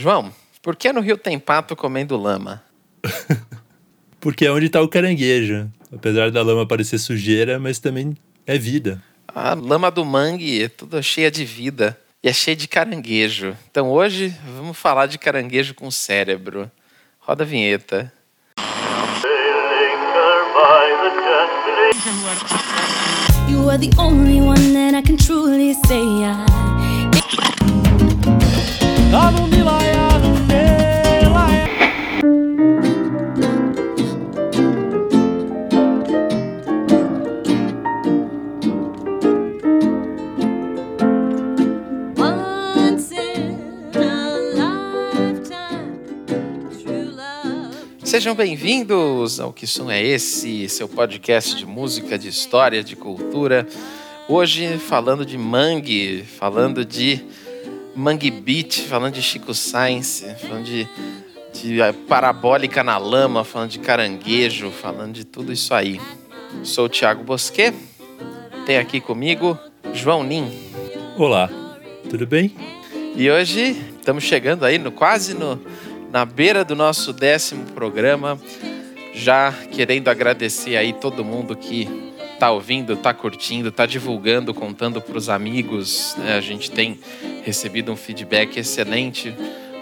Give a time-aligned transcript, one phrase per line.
[0.00, 0.32] João,
[0.62, 2.62] por que no Rio tem pato comendo lama?
[4.20, 5.68] Porque é onde está o caranguejo.
[5.92, 8.16] Apesar da lama parecer sujeira, mas também
[8.46, 9.02] é vida.
[9.26, 13.56] A lama do mangue é toda cheia de vida e é cheia de caranguejo.
[13.68, 16.70] Então hoje vamos falar de caranguejo com cérebro.
[17.18, 18.12] Roda a vinheta.
[23.48, 26.24] You are the only one that I can truly say
[29.10, 29.47] I
[48.08, 53.68] Sejam bem-vindos ao Que Som é Esse, seu podcast de música, de história, de cultura.
[54.26, 57.22] Hoje falando de mangue, falando de
[57.94, 60.88] Mangue Beat, falando de Chico Science, falando de,
[61.52, 66.00] de parabólica na lama, falando de caranguejo, falando de tudo isso aí.
[66.62, 67.74] Sou o Thiago Bosquet,
[68.64, 69.58] tem aqui comigo
[69.92, 70.50] João Nin.
[71.18, 71.50] Olá,
[72.08, 72.56] tudo bem?
[73.14, 75.60] E hoje estamos chegando aí no quase no
[76.10, 78.38] na beira do nosso décimo programa,
[79.14, 81.88] já querendo agradecer aí todo mundo que
[82.38, 86.14] tá ouvindo, tá curtindo, tá divulgando, contando para os amigos.
[86.18, 86.36] Né?
[86.36, 86.98] A gente tem
[87.44, 89.34] recebido um feedback excelente.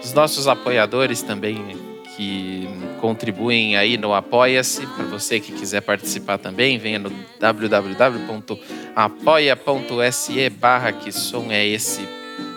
[0.03, 1.77] Os nossos apoiadores também
[2.15, 2.67] que
[2.99, 4.87] contribuem aí no Apoia-se.
[4.87, 8.49] Para você que quiser participar também, venha no www.apoia.se
[10.49, 12.01] barra que som é esse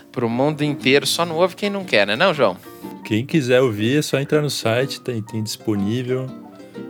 [0.10, 1.06] para o mundo inteiro.
[1.06, 2.56] Só não ouve quem não quer, né, não, João?
[3.04, 6.45] Quem quiser ouvir é só entrar no site, tem, tem disponível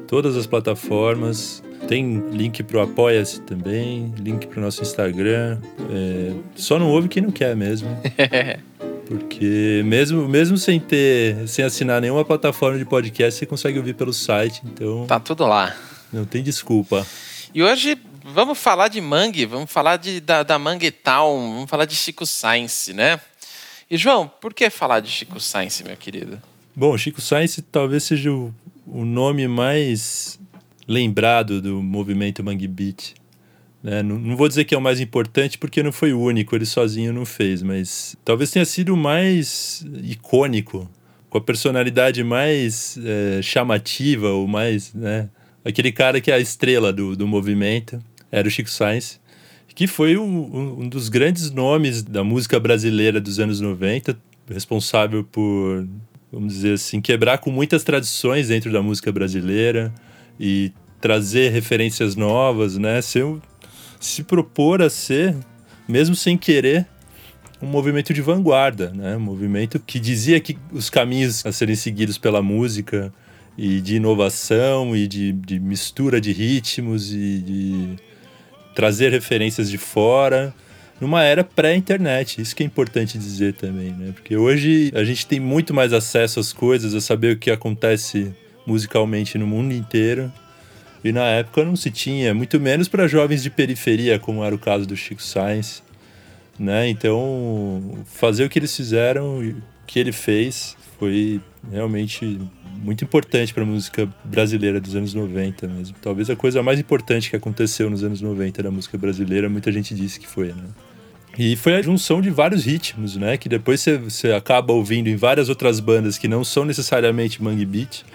[0.07, 1.63] todas as plataformas.
[1.87, 5.59] Tem link pro Apoia-se também, link pro nosso Instagram.
[5.91, 7.89] É, só não ouve quem não quer mesmo.
[9.07, 14.11] Porque mesmo, mesmo sem ter, sem assinar nenhuma plataforma de podcast, você consegue ouvir pelo
[14.11, 15.05] site, então.
[15.05, 15.75] Tá tudo lá.
[16.11, 17.05] Não tem desculpa.
[17.53, 21.85] E hoje vamos falar de Mangue, vamos falar de, da, da Mangue Town, vamos falar
[21.85, 23.19] de Chico Science, né?
[23.89, 26.41] E João, por que falar de Chico Science, meu querido?
[26.75, 28.51] Bom, Chico Science talvez seja o
[28.87, 30.39] o nome mais
[30.87, 33.13] lembrado do movimento Mangue Beat.
[33.81, 34.01] Né?
[34.03, 36.65] Não, não, vou dizer que é o mais importante porque não foi o único, ele
[36.65, 40.89] sozinho não fez, mas talvez tenha sido o mais icônico,
[41.29, 44.93] com a personalidade mais é, chamativa, o mais.
[44.93, 45.29] Né?
[45.63, 49.19] Aquele cara que é a estrela do, do movimento, era o Chico Sainz,
[49.75, 54.17] que foi um, um dos grandes nomes da música brasileira dos anos 90,
[54.49, 55.85] responsável por
[56.35, 59.93] vamos dizer assim, quebrar com muitas tradições dentro da música brasileira
[60.37, 60.69] e
[60.99, 63.01] trazer referências novas, né?
[63.01, 63.25] Ser,
[64.01, 65.33] se propor a ser,
[65.87, 66.85] mesmo sem querer,
[67.61, 69.15] um movimento de vanguarda, né?
[69.15, 73.13] Um movimento que dizia que os caminhos a serem seguidos pela música
[73.57, 77.95] e de inovação e de, de mistura de ritmos e de
[78.75, 80.53] trazer referências de fora
[80.99, 82.41] numa era pré-internet.
[82.41, 84.11] Isso que é importante dizer também, né?
[84.13, 88.33] Porque hoje a gente tem muito mais acesso às coisas, a saber o que acontece
[88.65, 90.31] musicalmente no mundo inteiro.
[91.03, 94.59] E na época não se tinha, muito menos para jovens de periferia, como era o
[94.59, 95.83] caso do Chico Science,
[96.57, 96.89] né?
[96.89, 99.55] Então, fazer o que eles fizeram, o
[99.85, 101.39] que ele fez, foi
[101.71, 102.39] realmente
[102.83, 105.95] muito importante para a música brasileira dos anos 90 mesmo.
[106.01, 109.95] Talvez a coisa mais importante que aconteceu nos anos 90 da música brasileira, muita gente
[109.95, 110.63] disse que foi, né?
[111.37, 113.37] E foi a junção de vários ritmos, né?
[113.37, 118.05] Que depois você acaba ouvindo em várias outras bandas que não são necessariamente mangue beat,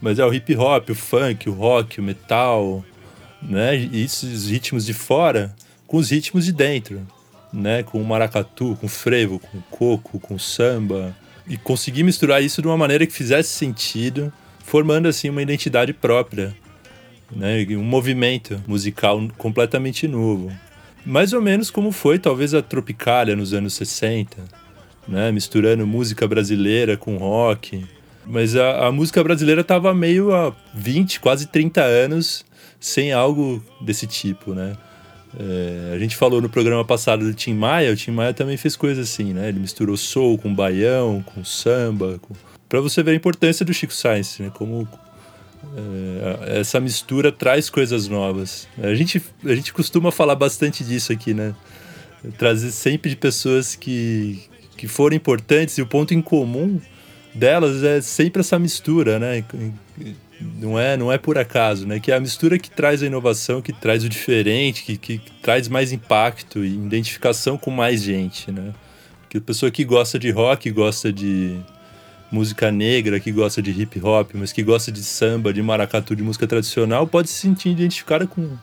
[0.00, 2.84] mas é o hip hop, o funk, o rock, o metal,
[3.42, 3.76] né?
[3.76, 5.54] E esses ritmos de fora
[5.86, 7.00] com os ritmos de dentro,
[7.52, 7.82] né?
[7.82, 11.16] Com o maracatu, com o frevo, com o coco, com o samba,
[11.52, 14.32] e conseguir misturar isso de uma maneira que fizesse sentido,
[14.64, 16.56] formando assim uma identidade própria,
[17.30, 17.66] né?
[17.72, 20.50] Um movimento musical completamente novo.
[21.04, 24.38] Mais ou menos como foi talvez a Tropicália nos anos 60,
[25.06, 25.30] né?
[25.30, 27.84] Misturando música brasileira com rock.
[28.24, 32.46] Mas a, a música brasileira estava meio há 20, quase 30 anos
[32.80, 34.74] sem algo desse tipo, né?
[35.38, 38.76] É, a gente falou no programa passado do Tim Maia, o Tim Maia também fez
[38.76, 39.48] coisas assim, né?
[39.48, 42.34] Ele misturou soul com baião, com samba, com...
[42.68, 44.50] para você ver a importância do Chico Science, né?
[44.54, 44.86] Como
[45.74, 48.68] É, essa mistura traz coisas novas.
[48.82, 51.54] A gente, a gente costuma falar bastante disso aqui, né?
[52.36, 54.42] Trazer sempre de pessoas que,
[54.76, 56.80] que foram importantes e o ponto em comum
[57.34, 59.44] delas é sempre essa mistura, né?
[60.42, 62.00] Não é, não é por acaso, né?
[62.00, 65.68] Que é a mistura que traz a inovação, que traz o diferente, que, que, traz
[65.68, 68.72] mais impacto e identificação com mais gente, né?
[69.28, 71.58] Que a pessoa que gosta de rock, gosta de
[72.30, 76.22] música negra, que gosta de hip hop, mas que gosta de samba, de maracatu, de
[76.22, 78.56] música tradicional, pode se sentir identificada com,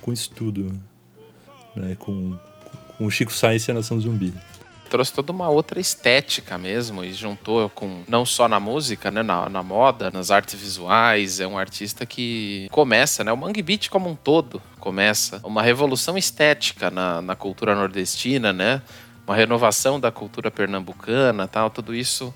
[0.00, 0.72] com isso tudo,
[1.76, 1.96] né?
[1.98, 2.36] Com,
[2.96, 4.32] com o Chico Science e a Nação Zumbi
[4.88, 9.48] trouxe toda uma outra estética mesmo e juntou com não só na música, né, na,
[9.48, 11.40] na, moda, nas artes visuais.
[11.40, 16.16] É um artista que começa, né, o Mangue Beat como um todo começa uma revolução
[16.16, 18.82] estética na, na cultura nordestina, né,
[19.26, 22.34] uma renovação da cultura pernambucana, tal, tudo isso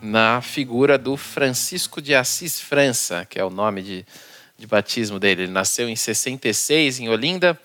[0.00, 4.06] na figura do Francisco de Assis França, que é o nome de,
[4.58, 5.44] de batismo dele.
[5.44, 7.58] Ele nasceu em 66 em Olinda,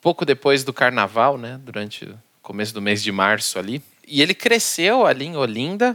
[0.00, 2.08] pouco depois do Carnaval, né, durante
[2.48, 3.82] começo do mês de março ali.
[4.06, 5.94] E ele cresceu ali em Olinda,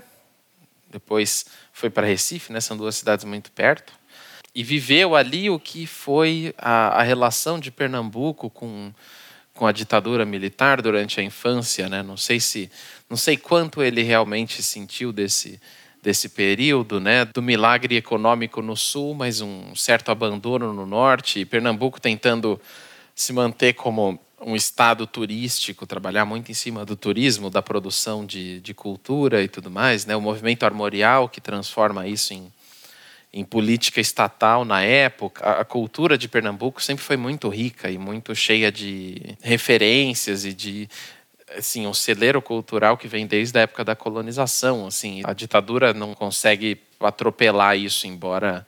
[0.88, 2.62] depois foi para Recife, né?
[2.62, 3.92] São duas cidades muito perto.
[4.54, 8.94] E viveu ali o que foi a, a relação de Pernambuco com,
[9.56, 12.04] com a ditadura militar durante a infância, né?
[12.04, 12.70] Não sei se,
[13.10, 15.60] não sei quanto ele realmente sentiu desse
[16.04, 21.46] desse período, né, do milagre econômico no sul, mas um certo abandono no norte, e
[21.46, 22.60] Pernambuco tentando
[23.16, 28.60] se manter como um estado turístico, trabalhar muito em cima do turismo, da produção de,
[28.60, 30.16] de cultura e tudo mais, né?
[30.16, 32.52] o movimento armorial que transforma isso em,
[33.32, 35.46] em política estatal na época.
[35.46, 40.54] A, a cultura de Pernambuco sempre foi muito rica e muito cheia de referências e
[40.54, 40.90] de
[41.58, 46.16] assim um celeiro cultural que vem desde a época da colonização assim a ditadura não
[46.16, 48.66] consegue atropelar isso embora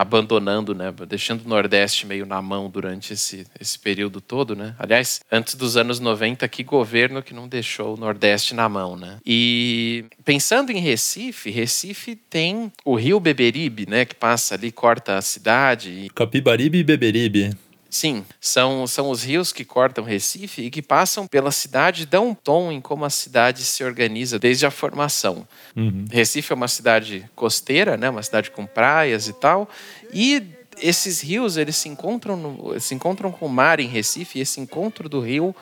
[0.00, 4.74] abandonando, né, deixando o Nordeste meio na mão durante esse, esse período todo, né?
[4.78, 9.18] Aliás, antes dos anos 90, que governo que não deixou o Nordeste na mão, né?
[9.26, 15.20] E pensando em Recife, Recife tem o Rio Beberibe, né, que passa ali, corta a
[15.20, 16.10] cidade.
[16.14, 17.50] Capibaribe e Beberibe.
[17.90, 22.34] Sim, são, são os rios que cortam Recife e que passam pela cidade, dão um
[22.34, 25.46] tom em como a cidade se organiza desde a formação.
[25.74, 26.04] Uhum.
[26.08, 29.68] Recife é uma cidade costeira, né, uma cidade com praias e tal,
[30.14, 30.40] e
[30.80, 34.60] esses rios eles se encontram, no, se encontram com o mar em Recife, e esse
[34.60, 35.54] encontro do rio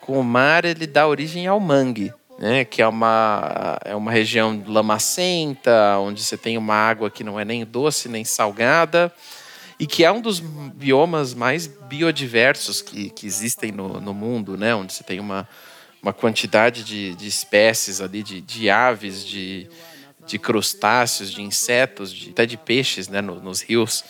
[0.00, 2.12] com o mar ele dá origem ao mangue.
[2.38, 7.38] Né, que é uma, é uma região lamacenta, onde você tem uma água que não
[7.38, 9.12] é nem doce nem salgada,
[9.78, 14.74] e que é um dos biomas mais biodiversos que, que existem no, no mundo, né?
[14.74, 15.48] Onde você tem uma,
[16.02, 19.68] uma quantidade de, de espécies ali, de, de aves, de,
[20.26, 23.20] de crustáceos, de insetos, de, até de peixes, né?
[23.20, 24.04] No, nos rios,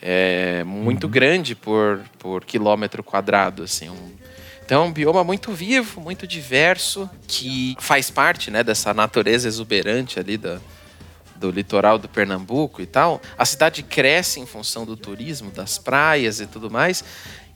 [0.00, 1.10] é muito uhum.
[1.10, 3.88] grande por, por quilômetro quadrado, assim.
[3.88, 4.18] Um,
[4.64, 10.20] então, é um bioma muito vivo, muito diverso, que faz parte né, dessa natureza exuberante
[10.20, 10.60] ali da,
[11.38, 16.40] do litoral do Pernambuco e tal, a cidade cresce em função do turismo, das praias
[16.40, 17.04] e tudo mais.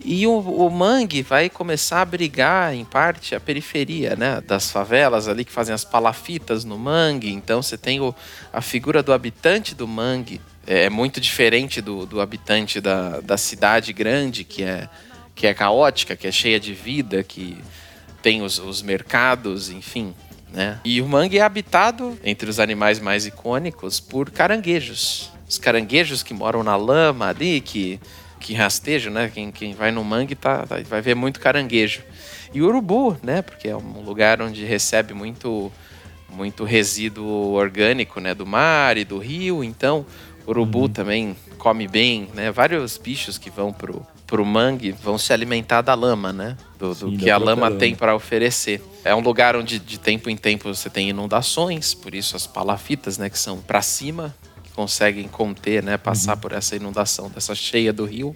[0.04, 4.40] E o, o, mangue vai começar a brigar, em parte, a periferia, né?
[4.40, 7.32] Das favelas ali que fazem as palafitas no mangue.
[7.32, 8.14] Então você tem o,
[8.52, 10.40] a figura do habitante do mangue.
[10.66, 14.88] É, é muito diferente do, do habitante da, da cidade grande, que é,
[15.36, 17.56] que é caótica, que é cheia de vida, que
[18.20, 20.14] tem os, os mercados, enfim.
[20.52, 20.78] Né?
[20.84, 25.30] E o mangue é habitado, entre os animais mais icônicos, por caranguejos.
[25.48, 27.98] Os caranguejos que moram na lama ali, que,
[28.38, 29.30] que rastejam, né?
[29.32, 32.02] Quem, quem vai no mangue tá, tá, vai ver muito caranguejo.
[32.52, 33.40] E urubu, né?
[33.40, 35.72] Porque é um lugar onde recebe muito,
[36.28, 38.34] muito resíduo orgânico né?
[38.34, 39.64] do mar e do rio.
[39.64, 40.04] Então,
[40.46, 40.88] urubu uhum.
[40.88, 42.50] também come bem, né?
[42.50, 46.56] Vários bichos que vão pro, pro mangue vão se alimentar da lama, né?
[46.78, 48.82] Do, do Sim, que a lama tem para oferecer.
[49.04, 53.18] É um lugar onde de tempo em tempo você tem inundações, por isso as palafitas,
[53.18, 56.40] né, que são para cima, que conseguem conter, né, passar uhum.
[56.40, 58.34] por essa inundação dessa cheia do rio.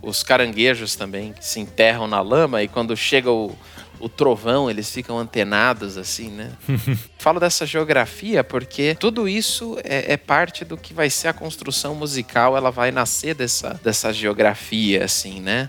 [0.00, 3.54] Os caranguejos também que se enterram na lama e quando chega o,
[3.98, 6.52] o trovão, eles ficam antenados assim, né?
[7.18, 11.94] Falo dessa geografia porque tudo isso é, é, parte do que vai ser a construção
[11.94, 15.68] musical, ela vai nascer dessa, dessa geografia, assim, né?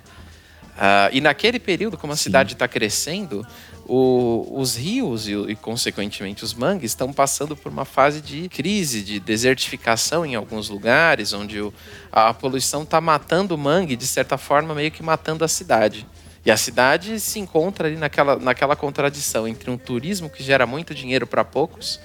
[0.72, 2.24] Uh, e naquele período, como a Sim.
[2.24, 3.46] cidade está crescendo,
[3.88, 9.02] o, os rios e, e, consequentemente, os mangues estão passando por uma fase de crise,
[9.02, 11.74] de desertificação em alguns lugares, onde o,
[12.12, 16.06] a poluição está matando o mangue, de certa forma, meio que matando a cidade.
[16.46, 20.96] E a cidade se encontra ali naquela, naquela contradição entre um turismo que gera muito
[20.96, 22.00] dinheiro para poucos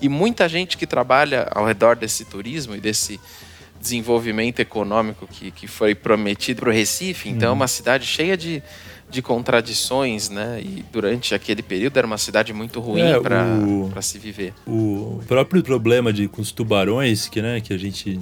[0.00, 3.20] e muita gente que trabalha ao redor desse turismo e desse,
[3.80, 7.28] desenvolvimento econômico que, que foi prometido para o Recife.
[7.30, 8.62] Então, é uma cidade cheia de,
[9.10, 10.60] de contradições, né?
[10.62, 14.54] E durante aquele período era uma cidade muito ruim É, para se viver.
[14.66, 18.20] O próprio problema de, com os tubarões, que, né, que a gente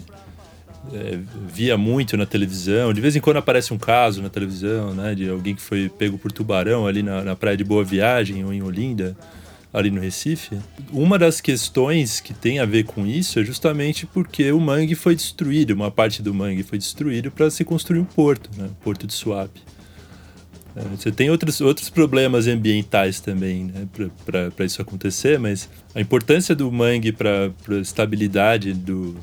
[0.93, 5.15] é, via muito na televisão, de vez em quando aparece um caso na televisão, né,
[5.15, 8.53] de alguém que foi pego por tubarão ali na, na praia de Boa Viagem ou
[8.53, 9.17] em Olinda,
[9.71, 10.59] ali no Recife.
[10.91, 15.15] Uma das questões que tem a ver com isso é justamente porque o mangue foi
[15.15, 19.13] destruído, uma parte do mangue foi destruído para se construir um porto, né, Porto de
[19.13, 19.61] Suape.
[20.97, 23.89] Você tem outros, outros problemas ambientais também né,
[24.25, 29.17] para isso acontecer, mas a importância do mangue para a estabilidade do,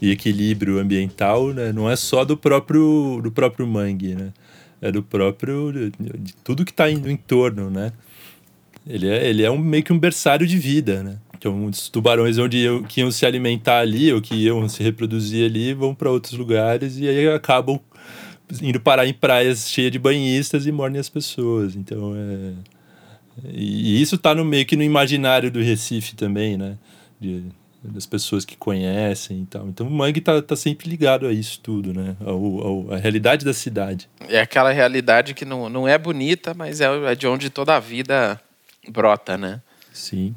[0.00, 4.32] e equilíbrio ambiental né, não é só do próprio, do próprio mangue, né?
[4.82, 5.72] é do próprio.
[5.98, 7.70] de tudo que está no entorno.
[7.70, 7.92] Né?
[8.84, 11.02] Ele, é, ele é um, meio que um berçário de vida.
[11.04, 11.16] Né?
[11.38, 15.48] Então, os tubarões onde iam, que iam se alimentar ali ou que iam se reproduzir
[15.48, 17.80] ali vão para outros lugares e aí acabam
[18.60, 21.74] indo parar em praias cheias de banhistas e morrem as pessoas.
[21.76, 22.52] Então é.
[23.52, 26.76] E e isso tá no meio que no imaginário do Recife também, né?
[27.20, 27.44] De-
[27.84, 29.66] das pessoas que conhecem e tal.
[29.68, 32.14] Então o mangue tá, tá sempre ligado a isso tudo, né?
[32.24, 34.08] Ao, ao- à realidade da cidade.
[34.28, 37.80] É aquela realidade que não, não é bonita, mas é, é de onde toda a
[37.80, 38.40] vida
[38.88, 39.60] brota, né?
[39.92, 40.32] Sim.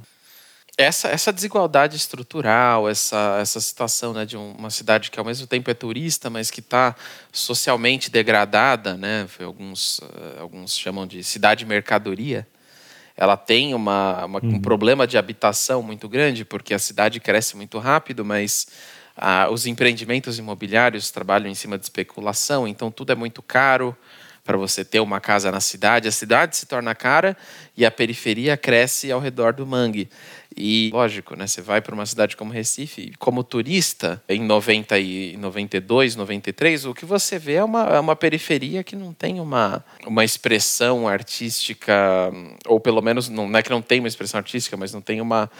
[0.77, 5.47] Essa, essa desigualdade estrutural, essa, essa situação né, de um- uma cidade que ao mesmo
[5.47, 6.95] tempo é turista, mas que está
[7.31, 12.45] socialmente degradada, né, alguns, eh, alguns chamam de cidade mercadoria,
[13.15, 17.79] ela tem uma, uma- um problema de habitação muito grande, porque a cidade cresce muito
[17.79, 18.67] rápido, mas
[19.15, 23.95] ah, os empreendimentos imobiliários trabalham em cima de especulação, então tudo é muito caro
[24.43, 26.07] para você ter uma casa na cidade.
[26.07, 27.35] A cidade se torna cara
[27.75, 30.07] e a periferia cresce ao redor do mangue.
[30.57, 35.35] E, lógico, né, você vai para uma cidade como Recife, como turista, em 90 e
[35.35, 39.83] 92, 93, o que você vê é uma, é uma periferia que não tem uma,
[40.07, 41.93] uma expressão artística,
[42.65, 45.19] ou pelo menos, não, não é que não tem uma expressão artística, mas não tem
[45.19, 45.51] uma,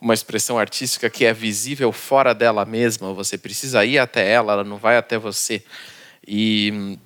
[0.00, 4.64] uma expressão artística que é visível fora dela mesma, você precisa ir até ela, ela
[4.64, 5.62] não vai até você.
[6.26, 6.96] E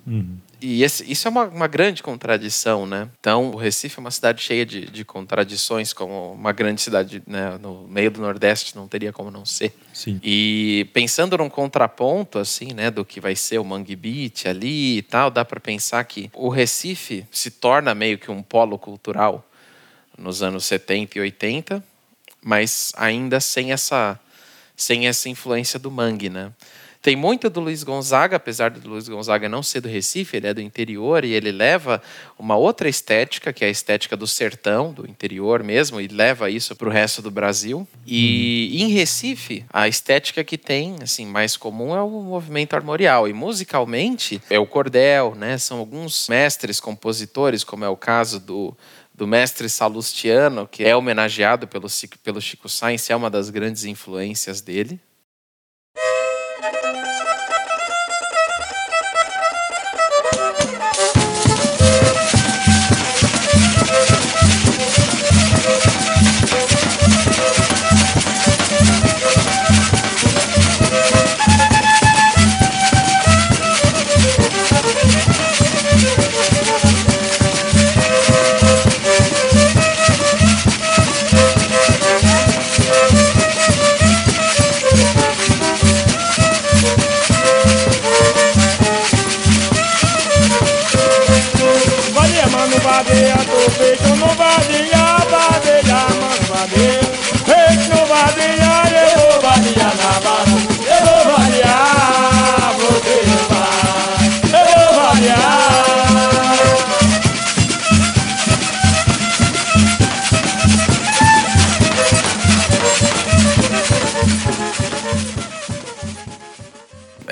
[0.65, 3.09] e esse- isso é uma, uma grande contradição, né?
[3.19, 7.57] Então, o Recife é uma cidade cheia de, de contradições, como uma grande cidade né,
[7.61, 9.73] no meio do Nordeste não teria como não ser.
[9.93, 10.19] Sim.
[10.23, 15.01] E pensando num contraponto, assim, né, do que vai ser o Mangue Beach ali e
[15.01, 19.45] tal, dá para pensar que o Recife se torna meio que um polo cultural
[20.17, 21.83] nos anos 70 e 80,
[22.41, 24.19] mas ainda sem essa,
[24.75, 26.51] sem essa influência do mangue, né?
[27.03, 30.53] Tem muito do Luiz Gonzaga, apesar do Luiz Gonzaga não ser do Recife, ele é
[30.53, 32.01] do interior e ele leva
[32.39, 36.73] uma outra estética, que é a estética do sertão, do interior mesmo, e leva isso
[36.77, 37.85] para o resto do Brasil.
[38.07, 43.27] E em Recife, a estética que tem, assim, mais comum é o movimento armorial.
[43.27, 45.57] E musicalmente é o cordel, né?
[45.57, 48.73] São alguns mestres compositores, como é o caso do
[49.15, 51.87] do mestre Salustiano, que é homenageado pelo,
[52.23, 54.99] pelo Chico Sainz, é uma das grandes influências dele.
[92.93, 97.02] Vadia, tô feito no vadia, vadia, mano, vadia.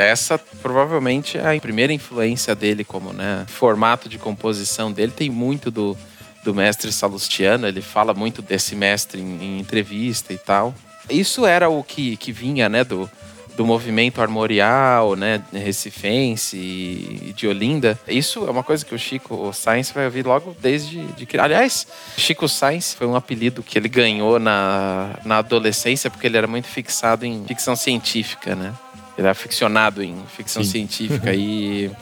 [0.02, 5.12] Essa provavelmente é a primeira influência dele como né, formato de composição dele.
[5.12, 5.98] Tem muito do,
[6.44, 10.74] do mestre Salustiano, ele fala muito desse mestre em, em entrevista e tal.
[11.10, 13.10] Isso era o que, que vinha né, do,
[13.56, 18.00] do movimento armorial, né, recifense e de Olinda.
[18.08, 21.46] Isso é uma coisa que o Chico Sainz vai ouvir logo desde de criança.
[21.46, 26.48] Aliás, Chico Sainz foi um apelido que ele ganhou na, na adolescência porque ele era
[26.48, 28.74] muito fixado em ficção científica, né?
[29.18, 30.72] Ele era ficcionado em ficção Sim.
[30.72, 31.92] científica e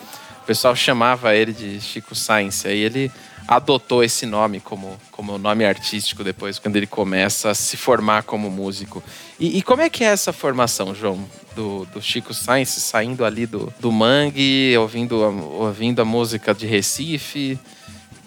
[0.50, 2.68] pessoal chamava ele de Chico Science.
[2.68, 3.12] Aí ele
[3.48, 8.50] adotou esse nome como, como nome artístico depois, quando ele começa a se formar como
[8.50, 9.04] músico.
[9.40, 11.24] E, e como é que é essa formação, João?
[11.56, 17.60] Do, do Chico Science saindo ali do, do mangue, ouvindo, ouvindo a música de Recife,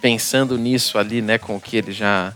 [0.00, 2.32] pensando nisso ali, né, com o que ele já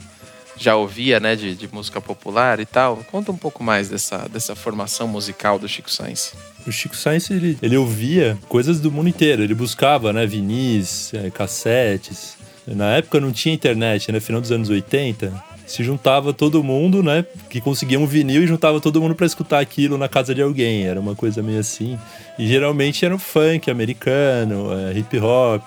[0.59, 3.05] já ouvia, né, de, de, música popular e tal.
[3.11, 6.35] Conta um pouco mais dessa, dessa formação musical do Chico Sainz.
[6.67, 9.43] O Chico Sainz, ele, ele ouvia coisas do mundo inteiro.
[9.43, 12.37] Ele buscava, né, vinis, é, cassetes.
[12.67, 15.33] Na época não tinha internet, né, final dos anos 80.
[15.67, 19.61] Se juntava todo mundo, né, que conseguia um vinil e juntava todo mundo para escutar
[19.61, 20.87] aquilo na casa de alguém.
[20.87, 21.99] Era uma coisa meio assim.
[22.39, 25.63] E geralmente era o funk americano, é, hip hop,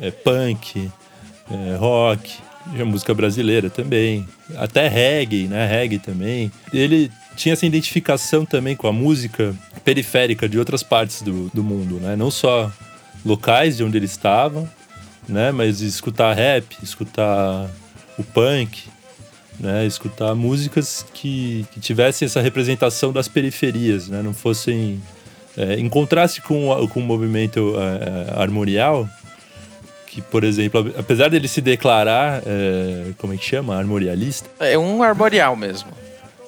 [0.00, 0.90] é, punk,
[1.50, 4.26] é, rock a música brasileira também,
[4.56, 5.66] até reggae, né?
[5.66, 6.50] Reggae também.
[6.72, 9.54] Ele tinha essa identificação também com a música
[9.84, 12.16] periférica de outras partes do, do mundo, né?
[12.16, 12.70] Não só
[13.24, 14.68] locais de onde ele estava,
[15.28, 15.50] né?
[15.50, 17.68] Mas escutar rap, escutar
[18.18, 18.84] o punk,
[19.58, 19.86] né?
[19.86, 24.22] Escutar músicas que, que tivessem essa representação das periferias, né?
[24.22, 25.00] Não fossem...
[25.54, 29.06] É, em contraste com, com o movimento é, armorial,
[30.12, 33.74] que, por exemplo, apesar dele se declarar, é, como é que chama?
[33.74, 34.46] Armorialista?
[34.60, 35.88] É um armorial mesmo.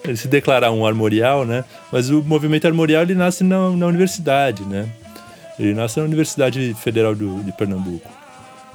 [0.05, 1.65] Ele se declarar um armorial, né?
[1.91, 4.87] Mas o movimento armorial ele nasce na, na universidade, né?
[5.59, 8.11] Ele nasce na Universidade Federal do, de Pernambuco.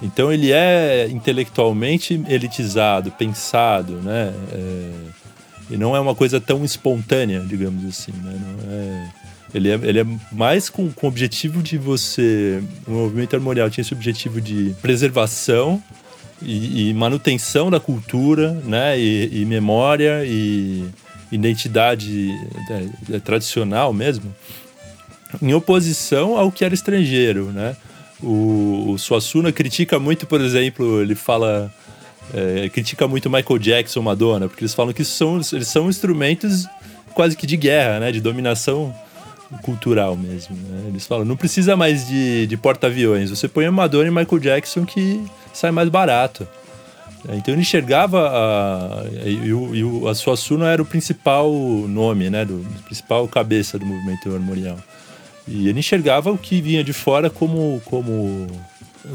[0.01, 4.33] Então ele é intelectualmente elitizado, pensado, né?
[4.51, 4.91] É,
[5.69, 8.33] e não é uma coisa tão espontânea, digamos assim, né?
[8.41, 9.18] Não é
[9.53, 12.61] ele é, ele é mais com, com o objetivo de você.
[12.87, 15.81] O movimento armorial tinha esse objetivo de preservação
[16.41, 18.99] e, e manutenção da cultura, né?
[18.99, 20.85] E, e memória e
[21.31, 22.29] identidade
[22.69, 24.33] é, é, tradicional mesmo,
[25.41, 27.75] em oposição ao que era estrangeiro, né?
[28.21, 31.73] O, o Suassuna critica muito, por exemplo, ele fala.
[32.31, 36.67] É, critica muito Michael Jackson, Madonna, porque eles falam que são, eles são instrumentos
[37.15, 38.11] quase que de guerra, né?
[38.11, 38.93] De dominação
[39.61, 40.55] cultural mesmo.
[40.55, 40.85] Né?
[40.89, 44.85] Eles falam, não precisa mais de, de porta-aviões, você põe a Madonna e Michael Jackson
[44.85, 46.47] que sai mais barato.
[47.33, 52.45] Então ele enxergava a, e, o, e o, a Suassuna era o principal nome, né,
[52.45, 54.77] do principal cabeça do movimento armorial.
[55.45, 58.47] E ele enxergava o que vinha de fora como como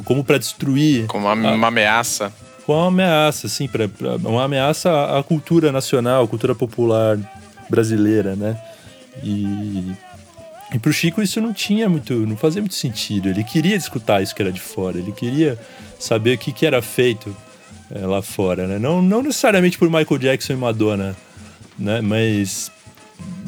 [0.04, 2.32] como para destruir, como uma, a, uma ameaça.
[2.66, 3.88] Como uma ameaça, sim, para
[4.22, 7.18] uma ameaça à cultura nacional, à cultura popular
[7.70, 8.58] brasileira, né?
[9.22, 9.92] E
[10.74, 13.28] e pro Chico isso não tinha muito, não fazia muito sentido.
[13.28, 15.56] Ele queria escutar isso que era de fora, ele queria
[16.00, 17.34] saber o que, que era feito
[17.92, 18.76] é, lá fora, né?
[18.76, 21.16] Não, não necessariamente por Michael Jackson e Madonna,
[21.78, 22.00] né?
[22.00, 22.72] Mas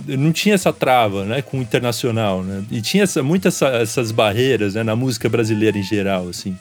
[0.07, 2.65] não tinha essa trava, né, com o internacional, né?
[2.71, 6.57] E tinha essa, muitas essa, essas barreiras, né, na música brasileira em geral, assim.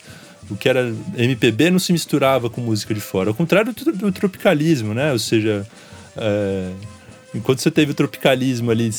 [0.49, 4.11] O que era MPB não se misturava com música de fora, ao contrário do, do
[4.11, 5.11] tropicalismo, né?
[5.11, 5.63] Ou seja,
[6.17, 6.71] é,
[7.35, 8.91] enquanto você teve o tropicalismo ali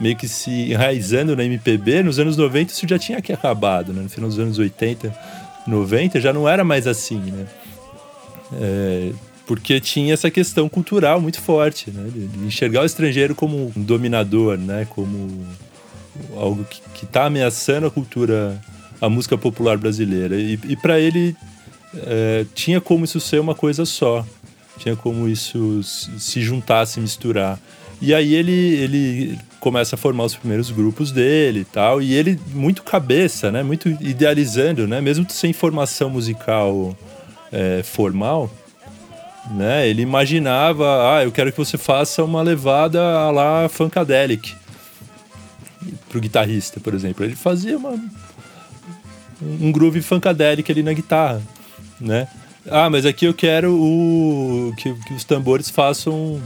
[0.00, 4.02] meio que se enraizando na MPB, nos anos 90 isso já tinha acabado, né?
[4.02, 5.14] No final dos anos 80,
[5.66, 7.46] 90 já não era mais assim, né?
[8.60, 9.12] É,
[9.46, 12.10] porque tinha essa questão cultural muito forte, né?
[12.12, 14.86] De enxergar o estrangeiro como um dominador, né?
[14.90, 15.46] Como
[16.36, 18.60] algo que está ameaçando a cultura,
[19.00, 20.36] a música popular brasileira.
[20.36, 21.36] E, e para ele
[21.96, 24.24] é, tinha como isso ser uma coisa só,
[24.78, 27.58] tinha como isso se juntar, se misturar.
[28.00, 32.02] E aí ele, ele começa a formar os primeiros grupos dele e tal.
[32.02, 33.62] E ele, muito cabeça, né?
[33.62, 35.00] Muito idealizando, né?
[35.00, 36.94] Mesmo sem formação musical
[37.50, 38.50] é, formal,
[39.52, 39.88] né?
[39.88, 43.00] Ele imaginava, ah, eu quero que você faça uma levada
[43.30, 44.54] lá Funkadelic
[46.10, 47.24] pro guitarrista, por exemplo.
[47.24, 47.98] Ele fazia uma,
[49.40, 51.40] um groove Funkadelic ali na guitarra,
[51.98, 52.28] né?
[52.70, 56.38] Ah, mas aqui eu quero o que, que os tambores façam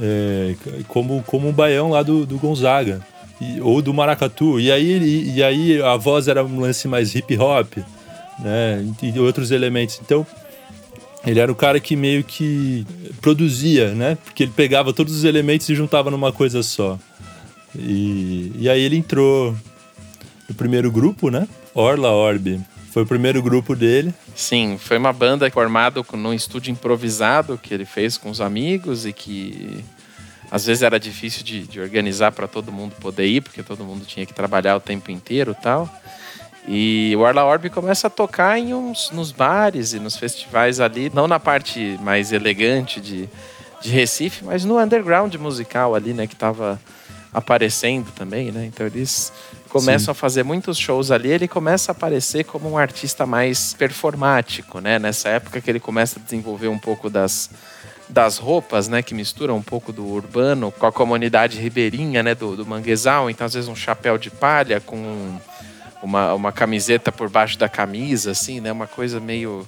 [0.00, 0.54] é,
[0.88, 3.00] como, como um baião lá do, do Gonzaga.
[3.40, 4.60] E, ou do Maracatu.
[4.60, 7.78] E aí, e, e, aí a voz era um lance mais hip hop,
[8.38, 8.86] né?
[9.02, 9.98] E outros elementos.
[10.04, 10.26] Então,
[11.26, 12.86] ele era o cara que meio que
[13.20, 14.18] produzia, né?
[14.24, 16.98] Porque ele pegava todos os elementos e juntava numa coisa só.
[17.78, 19.54] E, e aí ele entrou
[20.48, 21.46] no primeiro grupo, né?
[21.74, 22.60] Orla Orbe.
[22.90, 24.12] Foi o primeiro grupo dele.
[24.34, 29.12] Sim, foi uma banda formada num estúdio improvisado que ele fez com os amigos e
[29.12, 29.84] que
[30.50, 34.04] às vezes era difícil de, de organizar para todo mundo poder ir, porque todo mundo
[34.04, 35.88] tinha que trabalhar o tempo inteiro tal.
[36.66, 41.10] E o Arla Orbe começa a tocar em uns, nos bares e nos festivais ali,
[41.14, 43.28] não na parte mais elegante de,
[43.80, 46.80] de Recife, mas no underground musical ali, né, que estava
[47.32, 48.66] aparecendo também, né?
[48.66, 49.32] Então eles
[49.70, 50.10] começam Sim.
[50.10, 54.98] a fazer muitos shows ali, ele começa a aparecer como um artista mais performático, né?
[54.98, 57.48] Nessa época que ele começa a desenvolver um pouco das,
[58.08, 59.02] das roupas, né?
[59.02, 62.34] Que misturam um pouco do urbano com a comunidade ribeirinha, né?
[62.34, 63.30] Do, do manguezal.
[63.30, 65.38] Então, às vezes, um chapéu de palha com
[66.02, 68.72] uma, uma camiseta por baixo da camisa, assim, né?
[68.72, 69.66] Uma coisa meio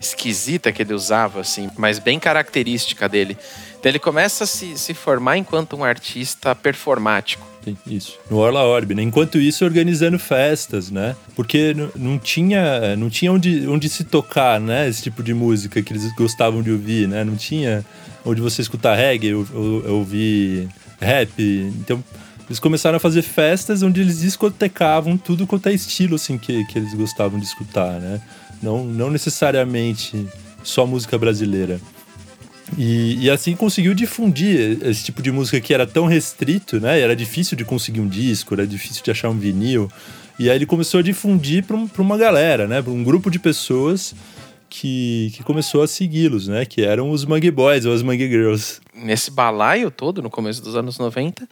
[0.00, 3.36] esquisita que ele usava, assim, mas bem característica dele.
[3.78, 7.49] Então ele começa a se, se formar enquanto um artista performático.
[7.86, 9.02] Isso, no Orla Orb, né?
[9.02, 11.14] Enquanto isso, organizando festas, né?
[11.34, 14.88] Porque não tinha, não tinha onde, onde se tocar, né?
[14.88, 17.22] Esse tipo de música que eles gostavam de ouvir, né?
[17.22, 17.84] Não tinha
[18.24, 19.46] onde você escutar reggae, ou,
[19.88, 20.68] ouvir
[21.00, 21.32] rap.
[21.80, 22.02] Então,
[22.48, 26.78] eles começaram a fazer festas onde eles discotecavam tudo quanto é estilo, assim, que, que
[26.78, 28.20] eles gostavam de escutar, né?
[28.62, 30.26] Não, não necessariamente
[30.62, 31.80] só música brasileira.
[32.78, 37.00] E, e, assim conseguiu difundir esse tipo de música que era tão restrito, né?
[37.00, 39.90] Era difícil de conseguir um disco, era difícil de achar um vinil.
[40.38, 42.80] E aí ele começou a difundir para um, uma galera, né?
[42.80, 44.14] Para um grupo de pessoas
[44.70, 46.64] que, que começou a segui-los, né?
[46.64, 48.80] Que eram os Mangue Boys ou as Mangue Girls.
[48.94, 51.46] Nesse balaio todo, no começo dos anos 90,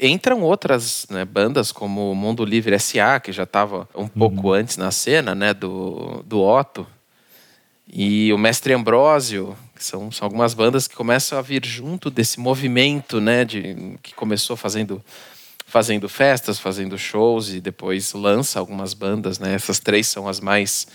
[0.00, 4.52] entram outras né, bandas como Mundo Livre S.A., que já estava um pouco uhum.
[4.52, 5.54] antes na cena, né?
[5.54, 6.86] Do, do Otto.
[7.92, 13.20] E o Mestre Ambrósio, são, são algumas bandas que começam a vir junto desse movimento,
[13.20, 15.02] né, de, que começou fazendo
[15.66, 19.54] fazendo festas, fazendo shows e depois lança algumas bandas, né?
[19.54, 20.88] Essas três são as mais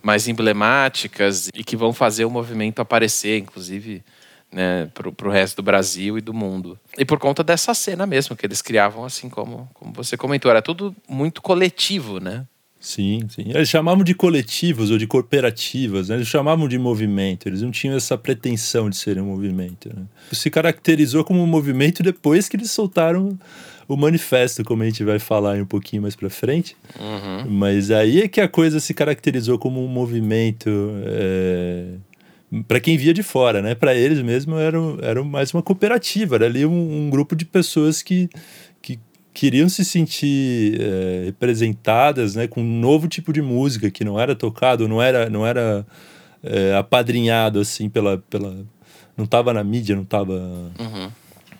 [0.00, 4.04] mais emblemáticas e que vão fazer o movimento aparecer, inclusive,
[4.52, 6.78] né, para o resto do Brasil e do mundo.
[6.98, 10.60] E por conta dessa cena mesmo que eles criavam, assim como, como você comentou, era
[10.60, 12.46] tudo muito coletivo, né?
[12.84, 13.44] Sim, sim.
[13.46, 16.16] Eles chamavam de coletivos ou de cooperativas, né?
[16.16, 19.88] eles chamavam de movimento, eles não tinham essa pretensão de serem um movimento.
[19.88, 20.02] Né?
[20.30, 23.38] Se caracterizou como um movimento depois que eles soltaram
[23.88, 26.76] o manifesto, como a gente vai falar um pouquinho mais para frente.
[27.00, 27.50] Uhum.
[27.52, 30.68] Mas aí é que a coisa se caracterizou como um movimento.
[31.06, 31.94] É
[32.68, 33.74] para quem via de fora, né?
[33.74, 38.02] Para eles mesmo era, era mais uma cooperativa, era ali um, um grupo de pessoas
[38.02, 38.63] que, que
[39.34, 44.34] queriam se sentir é, representadas né, com um novo tipo de música que não era
[44.36, 45.84] tocado, não era, não era
[46.42, 48.64] é, apadrinhado assim pela, pela.
[49.16, 50.32] Não estava na mídia, não estava.
[50.32, 51.10] Uhum.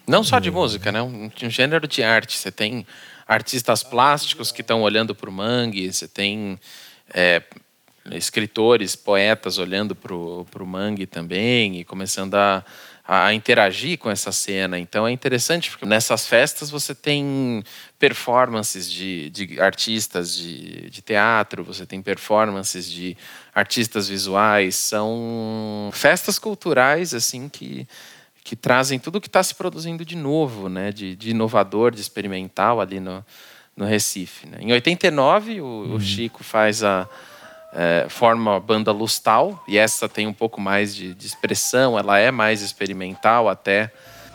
[0.06, 0.52] Não só de é.
[0.52, 1.02] música, né?
[1.02, 2.38] Um, um, gênero de arte.
[2.38, 2.86] Você tem
[3.26, 6.58] artistas plásticos que estão olhando para o mangue, você tem
[7.12, 7.42] é,
[8.12, 12.64] escritores, poetas olhando para o mangue também e começando a
[13.06, 14.78] a, interagir com essa cena.
[14.78, 17.62] Então é interessante porque nessas festas você tem
[17.98, 23.16] performances de, de artistas de, de teatro, você tem performances de
[23.54, 27.86] artistas visuais, são festas culturais assim que
[28.46, 32.02] que trazem tudo o que está se produzindo de novo, né, de, de, inovador, de
[32.02, 33.24] experimental ali no,
[33.74, 34.46] no Recife.
[34.46, 34.58] Né?
[34.60, 35.94] Em 89, o, uhum.
[35.94, 37.08] o Chico faz a,
[37.74, 42.18] é, forma a banda Lustal, e essa tem um pouco mais de, de, expressão, ela
[42.18, 43.90] é mais experimental até.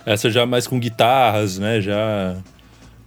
[0.05, 1.79] Essa já mais com guitarras, né?
[1.79, 2.35] Já,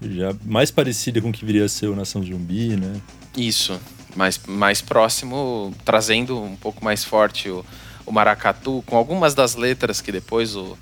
[0.00, 3.00] já mais parecida com o que viria a ser o Nação Zumbi, né?
[3.36, 3.78] Isso,
[4.16, 7.64] mais, mais próximo, trazendo um pouco mais forte o,
[8.06, 10.78] o maracatu, com algumas das letras que depois o,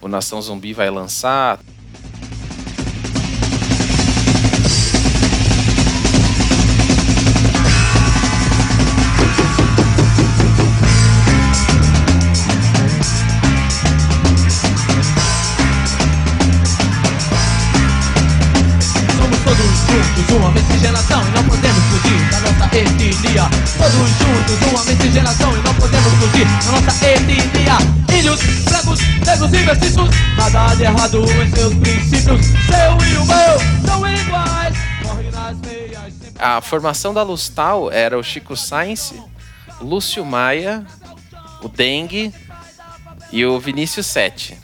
[0.00, 1.58] o Nação Zumbi vai lançar.
[31.06, 32.46] Errado em seus princípios.
[32.46, 36.14] Seu e o meu são iguais, morre nas meias.
[36.38, 39.14] A formação da Lustal era o Chico Sainz,
[39.80, 40.84] Lúcio Maia,
[41.62, 42.32] o Dengue
[43.32, 44.56] e o Vinícius Sete,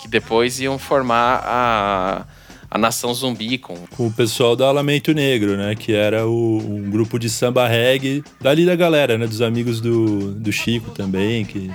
[0.00, 2.26] que depois iam formar a
[2.70, 3.74] a Nação Zumbi com...
[3.96, 5.74] com o pessoal da Lamento Negro, né?
[5.74, 9.26] Que era o, um grupo de samba reggae dali da galera, né?
[9.26, 11.70] Dos amigos do, do Chico também, que,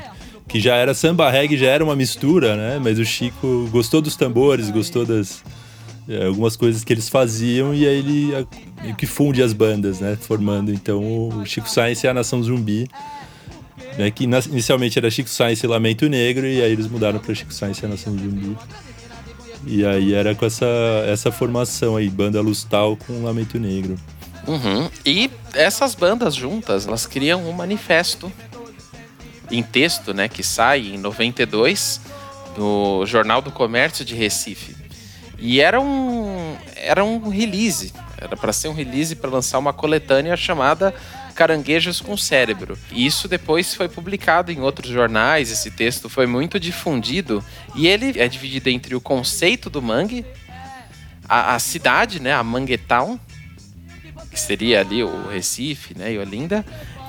[0.47, 2.79] que já era samba reggae, já era uma mistura, né?
[2.81, 5.43] Mas o Chico gostou dos tambores, gostou das
[6.07, 10.17] é, algumas coisas que eles faziam e aí ele a, que funde as bandas, né?
[10.19, 12.87] Formando então o Chico Science e a Nação Zumbi.
[13.97, 17.53] Né, que inicialmente era Chico Science e Lamento Negro, e aí eles mudaram para Chico
[17.53, 18.57] Science e a Nação Zumbi.
[19.67, 20.65] E aí era com essa,
[21.07, 23.95] essa formação aí, banda Lustal com Lamento Negro.
[24.47, 24.89] Uhum.
[25.05, 28.31] E essas bandas juntas, elas criam um manifesto
[29.51, 32.01] em texto, né, que sai em 92
[32.57, 34.75] no Jornal do Comércio de Recife.
[35.37, 40.37] E era um, era um release, Era para ser um release para lançar uma coletânea
[40.37, 40.93] chamada
[41.35, 42.77] Caranguejos com Cérebro.
[42.91, 47.43] E isso depois foi publicado em outros jornais, esse texto foi muito difundido
[47.75, 50.25] e ele é dividido entre o conceito do mangue,
[51.27, 53.19] a, a cidade, né, a Manguetown,
[54.29, 56.65] que seria ali o Recife, né, e Olinda,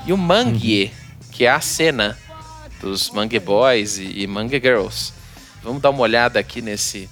[0.07, 0.93] e o Mangue,
[1.35, 2.17] que é a cena
[2.81, 5.13] dos Mangue Boys e, e Mangue Girls.
[5.65, 7.11] Vamos dar uma olhada aqui nesse,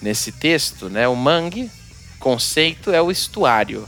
[0.00, 1.06] nesse texto, né?
[1.06, 1.70] O mangue,
[2.18, 3.86] conceito é o estuário.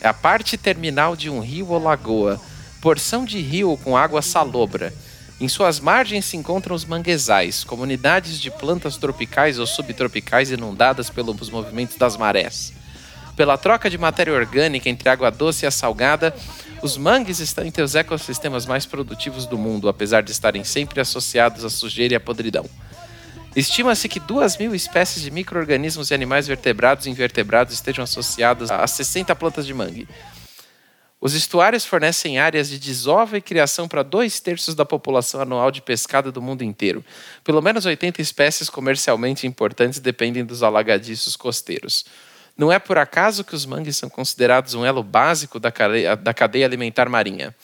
[0.00, 2.40] É a parte terminal de um rio ou lagoa,
[2.80, 4.94] porção de rio com água salobra.
[5.40, 11.50] Em suas margens se encontram os manguezais, comunidades de plantas tropicais ou subtropicais inundadas pelos
[11.50, 12.72] movimentos das marés.
[13.38, 16.34] Pela troca de matéria orgânica entre água doce e a salgada,
[16.82, 21.64] os mangues estão entre os ecossistemas mais produtivos do mundo, apesar de estarem sempre associados
[21.64, 22.68] à sujeira e à podridão.
[23.54, 28.84] Estima-se que duas mil espécies de micro-organismos e animais vertebrados e invertebrados estejam associados a
[28.84, 30.08] 60 plantas de mangue.
[31.20, 35.80] Os estuários fornecem áreas de desova e criação para dois terços da população anual de
[35.80, 37.04] pescado do mundo inteiro.
[37.44, 42.04] Pelo menos 80 espécies comercialmente importantes dependem dos alagadiços costeiros.
[42.58, 47.08] Não é por acaso que os mangues são considerados um elo básico da cadeia, alimentar
[47.08, 47.54] marinha.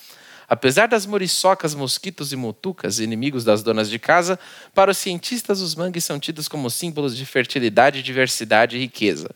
[0.49, 4.39] Apesar das muriçocas, mosquitos e mutucas, inimigos das donas de casa,
[4.73, 9.31] para os cientistas os mangues são tidos como símbolos de fertilidade, diversidade e riqueza.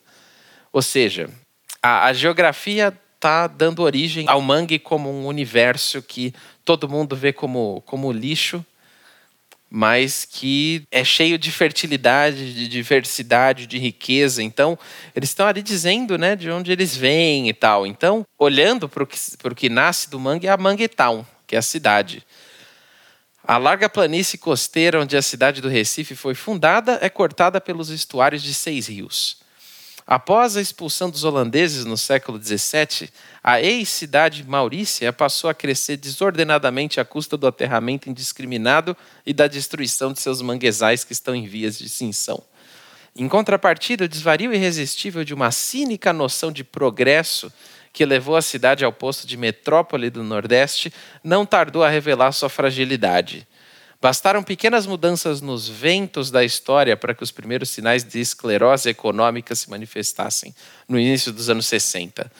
[0.73, 1.29] Ou seja,
[1.83, 6.33] a, a geografia está dando origem ao mangue como um universo que
[6.65, 8.65] todo mundo vê como, como lixo,
[9.71, 14.43] mas que é cheio de fertilidade, de diversidade, de riqueza.
[14.43, 14.79] Então,
[15.15, 17.87] eles estão ali dizendo né, de onde eles vêm e tal.
[17.87, 19.19] Então, olhando para o que,
[19.55, 22.25] que nasce do mangue, é a Manguetown, que é a cidade.
[23.45, 28.43] A larga planície costeira onde a cidade do Recife foi fundada é cortada pelos estuários
[28.43, 29.39] de seis rios.
[30.11, 33.11] Após a expulsão dos holandeses no século XVII,
[33.45, 40.11] a ex-cidade Maurícia passou a crescer desordenadamente à custa do aterramento indiscriminado e da destruição
[40.11, 42.43] de seus manguezais que estão em vias de extinção.
[43.15, 47.53] Em contrapartida, o desvario irresistível de uma cínica noção de progresso
[47.93, 50.91] que levou a cidade ao posto de metrópole do Nordeste
[51.23, 53.47] não tardou a revelar sua fragilidade.
[54.01, 59.57] Bastaram pequenas mudanças nos ventos da história para que os primeiros sinais de esclerose econômica
[59.57, 60.55] se manifestassem
[60.89, 62.31] no início dos anos 60.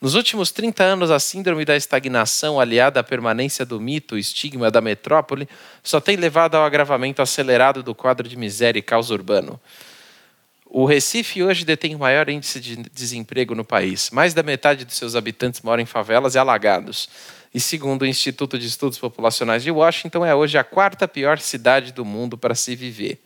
[0.00, 4.70] Nos últimos 30 anos, a síndrome da estagnação, aliada à permanência do mito, o estigma
[4.70, 5.46] da metrópole,
[5.82, 9.60] só tem levado ao agravamento acelerado do quadro de miséria e caos urbano.
[10.64, 14.10] O Recife hoje detém o maior índice de desemprego no país.
[14.10, 17.06] Mais da metade de seus habitantes moram em favelas e alagados
[17.54, 21.92] e, segundo o Instituto de Estudos Populacionais de Washington, é hoje a quarta pior cidade
[21.92, 23.20] do mundo para se viver.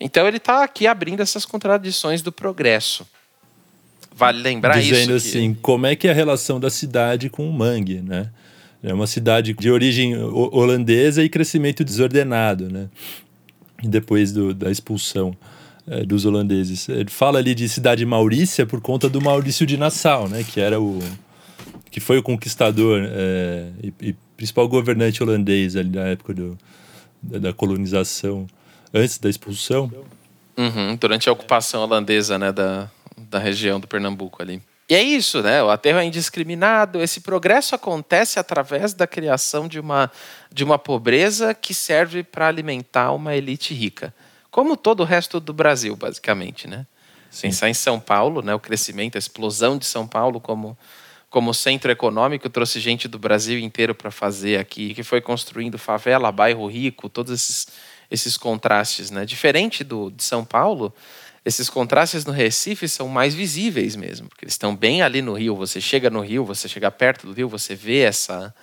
[0.00, 3.06] Então ele está aqui abrindo essas contradições do progresso.
[4.14, 5.26] Vale lembrar Dizendo isso.
[5.26, 8.30] Dizendo assim, como é que é a relação da cidade com o mangue, né?
[8.82, 12.88] É uma cidade de origem holandesa e crescimento desordenado, né?
[13.82, 15.36] Depois do, da expulsão
[15.86, 16.88] é, dos holandeses.
[16.88, 20.44] Ele fala ali de cidade Maurícia por conta do Maurício de Nassau, né?
[20.44, 20.98] Que era o,
[21.92, 26.58] que foi o conquistador é, e, e, principal governante holandês ali na época do,
[27.22, 28.46] da, da colonização,
[28.94, 29.92] antes da expulsão.
[30.56, 34.62] Uhum, durante a ocupação holandesa né, da, da região do Pernambuco ali.
[34.88, 35.62] E é isso, né?
[35.62, 37.00] O aterro é indiscriminado.
[37.00, 40.10] Esse progresso acontece através da criação de uma,
[40.52, 44.14] de uma pobreza que serve para alimentar uma elite rica.
[44.50, 46.86] Como todo o resto do Brasil, basicamente, né?
[47.30, 47.48] Sim.
[47.48, 48.54] Pensar em São Paulo, né?
[48.54, 50.76] o crescimento, a explosão de São Paulo como
[51.32, 56.30] como centro econômico, trouxe gente do Brasil inteiro para fazer aqui, que foi construindo favela,
[56.30, 57.68] bairro rico, todos esses,
[58.10, 59.10] esses contrastes.
[59.10, 59.24] Né?
[59.24, 60.94] Diferente do, de São Paulo,
[61.42, 65.56] esses contrastes no Recife são mais visíveis mesmo, porque eles estão bem ali no Rio.
[65.56, 68.54] Você chega no Rio, você chega perto do Rio, você vê essa,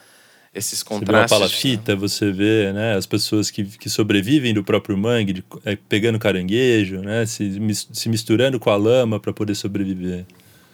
[0.54, 1.32] esses contrastes.
[1.32, 2.00] Você vê a palafita, né?
[2.00, 7.00] você vê né, as pessoas que, que sobrevivem do próprio mangue, de, é, pegando caranguejo,
[7.00, 7.52] né, se,
[7.92, 10.24] se misturando com a lama para poder sobreviver.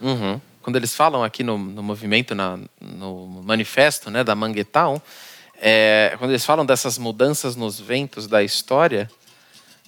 [0.02, 5.00] Uhum quando eles falam aqui no, no movimento, na, no manifesto né, da Manguetown,
[5.62, 9.08] é, quando eles falam dessas mudanças nos ventos da história,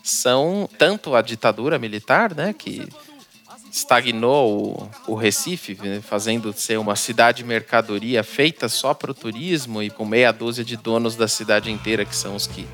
[0.04, 2.88] são tanto a ditadura militar, né, que
[3.72, 9.82] estagnou o, o Recife, né, fazendo ser uma cidade mercadoria feita só para o turismo
[9.82, 12.68] e com meia dúzia de donos da cidade inteira, que são os que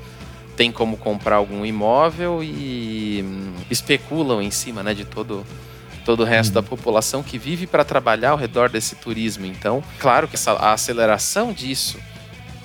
[0.58, 5.42] têm como comprar algum imóvel e hum, especulam em cima né, de todo
[6.04, 6.66] todo o resto da uhum.
[6.66, 9.46] população que vive para trabalhar ao redor desse turismo.
[9.46, 11.98] Então, claro que essa, a aceleração disso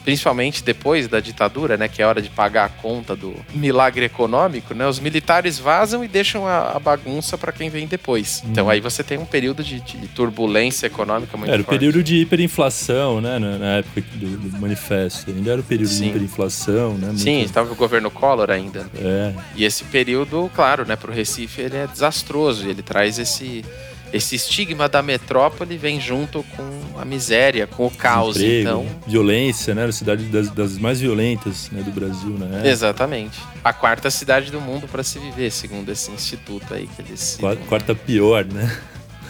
[0.09, 4.73] principalmente depois da ditadura, né, que é hora de pagar a conta do milagre econômico,
[4.73, 8.41] né, os militares vazam e deixam a, a bagunça para quem vem depois.
[8.45, 8.71] Então Uhum.
[8.71, 11.77] aí você tem um período de, de turbulência econômica muito Era o forte.
[11.77, 13.37] período de hiperinflação, né?
[13.39, 15.29] Na, época do, do manifesto.
[15.29, 16.03] Ainda era o período Sim.
[16.05, 17.07] de hiperinflação, né?
[17.07, 18.87] Muito- Sim, estava o governo Collor ainda.
[18.95, 22.65] É, E esse período, claro, né, para o Recife ele é desastroso.
[22.65, 23.63] e Ele traz esse
[24.11, 28.35] esse estigma da metrópole vem junto com a miséria, com o caos.
[28.35, 29.81] desemprego, Então, violência, né?
[29.81, 32.67] Era a cidade das, das mais violentas né, do Brasil, né?
[32.67, 33.39] exatamente.
[33.63, 37.37] A quarta cidade do mundo para se viver, segundo esse instituto aí que eles.
[37.39, 38.75] Quarta, quarta pior, né?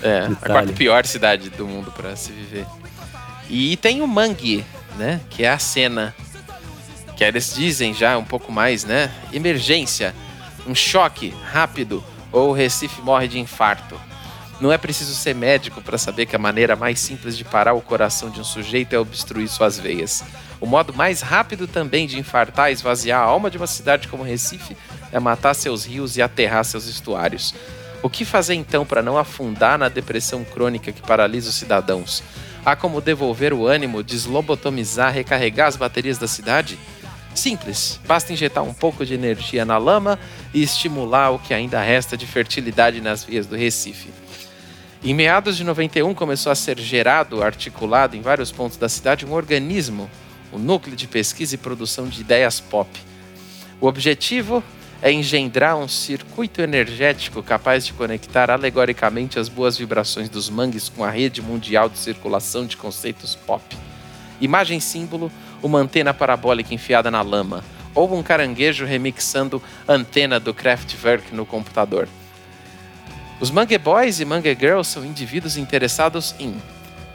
[0.01, 2.65] É, a quarta pior cidade do mundo para se viver.
[3.49, 4.63] E tem o Mangue,
[4.97, 5.19] né?
[5.29, 6.15] Que é a cena.
[7.17, 9.11] Que eles dizem já um pouco mais, né?
[9.33, 10.15] Emergência,
[10.65, 13.99] um choque rápido ou o Recife morre de infarto.
[14.61, 17.81] Não é preciso ser médico para saber que a maneira mais simples de parar o
[17.81, 20.21] coração de um sujeito é obstruir suas veias.
[20.59, 24.21] O modo mais rápido também de infartar e esvaziar a alma de uma cidade como
[24.21, 24.75] Recife
[25.13, 27.55] é matar seus rios e aterrar seus estuários.
[28.03, 32.21] O que fazer então para não afundar na depressão crônica que paralisa os cidadãos?
[32.65, 36.77] Há como devolver o ânimo, deslobotomizar, recarregar as baterias da cidade?
[37.33, 40.19] Simples, basta injetar um pouco de energia na lama
[40.53, 44.09] e estimular o que ainda resta de fertilidade nas vias do Recife.
[45.01, 49.31] Em meados de 91 começou a ser gerado, articulado em vários pontos da cidade um
[49.31, 50.11] organismo,
[50.51, 52.89] o Núcleo de Pesquisa e Produção de Ideias Pop.
[53.79, 54.61] O objetivo
[55.01, 61.01] é engendrar um circuito energético capaz de conectar alegoricamente as boas vibrações dos mangues com
[61.01, 63.63] a rede mundial de circulação de conceitos pop.
[64.41, 65.31] Imagem símbolo,
[65.63, 67.63] uma antena parabólica enfiada na lama,
[67.95, 72.09] ou um caranguejo remixando antena do Kraftwerk no computador.
[73.39, 76.61] Os Mangue Boys e Mangue Girls são indivíduos interessados em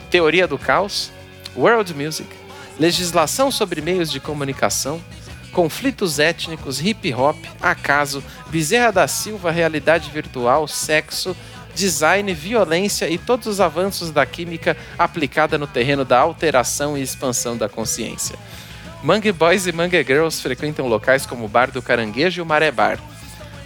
[0.09, 1.11] teoria do caos,
[1.55, 2.27] world music,
[2.79, 4.99] legislação sobre meios de comunicação,
[5.51, 11.37] conflitos étnicos, hip hop, acaso, Bezerra da Silva, realidade virtual, sexo,
[11.75, 17.55] design, violência e todos os avanços da química aplicada no terreno da alteração e expansão
[17.55, 18.35] da consciência.
[19.03, 22.71] Mangue Boys e Mangue Girls frequentam locais como o Bar do Caranguejo e o Maré
[22.71, 22.97] Bar.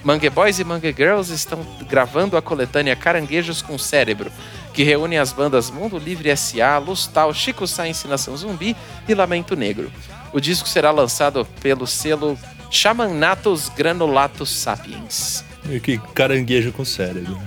[0.04, 4.32] Mangue Boys e Mangue Girls estão gravando a coletânea Caranguejos com Cérebro,
[4.74, 8.76] que reúne as bandas Mundo Livre S.A., Lustal, Chico Science Nação Zumbi
[9.08, 9.92] e Lamento Negro.
[10.32, 12.38] O disco será lançado pelo selo
[12.72, 15.44] Chamanatus Granulatus Sapiens.
[15.66, 17.38] Meio que caranguejo com cérebro.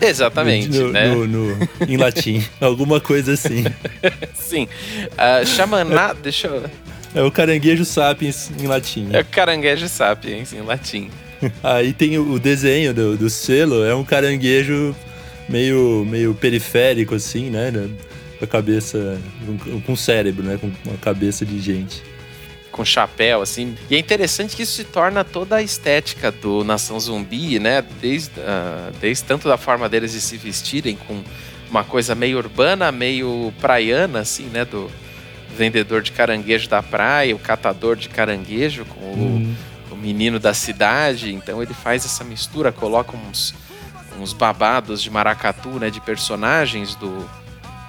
[0.00, 1.08] Exatamente, no, né?
[1.08, 2.44] no- no- em latim.
[2.60, 3.64] Alguma coisa assim.
[4.34, 4.68] Sim.
[5.12, 6.14] Uh, Chamana...
[6.14, 6.70] Deixa eu...
[7.14, 9.08] É o caranguejo sapiens em latim.
[9.12, 11.10] É Caranguejo Sapiens, em latim.
[11.62, 14.94] Aí tem o desenho do, do selo, é um caranguejo
[15.48, 17.72] meio, meio periférico, assim, né?
[18.38, 19.20] Com a cabeça.
[19.84, 20.58] Com, cérebro, né?
[20.60, 22.02] Com uma cabeça de gente.
[22.70, 23.74] com chapéu, assim.
[23.90, 27.82] E é interessante que isso se torna toda a estética do Nação Zumbi, né?
[28.00, 31.22] Desde, ah, desde tanto da forma deles de se vestirem com
[31.68, 34.64] uma coisa meio urbana, meio praiana, assim, né?
[34.64, 34.90] Do
[35.56, 39.67] vendedor de caranguejo da praia, o catador de caranguejo com o, o
[39.98, 41.32] menino da cidade.
[41.34, 43.54] Então ele faz essa mistura, coloca uns,
[44.20, 45.90] uns babados de maracatu, né?
[45.90, 47.28] De personagens do,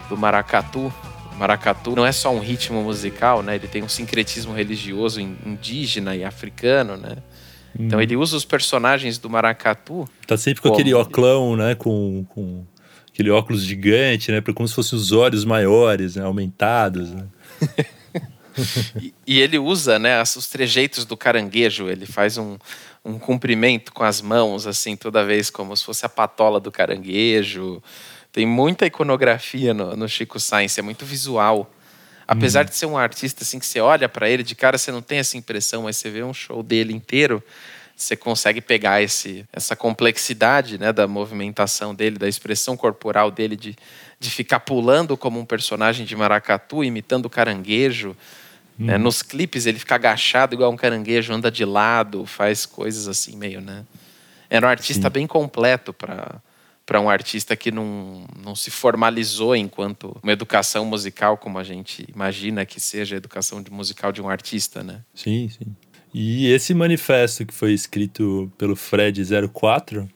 [0.09, 0.93] do maracatu.
[1.37, 3.55] Maracatu não é só um ritmo musical, né?
[3.55, 7.17] Ele tem um sincretismo religioso in- indígena e africano, né?
[7.79, 10.09] Então ele usa os personagens do maracatu.
[10.27, 10.79] Tá sempre com Como?
[10.81, 11.75] aquele oclão, né?
[11.75, 12.65] Com, com
[13.13, 14.41] aquele óculos gigante, né?
[14.41, 16.23] Como se fossem os olhos maiores, né?
[16.25, 17.25] Aumentados, né?
[19.01, 21.89] E, e ele usa, né, os trejeitos do caranguejo.
[21.89, 22.57] Ele faz um,
[23.03, 27.81] um cumprimento com as mãos, assim, toda vez como se fosse a patola do caranguejo.
[28.31, 31.71] Tem muita iconografia no, no Chico Science, é muito visual.
[32.27, 35.01] Apesar de ser um artista assim que você olha para ele de cara, você não
[35.01, 37.43] tem essa impressão, mas você vê um show dele inteiro,
[37.95, 43.75] você consegue pegar esse, essa complexidade né, da movimentação dele, da expressão corporal dele, de,
[44.19, 47.29] de ficar pulando como um personagem de maracatu, imitando o
[48.85, 48.97] né?
[48.97, 53.59] Nos clipes ele fica agachado igual um caranguejo, anda de lado, faz coisas assim meio,
[53.59, 53.85] né?
[54.49, 56.41] Era um artista bem completo para
[56.85, 62.03] para um artista que não, não se formalizou enquanto uma educação musical como a gente
[62.11, 65.01] imagina que seja a educação de musical de um artista, né?
[65.13, 65.67] Sim, sim.
[66.11, 69.21] E esse manifesto que foi escrito pelo Fred
[69.53, 70.09] 04, em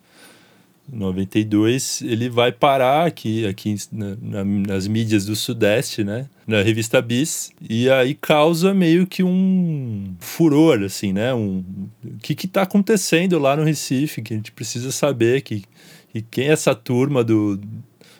[0.93, 6.27] 92, ele vai parar aqui, aqui na- na- nas mídias do Sudeste, né?
[6.47, 11.33] Na revista Bis, e aí causa meio que um furor, assim, né?
[11.33, 11.63] Um,
[12.03, 15.63] o que que tá acontecendo lá no Recife, que a gente precisa saber que,
[16.11, 17.59] que quem é essa turma do,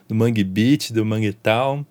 [0.08, 1.86] do Mangue Beat, do Mangue Town,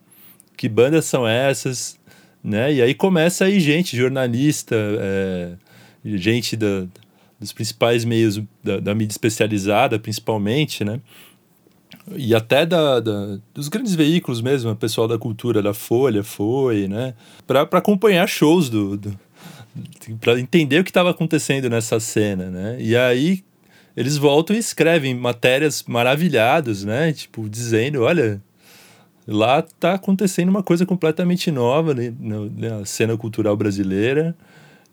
[0.56, 1.96] que bandas são essas,
[2.42, 2.72] né?
[2.72, 5.52] E aí começa aí gente, jornalista, é,
[6.04, 6.86] gente da,
[7.42, 11.00] dos principais meios da, da, mídia especializada, principalmente, né?
[12.14, 16.88] E até da, da, dos grandes veículos mesmo, o pessoal da cultura, da Folha foi,
[16.88, 17.14] né?
[17.46, 19.18] Para acompanhar shows do, do
[20.20, 22.76] para entender o que estava acontecendo nessa cena, né?
[22.78, 23.42] E aí
[23.96, 27.12] eles voltam e escrevem matérias maravilhadas, né?
[27.12, 28.40] Tipo, dizendo, olha,
[29.26, 34.36] lá tá acontecendo uma coisa completamente nova né, na cena cultural brasileira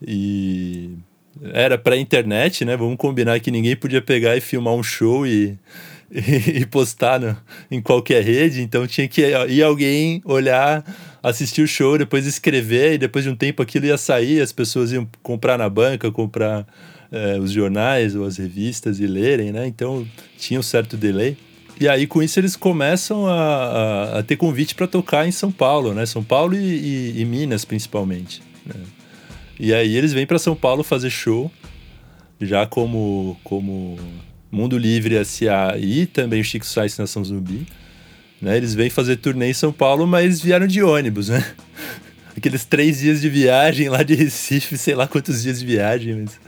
[0.02, 0.97] e
[1.53, 2.75] era para internet, né?
[2.75, 5.57] Vamos combinar que ninguém podia pegar e filmar um show e,
[6.11, 7.38] e, e postar no,
[7.69, 10.84] em qualquer rede, então tinha que ir alguém olhar,
[11.21, 14.91] assistir o show, depois escrever e depois de um tempo aquilo ia sair, as pessoas
[14.91, 16.65] iam comprar na banca, comprar
[17.11, 19.67] é, os jornais ou as revistas e lerem, né?
[19.67, 20.05] Então
[20.38, 21.38] tinha um certo delay.
[21.80, 25.49] E aí, com isso, eles começam a, a, a ter convite para tocar em São
[25.49, 26.05] Paulo, né?
[26.05, 28.41] São Paulo e, e, e Minas, principalmente.
[28.65, 28.75] Né?
[29.60, 31.51] E aí, eles vêm para São Paulo fazer show,
[32.39, 33.97] já como, como
[34.49, 35.78] Mundo Livre S.A.
[35.78, 37.68] e também o Chico Sainz Nação Zumbi.
[38.41, 38.55] Né?
[38.55, 41.45] Eles vêm fazer turnê em São Paulo, mas vieram de ônibus, né?
[42.38, 46.39] Aqueles três dias de viagem lá de Recife, sei lá quantos dias de viagem, mas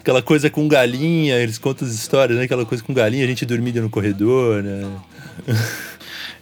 [0.00, 2.44] aquela coisa com galinha, eles contam as histórias, né?
[2.44, 4.90] Aquela coisa com galinha, a gente dormia no corredor, né?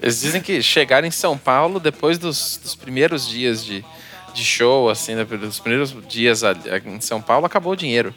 [0.01, 3.85] Eles dizem que chegaram em São Paulo depois dos, dos primeiros dias de,
[4.35, 6.43] de show, assim, dos primeiros dias
[6.85, 8.15] em São Paulo, acabou o dinheiro.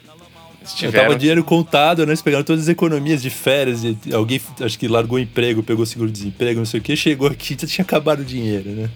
[0.76, 1.08] Tiveram...
[1.08, 2.12] Tava dinheiro contado, né?
[2.12, 3.84] Eles pegaram todas as economias de férias.
[3.84, 7.66] E alguém, acho que largou emprego, pegou seguro-desemprego, não sei o que, chegou aqui já
[7.66, 8.90] tinha acabado o dinheiro, né?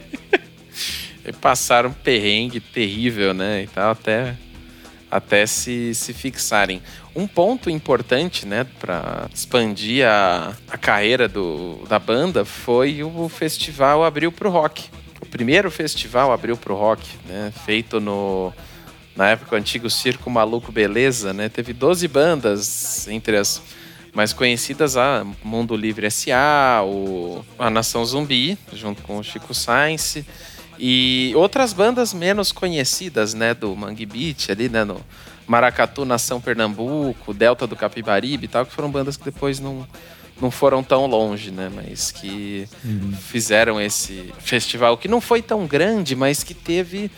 [1.26, 3.64] e passaram um perrengue terrível, né?
[3.64, 4.36] E tal, até
[5.14, 6.82] até se, se fixarem.
[7.14, 14.02] Um ponto importante, né, para expandir a, a carreira do, da banda foi o festival
[14.02, 14.90] Abriu pro Rock.
[15.24, 18.52] O primeiro festival Abriu pro Rock, né, feito no
[19.16, 23.62] na época o antigo Circo Maluco Beleza, né, teve 12 bandas entre as
[24.12, 30.26] mais conhecidas a Mundo Livre S.A., o, a Nação Zumbi, junto com o Chico Science,
[30.78, 35.00] e outras bandas menos conhecidas, né, do Mangue Beat ali, né, no
[35.46, 39.86] Maracatu, Nação Pernambuco, Delta do Capibaribe e tal, que foram bandas que depois não,
[40.40, 43.12] não foram tão longe, né, mas que uhum.
[43.12, 47.10] fizeram esse festival que não foi tão grande, mas que teve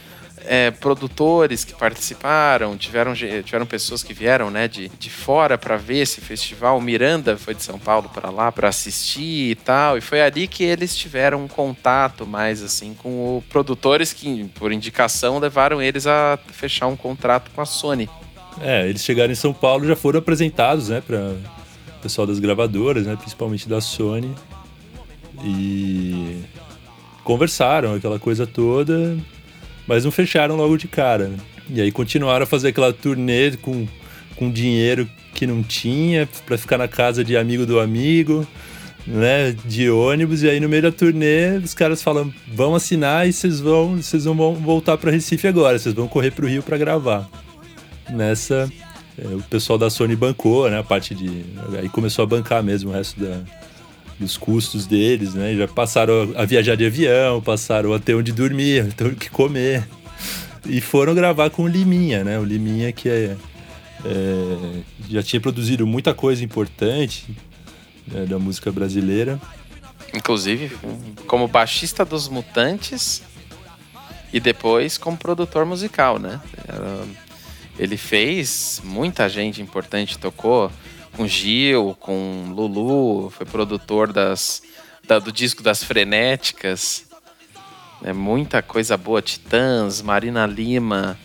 [0.47, 5.99] é, produtores que participaram, tiveram, tiveram pessoas que vieram né, de, de fora para ver
[5.99, 6.81] esse festival.
[6.81, 9.99] Miranda foi de São Paulo para lá para assistir e tal.
[9.99, 15.39] E foi ali que eles tiveram um contato mais assim com produtores que, por indicação,
[15.39, 18.09] levaram eles a fechar um contrato com a Sony.
[18.61, 21.35] É, eles chegaram em São Paulo já foram apresentados, né, para
[22.03, 24.35] pessoal das gravadoras, né, principalmente da Sony.
[25.45, 26.43] E
[27.25, 29.17] conversaram aquela coisa toda
[29.87, 31.29] mas não fecharam logo de cara.
[31.29, 31.37] Né?
[31.71, 33.87] E aí continuaram a fazer aquela turnê com,
[34.35, 38.47] com dinheiro que não tinha, para ficar na casa de amigo do amigo,
[39.07, 43.33] né, de ônibus, e aí no meio da turnê os caras falam: "Vão assinar e
[43.33, 46.79] vocês vão, vocês vão voltar para Recife agora, vocês vão correr para o Rio para
[46.79, 47.29] gravar".
[48.11, 48.71] Nessa
[49.19, 51.45] o pessoal da Sony bancou, né, a parte de
[51.79, 53.43] aí começou a bancar mesmo o resto da
[54.19, 55.55] dos custos deles, né?
[55.55, 59.87] Já passaram a viajar de avião, passaram a ter onde dormir, ter o que comer.
[60.65, 62.39] E foram gravar com o Liminha, né?
[62.39, 63.37] O Liminha que é,
[64.05, 67.27] é já tinha produzido muita coisa importante
[68.07, 69.41] né, da música brasileira.
[70.15, 70.75] Inclusive
[71.27, 73.23] como baixista dos Mutantes
[74.33, 76.41] e depois como produtor musical, né?
[77.79, 80.71] Ele fez, muita gente importante tocou
[81.17, 84.63] com Gil, com Lulu, foi produtor das,
[85.07, 87.05] da, do disco das Frenéticas.
[88.05, 91.19] É muita coisa boa, Titãs, Marina Lima.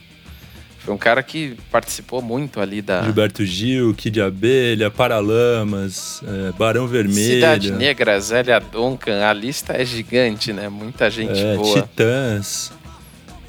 [0.79, 3.03] Foi um cara que participou muito ali da.
[3.03, 7.35] Gilberto Gil, Kid Abelha, Paralamas, é, Barão Vermelho.
[7.35, 10.69] Cidade Negra, Zélia Duncan, a lista é gigante, né?
[10.69, 11.81] Muita gente é, boa.
[11.81, 12.71] Titãs.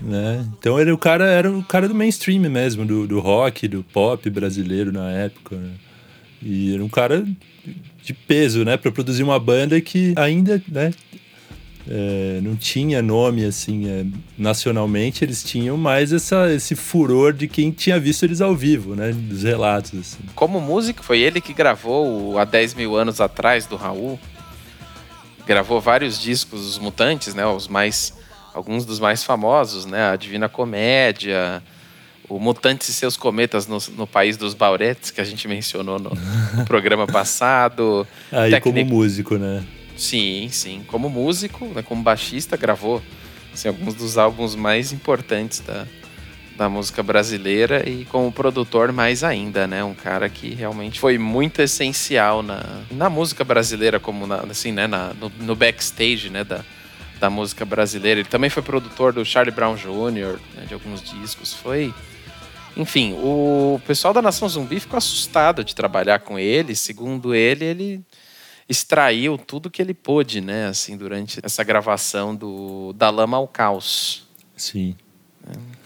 [0.02, 0.46] Né?
[0.58, 4.28] Então ele o cara era o cara do mainstream mesmo, do, do rock, do pop
[4.28, 5.56] brasileiro na época.
[5.56, 5.70] Né?
[6.42, 7.24] E era um cara
[8.02, 8.76] de peso, né?
[8.76, 10.92] Para produzir uma banda que ainda, né?
[11.88, 14.06] É, não tinha nome assim é,
[14.38, 19.12] nacionalmente, eles tinham mais essa, esse furor de quem tinha visto eles ao vivo, né?
[19.12, 19.98] Dos relatos.
[19.98, 20.18] Assim.
[20.34, 24.18] Como músico, foi ele que gravou há 10 mil anos atrás do Raul.
[25.44, 27.44] Gravou vários discos dos Mutantes, né?
[27.46, 28.14] Os mais.
[28.54, 30.10] Alguns dos mais famosos, né?
[30.10, 31.62] A Divina Comédia,
[32.28, 36.10] o Mutantes e seus Cometas no, no País dos Bauretes, que a gente mencionou no,
[36.54, 38.06] no programa passado.
[38.30, 39.64] Aí como músico, né?
[39.96, 40.82] Sim, sim.
[40.86, 43.02] Como músico, né, como baixista, gravou
[43.52, 45.86] assim, alguns dos álbuns mais importantes da,
[46.56, 49.84] da música brasileira e como produtor mais ainda, né?
[49.84, 54.86] Um cara que realmente foi muito essencial na, na música brasileira, como na, assim, né?
[54.86, 56.44] Na, no, no backstage, né?
[56.44, 56.64] Da,
[57.22, 58.18] da música brasileira.
[58.18, 61.54] Ele também foi produtor do Charlie Brown Jr., né, de alguns discos.
[61.54, 61.94] Foi.
[62.76, 66.74] Enfim, o pessoal da Nação Zumbi ficou assustado de trabalhar com ele.
[66.74, 68.00] Segundo ele, ele
[68.68, 74.26] extraiu tudo que ele pôde, né, assim, durante essa gravação do Da Lama ao Caos.
[74.56, 74.96] Sim.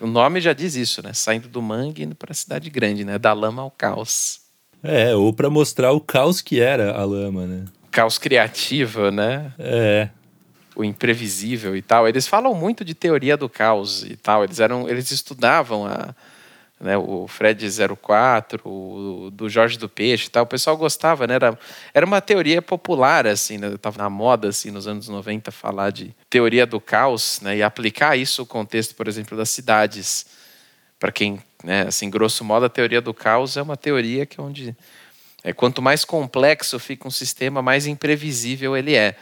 [0.01, 1.13] O nome já diz isso, né?
[1.13, 3.19] Saindo do mangue e indo para a cidade grande, né?
[3.19, 4.41] Da lama ao caos.
[4.83, 7.65] É, ou para mostrar o caos que era a lama, né?
[7.91, 9.55] Caos criativo, né?
[9.59, 10.11] É.
[10.77, 12.07] O imprevisível e tal.
[12.07, 14.45] Eles falam muito de teoria do caos e tal.
[14.45, 16.15] Eles eram, eles estudavam a,
[16.79, 17.67] né, o Fred
[17.97, 21.35] 04, o do Jorge do Peixe e tal, o pessoal gostava, né?
[21.35, 21.59] Era,
[21.95, 23.77] era uma teoria popular, assim, né?
[23.79, 27.57] Tava na moda, assim, nos anos 90, falar de teoria do caos, né?
[27.57, 30.27] E aplicar isso no contexto, por exemplo, das cidades.
[30.99, 34.43] Para quem, né, assim, grosso modo, a teoria do caos é uma teoria que é
[34.43, 34.77] onde
[35.43, 39.17] é, quanto mais complexo fica um sistema, mais imprevisível ele é.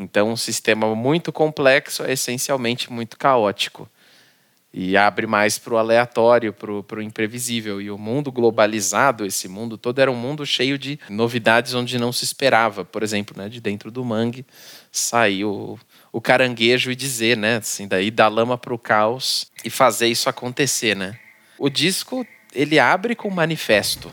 [0.00, 3.86] Então, um sistema muito complexo é essencialmente muito caótico
[4.72, 7.82] e abre mais para o aleatório, para o imprevisível.
[7.82, 12.12] E o mundo globalizado, esse mundo todo, era um mundo cheio de novidades onde não
[12.12, 12.82] se esperava.
[12.82, 14.46] Por exemplo, né, de dentro do mangue
[14.90, 15.78] saiu
[16.10, 20.30] o caranguejo e dizer, né, assim, daí da lama para o caos e fazer isso
[20.30, 21.18] acontecer, né.
[21.58, 24.10] O disco ele abre com um manifesto,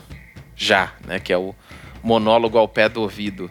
[0.54, 1.54] já, né, que é o
[2.02, 3.50] monólogo ao pé do ouvido.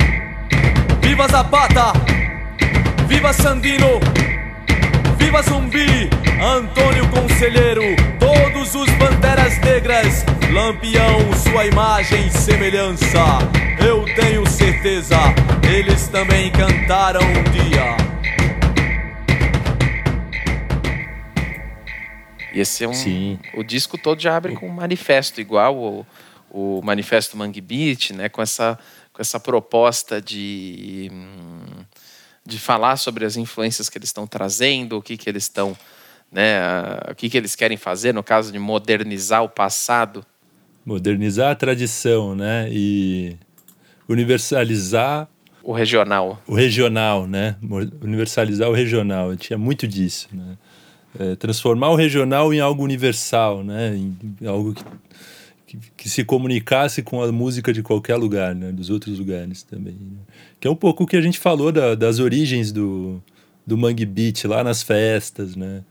[1.11, 1.91] Viva Zapata!
[3.05, 3.99] Viva Sandino!
[5.17, 6.09] Viva Zumbi!
[6.41, 7.83] Antônio Conselheiro!
[8.17, 10.23] Todos os Banderas Negras!
[10.53, 13.17] Lampião, sua imagem e semelhança!
[13.85, 15.17] Eu tenho certeza,
[15.69, 17.97] eles também cantaram um dia.
[22.53, 22.93] E esse é um.
[22.93, 23.37] Sim.
[23.53, 26.05] O disco todo já abre com um manifesto, igual o,
[26.49, 28.29] o Manifesto Mangue Beat, né?
[28.29, 28.79] Com essa,
[29.13, 31.11] com essa proposta de.
[32.45, 35.75] de falar sobre as influências que eles estão trazendo, o que, que eles estão.
[36.31, 36.61] Né,
[37.09, 40.25] o que, que eles querem fazer, no caso de modernizar o passado.
[40.85, 42.69] Modernizar a tradição, né?
[42.71, 43.35] E
[44.07, 45.27] universalizar
[45.61, 46.41] O regional.
[46.47, 47.57] o regional, né?
[48.01, 49.35] Universalizar o regional.
[49.35, 50.57] Tinha muito disso, né?
[51.19, 53.93] É, transformar o regional em algo universal, né?
[53.95, 54.83] Em algo que,
[55.77, 58.71] que, que se comunicasse com a música de qualquer lugar, né?
[58.71, 59.93] Dos outros lugares também.
[59.93, 60.17] né?
[60.59, 63.21] Que é um pouco o que a gente falou da- das origens do,
[63.65, 65.83] do Mangue Beat lá nas festas, né?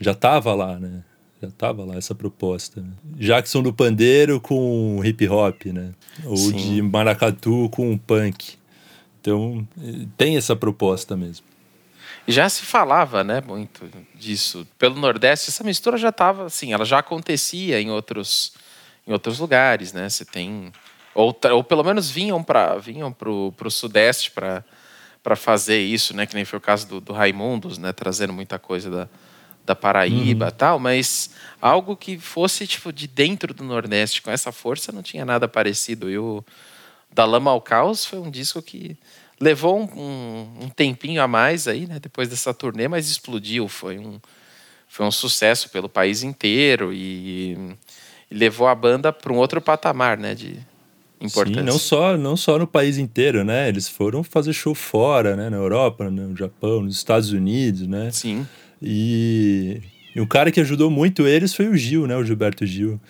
[0.00, 1.04] Já tava lá, né?
[1.40, 2.80] Já tava lá essa proposta.
[2.80, 2.90] Né?
[3.16, 5.92] Jackson do Pandeiro com hip hop, né?
[6.24, 6.52] Ou Sim.
[6.56, 8.54] de maracatu com punk.
[9.20, 9.66] Então,
[10.16, 11.46] tem essa proposta mesmo.
[12.26, 14.66] Já se falava, né, muito disso.
[14.78, 18.52] Pelo Nordeste, essa mistura já estava, assim, ela já acontecia em outros,
[19.10, 20.08] em outros lugares, né?
[20.08, 20.72] Você tem
[21.14, 24.64] ou, ou pelo menos vinham para vinham pro, pro Sudeste para
[25.22, 26.24] para fazer isso, né?
[26.24, 27.92] Que nem foi o caso do, do Raimundos, né?
[27.92, 29.08] Trazendo muita coisa da,
[29.66, 31.30] da Paraíba e tal, mas
[31.60, 36.08] algo que fosse tipo de dentro do Nordeste com essa força não tinha nada parecido.
[36.08, 36.42] E o
[37.12, 38.96] da Lama ao Caos foi um disco que
[39.38, 41.98] levou um, um- um tempinho a mais aí, né?
[42.00, 43.68] Depois dessa turnê, mas explodiu.
[43.68, 44.18] Foi um,
[44.88, 47.76] foi um sucesso pelo país inteiro e
[48.30, 50.34] levou a banda para um outro patamar, né?
[50.34, 50.58] De
[51.20, 51.60] importância.
[51.60, 53.68] Sim, não só, não só no país inteiro, né?
[53.68, 55.50] Eles foram fazer show fora, né?
[55.50, 58.10] Na Europa, no Japão, nos Estados Unidos, né?
[58.10, 58.46] Sim.
[58.80, 59.80] E,
[60.14, 62.16] e um cara que ajudou muito eles foi o Gil, né?
[62.16, 63.00] O Gilberto Gil.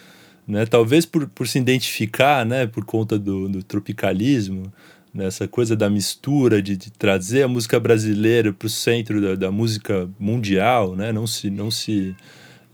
[0.46, 0.66] Né?
[0.66, 2.66] Talvez por, por se identificar, né?
[2.66, 4.72] Por conta do, do tropicalismo,
[5.14, 9.50] nessa coisa da mistura, de, de trazer a música brasileira para o centro da, da
[9.52, 11.12] música mundial, né?
[11.12, 12.16] Não se, não se,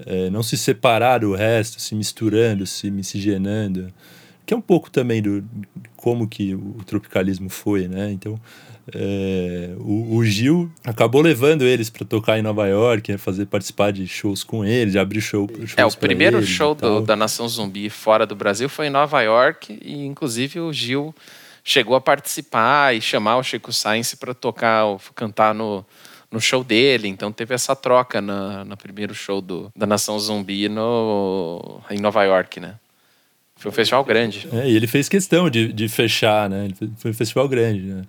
[0.04, 3.92] eh, não se separar do resto, se misturando, se miscigenando.
[4.44, 5.44] Que é um pouco também do
[5.96, 8.12] como que o tropicalismo foi, né?
[8.12, 8.38] Então,
[8.94, 14.06] é, o, o Gil acabou levando eles para tocar em Nova York, fazer participar de
[14.06, 15.48] shows com eles, abrir show.
[15.58, 18.90] shows É, o primeiro eles show do- da Nação Zumbi fora do Brasil foi em
[18.90, 21.12] Nova York e, inclusive, o Gil
[21.64, 24.84] chegou a participar e chamar o Chico Science para tocar,
[25.16, 25.84] cantar no,
[26.30, 27.08] no show dele.
[27.08, 32.24] Então teve essa troca na, no primeiro show do, da Nação Zumbi no, em Nova
[32.24, 32.74] York, né?
[33.56, 34.46] Foi um festival grande.
[34.52, 36.68] É, e ele fez questão de, de fechar, né?
[36.98, 38.02] Foi um festival grande, né?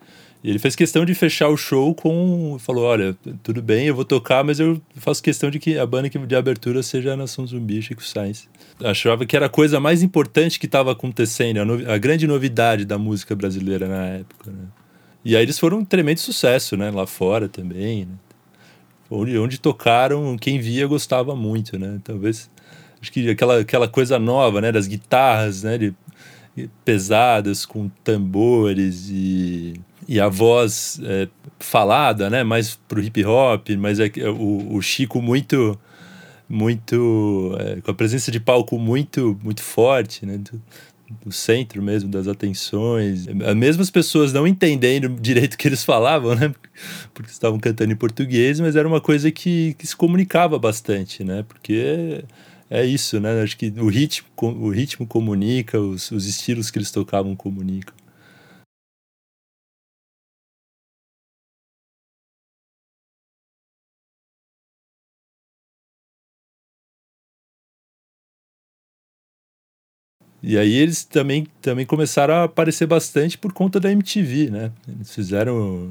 [0.43, 2.57] E ele fez questão de fechar o show com.
[2.59, 6.09] Falou: olha, tudo bem, eu vou tocar, mas eu faço questão de que a banda
[6.09, 8.47] de abertura seja a Nação Zumbi, Chico Sainz.
[8.83, 11.91] Achava que era a coisa mais importante que estava acontecendo, a, no...
[11.91, 14.51] a, grande novidade da música brasileira na época.
[14.51, 14.67] Né?
[15.27, 16.89] E aí eles foram um tremendo sucesso, né?
[16.89, 18.05] Lá fora também.
[18.05, 18.13] Né?
[19.11, 21.99] Onde, onde tocaram, quem via gostava muito, né?
[22.01, 22.49] Talvez.
[23.01, 24.71] Acho que aquela, aquela coisa nova, né?
[24.71, 25.77] Das guitarras, né?
[25.77, 25.93] De,
[26.85, 29.73] pesadas com tambores e
[30.07, 31.27] e a voz é,
[31.59, 35.77] falada, né, mais pro hip hop, mas é, o, o Chico muito
[36.47, 40.39] muito é, com a presença de palco muito muito forte, né,
[41.25, 43.27] do, centro mesmo das atenções.
[43.27, 46.53] As mesmas pessoas não entendendo direito o que eles falavam, né,
[47.13, 51.43] porque estavam cantando em português, mas era uma coisa que, que se comunicava bastante, né,
[51.47, 52.23] porque
[52.69, 53.41] é isso, né?
[53.41, 57.95] Acho que o ritmo, o ritmo comunica, os, os estilos que eles tocavam comunicam.
[70.41, 74.71] E aí eles também, também começaram a aparecer bastante por conta da MTV, né?
[74.87, 75.89] Eles fizeram.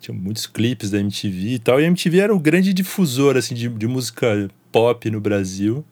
[0.00, 1.80] Tinha muitos clipes da MTV e tal.
[1.80, 5.84] E a MTV era o grande difusor assim, de, de música pop no Brasil.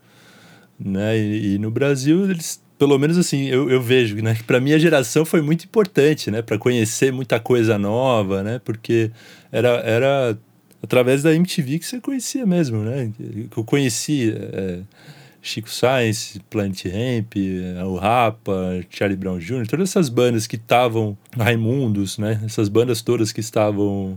[0.78, 1.18] Né?
[1.18, 4.78] E, e, no Brasil, eles, pelo menos assim, eu, eu vejo né, que para minha
[4.78, 6.42] geração foi muito importante, né?
[6.42, 8.60] Para conhecer muita coisa nova, né?
[8.62, 9.10] Porque
[9.50, 10.38] era, era
[10.82, 13.12] através da MTV que você conhecia mesmo, né?
[13.50, 14.34] Que eu conheci.
[14.36, 14.80] É,
[15.42, 17.34] Chico Science, Plant Ramp,
[17.84, 22.40] o Rapa, Charlie Brown Jr., todas essas bandas que estavam, Raimundos, né?
[22.44, 24.16] Essas bandas todas que estavam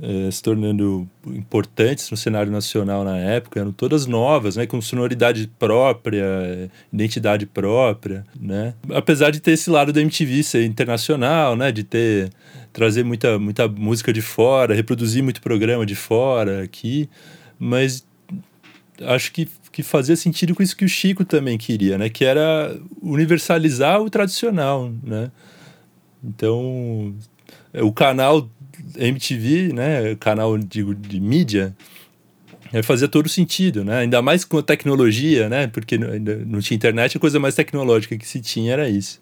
[0.00, 5.50] eh, se tornando importantes no cenário nacional na época, eram todas novas, né, com sonoridade
[5.58, 8.74] própria, identidade própria, né?
[8.90, 12.30] Apesar de ter esse lado da MTV ser internacional, né, de ter
[12.72, 17.08] trazer muita muita música de fora, reproduzir muito programa de fora aqui,
[17.58, 18.06] mas
[19.02, 19.48] acho que
[19.78, 22.08] que fazia sentido com isso que o Chico também queria, né?
[22.08, 25.30] Que era universalizar o tradicional, né?
[26.24, 27.14] Então,
[27.74, 28.50] o canal
[28.96, 30.10] MTV, né?
[30.10, 31.76] O canal de, de mídia,
[32.72, 33.98] é, fazia todo sentido, né?
[33.98, 35.68] Ainda mais com a tecnologia, né?
[35.68, 39.20] Porque não tinha internet, a coisa mais tecnológica que se tinha era isso.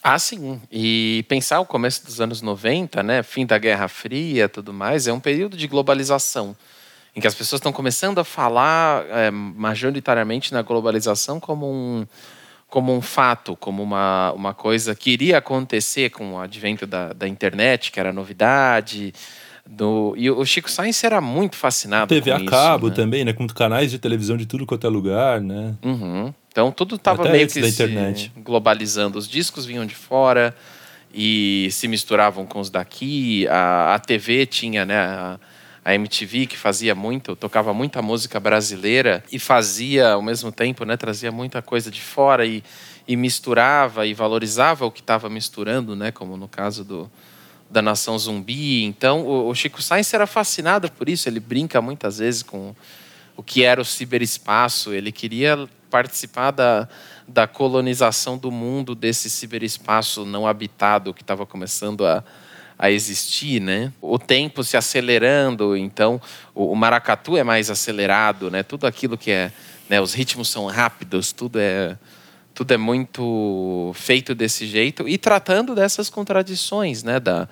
[0.00, 0.60] Ah, sim.
[0.70, 3.24] E pensar o começo dos anos 90, né?
[3.24, 6.56] Fim da Guerra Fria, tudo mais, é um período de globalização
[7.14, 12.06] em que as pessoas estão começando a falar é, majoritariamente na globalização como um,
[12.68, 17.26] como um fato, como uma, uma coisa que iria acontecer com o advento da, da
[17.26, 19.12] internet, que era novidade.
[19.66, 22.94] Do, e o Chico Sainz era muito fascinado TV a cabo né?
[22.94, 23.32] também, né?
[23.32, 25.74] Com canais de televisão de tudo quanto é lugar, né?
[25.82, 26.32] Uhum.
[26.48, 29.18] Então tudo estava meio que se globalizando.
[29.18, 30.54] Os discos vinham de fora
[31.12, 33.46] e se misturavam com os daqui.
[33.48, 34.96] A, a TV tinha, né?
[34.96, 35.40] A,
[35.84, 40.96] a MTV que fazia muito, tocava muita música brasileira e fazia ao mesmo tempo, né,
[40.96, 42.62] trazia muita coisa de fora e,
[43.08, 47.10] e misturava e valorizava o que estava misturando, né, como no caso do
[47.70, 48.82] da Nação Zumbi.
[48.82, 51.28] Então, o, o Chico Sainz era fascinado por isso.
[51.28, 52.74] Ele brinca muitas vezes com
[53.36, 54.92] o que era o ciberespaço.
[54.92, 56.88] Ele queria participar da,
[57.28, 62.24] da colonização do mundo desse ciberespaço não habitado que estava começando a,
[62.80, 63.92] a existir, né?
[64.00, 66.18] O tempo se acelerando, então
[66.54, 68.62] o, o maracatu é mais acelerado, né?
[68.62, 69.52] Tudo aquilo que é,
[69.86, 70.00] né?
[70.00, 71.98] Os ritmos são rápidos, tudo é
[72.54, 77.20] tudo é muito feito desse jeito e tratando dessas contradições, né?
[77.20, 77.46] Da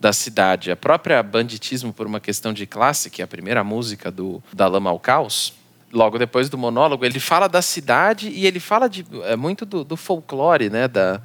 [0.00, 0.70] da cidade.
[0.70, 4.66] A própria Banditismo por uma questão de classe, que é a primeira música do da
[4.66, 5.52] Lama ao Caos,
[5.92, 9.84] logo depois do monólogo, ele fala da cidade e ele fala de, é, muito do,
[9.84, 10.88] do folclore, né?
[10.88, 11.20] Da,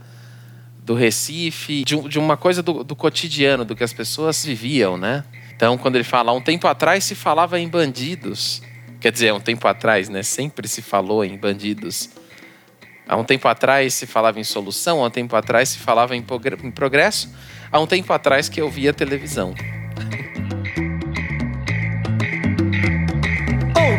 [0.85, 5.25] do Recife, de, de uma coisa do, do, cotidiano, do que as pessoas viviam, né?
[5.55, 8.61] Então, quando ele fala, um tempo atrás se falava em bandidos.
[9.01, 10.21] Quer dizer, um tempo atrás, né?
[10.21, 12.11] Sempre se falou em bandidos.
[13.07, 16.21] Há um tempo atrás se falava em solução, há um tempo atrás se falava em,
[16.21, 17.33] progresso,
[17.71, 19.55] há um tempo atrás que eu via televisão.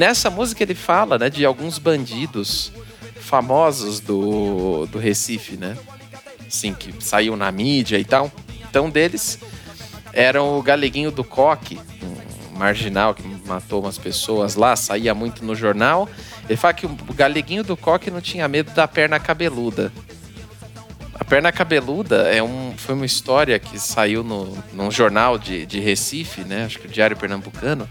[0.00, 2.72] Nessa música ele fala, né, de alguns bandidos
[3.20, 5.76] famosos do, do Recife, né?
[6.48, 8.32] Assim, que saiu na mídia e tal.
[8.68, 9.38] Então, deles
[10.14, 15.54] eram o Galeguinho do Coque, um marginal que matou umas pessoas lá, saía muito no
[15.54, 16.08] jornal.
[16.48, 19.92] Ele fala que o Galeguinho do Coque não tinha medo da perna cabeluda.
[21.14, 25.78] A perna cabeluda é um, foi uma história que saiu no, num jornal de, de
[25.78, 26.64] Recife, né?
[26.64, 27.86] Acho que o Diário Pernambucano,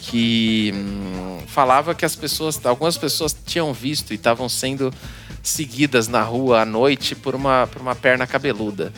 [0.00, 4.92] que hum, falava que as pessoas, algumas pessoas tinham visto e estavam sendo
[5.42, 8.92] seguidas na rua à noite por uma, por uma perna cabeluda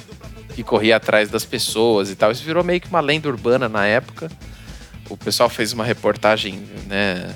[0.55, 2.31] que corria atrás das pessoas e tal.
[2.31, 4.31] Isso virou meio que uma lenda urbana na época.
[5.11, 7.35] O pessoal fez uma reportagem, né,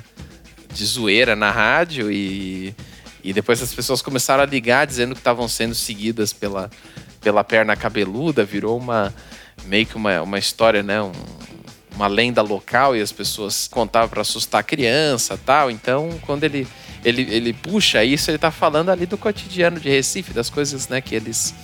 [0.73, 2.75] de zoeira na rádio e,
[3.25, 6.71] e depois as pessoas começaram a ligar dizendo que estavam sendo seguidas pela,
[7.21, 8.45] pela perna cabeluda.
[8.45, 9.13] Virou uma
[9.65, 11.13] meio que uma, uma história, né, um,
[11.97, 15.71] uma lenda local e as pessoas contavam para assustar a criança tal.
[15.71, 16.69] Então, quando ele,
[17.05, 21.01] ele, ele puxa isso, ele está falando ali do cotidiano de Recife, das coisas né,
[21.01, 21.55] que eles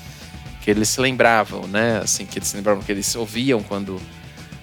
[0.62, 2.00] que eles se lembravam, né?
[2.04, 4.00] Assim, que eles se lembravam que eles ouviam quando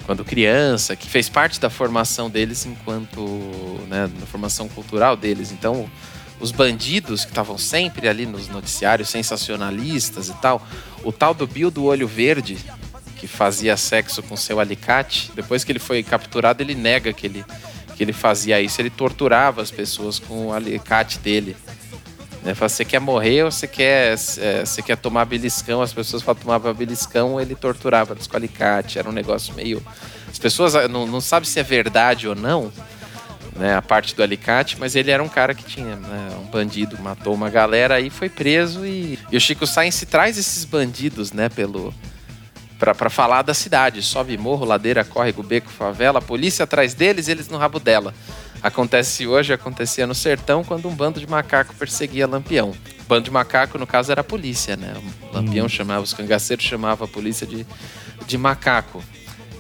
[0.05, 3.19] quando criança, que fez parte da formação deles enquanto,
[3.87, 5.51] né, na formação cultural deles.
[5.51, 5.87] Então,
[6.39, 10.65] os bandidos que estavam sempre ali nos noticiários sensacionalistas e tal,
[11.03, 12.57] o tal do Bill do olho verde,
[13.19, 17.45] que fazia sexo com seu alicate, depois que ele foi capturado, ele nega que ele,
[17.95, 18.81] que ele fazia isso.
[18.81, 21.57] Ele torturava as pessoas com o alicate dele.
[22.43, 22.55] Né?
[22.55, 25.81] Fala, você quer morrer ou você quer, é, você quer tomar beliscão?
[25.81, 28.97] As pessoas falam tomava beliscão, ele torturava com alicate.
[28.97, 29.83] Era um negócio meio.
[30.31, 32.71] As pessoas ah, não, não sabem se é verdade ou não,
[33.57, 36.97] né, a parte do alicate, mas ele era um cara que tinha né, um bandido,
[37.01, 38.85] matou uma galera e foi preso.
[38.85, 41.93] E, e o Chico Sainz traz esses bandidos, né, pelo,
[42.79, 44.01] para falar da cidade.
[44.01, 48.13] Sobe morro, ladeira, córrego, beco, favela, a polícia atrás deles, eles no rabo dela.
[48.63, 52.71] Acontece hoje, acontecia no sertão quando um bando de macaco perseguia Lampião.
[52.71, 54.93] O bando de macaco, no caso, era a polícia, né?
[55.29, 55.69] O Lampião hum.
[55.69, 57.65] chamava, os cangaceiros chamavam a polícia de,
[58.25, 59.03] de macaco.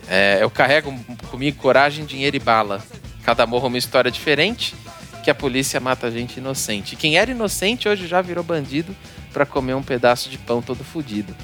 [0.07, 0.93] É, eu carrego
[1.29, 2.83] comigo coragem, dinheiro e bala.
[3.23, 4.75] Cada morro uma história diferente,
[5.23, 6.93] que a polícia mata gente inocente.
[6.93, 8.95] E quem era inocente hoje já virou bandido
[9.31, 11.35] para comer um pedaço de pão todo fodido.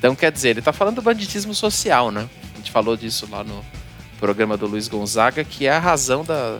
[0.00, 2.26] Então, quer dizer, ele tá falando do banditismo social, né?
[2.54, 3.62] A gente falou disso lá no
[4.18, 6.58] programa do Luiz Gonzaga, que é a razão da,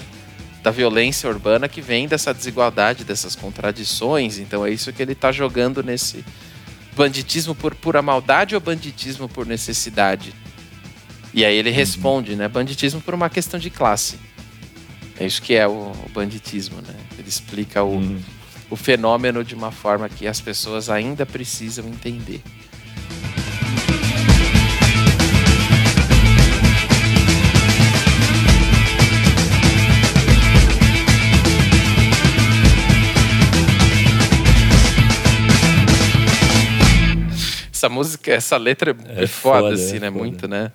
[0.62, 4.38] da violência urbana que vem dessa desigualdade, dessas contradições.
[4.38, 6.22] Então é isso que ele está jogando nesse
[6.94, 10.34] banditismo por pura maldade ou banditismo por necessidade.
[11.32, 11.76] E aí ele uhum.
[11.76, 12.46] responde, né?
[12.46, 14.18] Banditismo por uma questão de classe.
[15.18, 16.94] É isso que é o, o banditismo, né?
[17.18, 18.20] Ele explica o, uhum.
[18.68, 22.42] o fenômeno de uma forma que as pessoas ainda precisam entender.
[37.80, 40.06] Essa música, essa letra é, é foda, foda, assim, é né?
[40.08, 40.18] Foda.
[40.18, 40.70] Muito, né?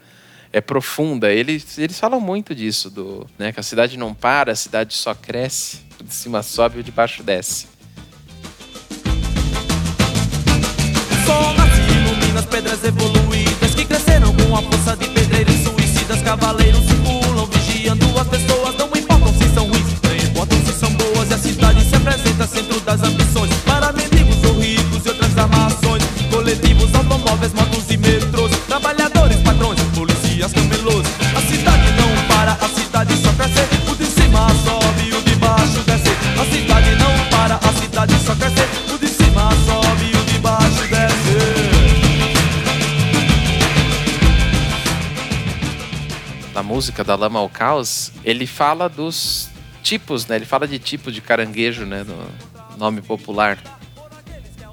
[0.51, 1.31] É profunda.
[1.31, 3.51] Eles, eles falam muito disso, do, né?
[3.51, 5.81] Que a cidade não para, a cidade só cresce.
[5.99, 7.67] O de cima sobe e o de baixo desce.
[11.11, 15.55] O sol nasce e ilumina as pedras evoluídas que cresceram com a força de pedreiros
[15.55, 16.21] suicidas.
[16.23, 17.24] Cavaleiros circulam,
[46.55, 49.49] Na música da Lama ao Caos, ele fala dos
[49.83, 50.37] tipos, né?
[50.37, 52.05] Ele fala de tipo de caranguejo, né?
[52.05, 53.59] No nome popular.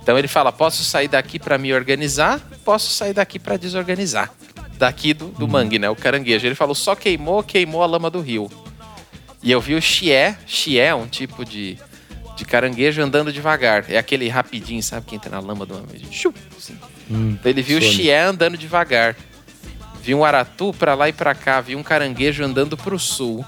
[0.00, 4.32] Então ele fala: posso sair daqui para me organizar, posso sair daqui para desorganizar.
[4.78, 5.50] Daqui do, do uhum.
[5.50, 5.90] mangue, né?
[5.90, 6.46] O caranguejo.
[6.46, 8.48] Ele falou: só queimou, queimou a lama do rio.
[9.42, 10.38] E eu vi o chié.
[10.46, 11.76] Chié é um tipo de,
[12.36, 13.86] de caranguejo andando devagar.
[13.88, 15.06] É aquele rapidinho, sabe?
[15.06, 16.78] Que entra na lama do Chup, assim.
[17.10, 19.16] hum, então ele viu o chié andando devagar.
[20.02, 21.60] Vi um aratu para lá e para cá.
[21.60, 23.44] Vi um caranguejo andando pro sul.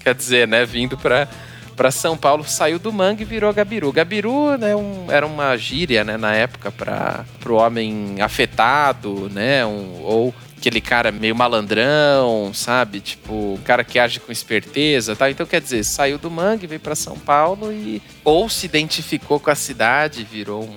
[0.00, 0.66] Quer dizer, né?
[0.66, 1.28] Vindo para
[1.74, 3.92] para São Paulo, saiu do mangue e virou Gabiru.
[3.92, 10.00] Gabiru né, um, era uma gíria né, na época para o homem afetado, né, um,
[10.02, 13.00] ou aquele cara meio malandrão, sabe?
[13.00, 15.28] Tipo, um cara que age com esperteza tal.
[15.28, 19.50] Então, quer dizer, saiu do mangue, veio para São Paulo e ou se identificou com
[19.50, 20.76] a cidade, virou um,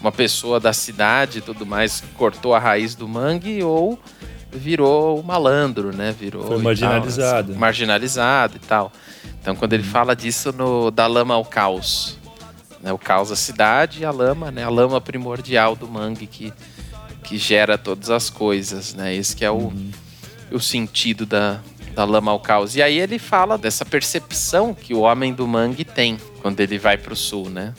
[0.00, 3.98] uma pessoa da cidade e tudo mais, cortou a raiz do mangue, ou
[4.52, 6.14] virou o malandro, né?
[6.18, 7.46] Virou Foi marginalizado.
[7.46, 8.92] Tal, assim, marginalizado e tal.
[9.40, 12.18] Então quando ele fala disso no da lama ao caos,
[12.82, 12.92] né?
[12.92, 14.64] O caos a cidade e a lama, né?
[14.64, 16.52] A lama primordial do mangue que
[17.22, 19.14] que gera todas as coisas, né?
[19.14, 19.72] Esse que é o,
[20.52, 21.60] o sentido da,
[21.92, 22.76] da lama ao caos.
[22.76, 26.96] E aí ele fala dessa percepção que o homem do mangue tem quando ele vai
[26.96, 27.74] para o sul, né?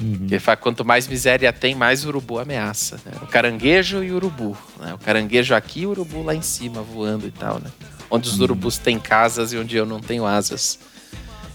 [0.00, 0.26] Uhum.
[0.30, 2.98] Ele fala quanto mais miséria tem, mais urubu ameaça.
[3.04, 3.12] né?
[3.22, 4.56] O caranguejo e o urubu.
[4.78, 4.94] né?
[4.94, 7.70] O caranguejo aqui e o urubu lá em cima, voando e tal, né?
[8.10, 10.78] Onde os urubus têm casas e onde eu não tenho asas.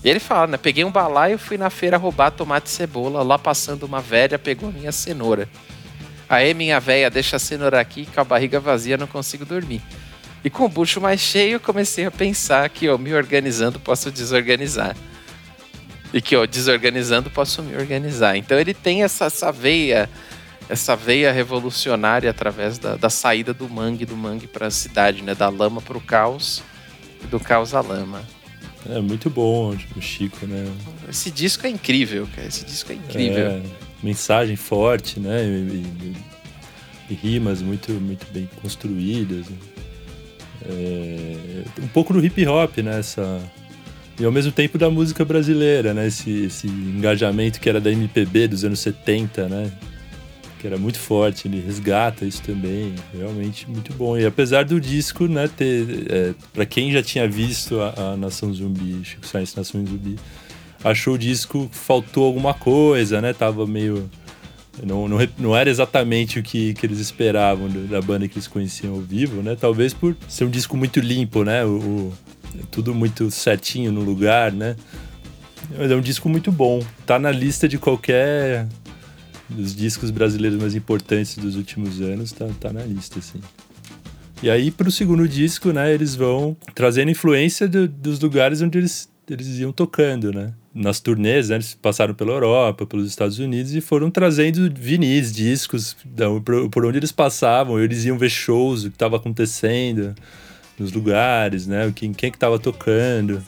[0.04, 0.58] E ele fala, né?
[0.58, 3.24] Peguei um balaio, fui na feira roubar tomate e cebola.
[3.24, 5.50] Lá passando uma velha, pegou a minha cenoura.
[6.30, 9.82] Aí, minha véia, deixa a cenoura aqui, com a barriga vazia não consigo dormir.
[10.44, 14.96] E com o bucho mais cheio, comecei a pensar que eu me organizando posso desorganizar.
[16.16, 18.38] E que eu desorganizando posso me organizar.
[18.38, 20.10] Então ele tem essa, essa veia,
[20.70, 25.36] essa veia revolucionária através da, da saída do mangue, do mangue para a cidade, né?
[25.36, 26.64] Da lama para o caos
[27.22, 28.24] e do caos à lama.
[28.90, 30.66] É muito bom o Chico, né?
[31.10, 32.48] Esse disco é incrível, cara.
[32.48, 33.48] Esse disco é incrível.
[33.48, 33.62] É,
[34.02, 35.44] mensagem forte, né?
[35.44, 36.16] E, e-
[37.10, 39.46] e rimas muito, muito bem construídas.
[40.68, 43.00] É, um pouco do hip hop, né?
[43.00, 43.40] Essa,
[44.20, 46.08] e ao mesmo tempo da música brasileira, né?
[46.08, 49.72] Esse, esse engajamento que era da MPB dos anos 70, né?
[50.60, 54.18] Que era muito forte, ele resgata isso também, realmente muito bom.
[54.18, 56.06] E apesar do disco, né, ter.
[56.10, 60.16] É, para quem já tinha visto a, a Nação Zumbi, Chico Science Nação Zumbi,
[60.84, 63.34] achou o disco faltou alguma coisa, né?
[63.34, 64.10] Tava meio.
[64.84, 68.94] Não, não, não era exatamente o que, que eles esperavam da banda que eles conheciam
[68.96, 69.56] ao vivo, né?
[69.60, 71.64] Talvez por ser um disco muito limpo, né?
[71.66, 72.12] O-
[72.72, 74.76] tudo muito certinho no lugar, né?
[75.78, 76.84] Mas é um disco muito bom.
[77.06, 78.68] Tá na lista de qualquer
[79.50, 83.40] dos discos brasileiros mais importantes dos últimos anos, tá, tá na lista, assim.
[84.44, 89.08] E aí, pro segundo disco, né, eles vão trazendo influência do- dos lugares onde eles,
[89.30, 90.52] eles iam tocando, né?
[90.74, 95.96] Nas turnês, né, eles passaram pela Europa, pelos Estados Unidos e foram trazendo vinis, discos,
[96.06, 97.80] da- por, por onde eles passavam.
[97.80, 100.14] Eles iam ver shows, o que estava acontecendo
[100.78, 101.92] nos lugares, né?
[101.96, 103.42] Quem, quem que tava tocando.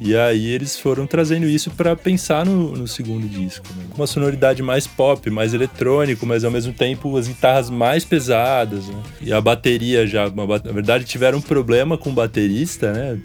[0.00, 3.66] E aí eles foram trazendo isso para pensar no, no segundo disco.
[3.76, 3.84] Né?
[3.96, 8.86] Uma sonoridade mais pop, mais eletrônico, mas ao mesmo tempo as guitarras mais pesadas.
[8.88, 9.02] Né?
[9.22, 13.18] E a bateria já, uma na verdade, tiveram um problema com o baterista, né?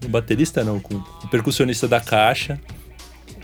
[0.00, 2.60] Com o baterista não, com o percussionista da caixa.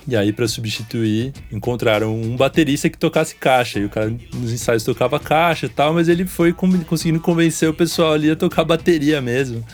[0.08, 3.78] E aí, para substituir, encontraram um baterista que tocasse caixa.
[3.78, 7.74] E o cara nos ensaios tocava caixa e tal, mas ele foi conseguindo convencer o
[7.74, 9.64] pessoal ali a tocar bateria mesmo.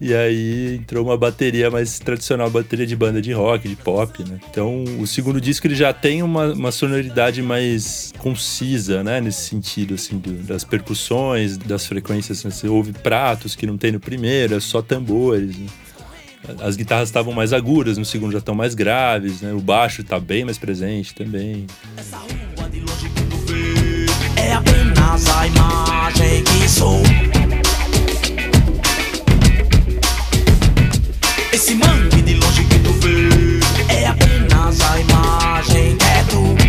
[0.00, 4.38] E aí entrou uma bateria mais tradicional, bateria de banda de rock, de pop, né?
[4.48, 9.20] Então o segundo disco ele já tem uma, uma sonoridade mais concisa, né?
[9.20, 12.44] Nesse sentido, assim, do- das percussões, das frequências.
[12.44, 12.50] né?
[12.52, 15.66] Você ouve pratos que não tem no primeiro, é só tambores, né?
[16.60, 19.52] As guitarras estavam mais agudas, no segundo já estão mais graves, né?
[19.52, 21.66] O baixo tá bem mais presente também.
[21.96, 24.06] Essa rua de longe que tu vê
[24.40, 27.02] é apenas a imagem que sou.
[31.52, 36.67] Esse mangue de longe que tu vê é apenas a imagem que é tu.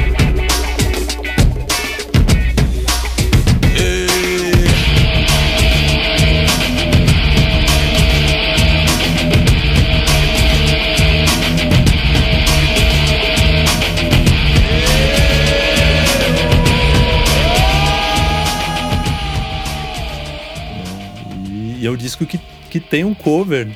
[22.09, 22.39] Disco que,
[22.71, 23.67] que tem um cover,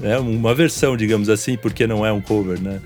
[0.00, 0.18] né?
[0.18, 2.80] Uma versão, digamos assim, porque não é um cover, né?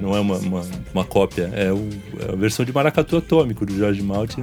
[0.00, 1.50] Não é uma, uma, uma cópia.
[1.54, 1.88] É, o-
[2.28, 4.42] é a versão de Maracatu Atômico, do Jorge Maltin.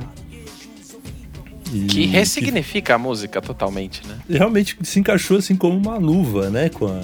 [1.74, 4.18] E- Que ressignifica a música totalmente, né?
[4.30, 6.70] realmente se encaixou assim como uma luva, né?
[6.70, 7.02] Com a,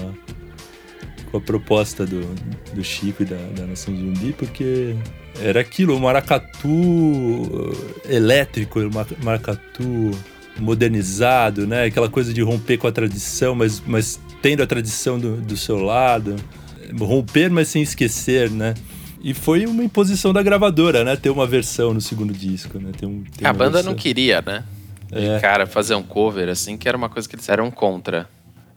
[1.31, 2.21] com a proposta do,
[2.73, 4.95] do Chico e da, da Nação Zumbi, porque
[5.41, 6.69] era aquilo, o maracatu
[8.07, 10.11] eh, elétrico, o ma- maracatu
[10.59, 11.85] modernizado, né?
[11.85, 15.77] Aquela coisa de romper com a tradição, mas, mas tendo a tradição do, do seu
[15.77, 16.35] lado.
[16.99, 18.73] Romper, mas sem esquecer, né?
[19.23, 21.15] E foi uma imposição da gravadora, né?
[21.15, 22.91] Ter uma versão no segundo disco, né?
[22.97, 23.91] Ter um, ter A banda versão.
[23.91, 24.63] não queria, né?
[25.11, 25.35] É.
[25.35, 28.27] De cara, fazer um cover assim, que era uma coisa que eles eram contra.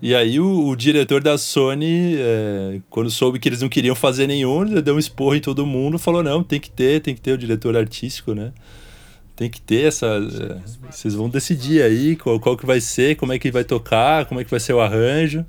[0.00, 4.26] E aí o, o diretor da Sony, é, quando soube que eles não queriam fazer
[4.26, 7.32] nenhum, deu um esporro em todo mundo, falou, não, tem que ter, tem que ter
[7.32, 8.52] o diretor artístico, né?
[9.36, 10.06] Tem que ter essa...
[10.06, 14.24] é, vocês vão decidir aí qual, qual que vai ser, como é que vai tocar,
[14.24, 15.44] como é que vai ser o arranjo.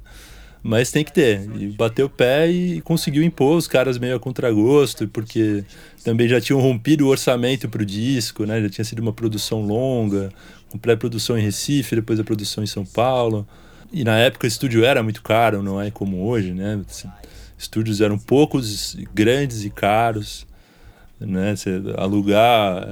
[0.61, 1.49] Mas tem que ter.
[1.57, 5.63] E bateu o pé e conseguiu impor os caras meio a contragosto, porque
[6.03, 8.61] também já tinham rompido o orçamento para o disco, né?
[8.61, 10.29] Já tinha sido uma produção longa,
[10.69, 13.47] com pré-produção em Recife, depois a produção em São Paulo.
[13.93, 16.81] E na época o estúdio era muito caro, não é como hoje, né?
[17.57, 20.46] Estúdios eram poucos, grandes e caros.
[21.19, 21.55] Né?
[21.55, 22.85] Você alugar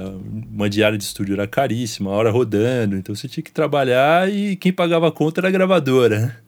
[0.51, 4.55] uma diária de estúdio era caríssima, a hora rodando, então você tinha que trabalhar e
[4.55, 6.43] quem pagava a conta era a gravadora.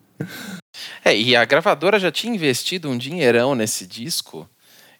[1.03, 4.49] É, e a gravadora já tinha investido um dinheirão nesse disco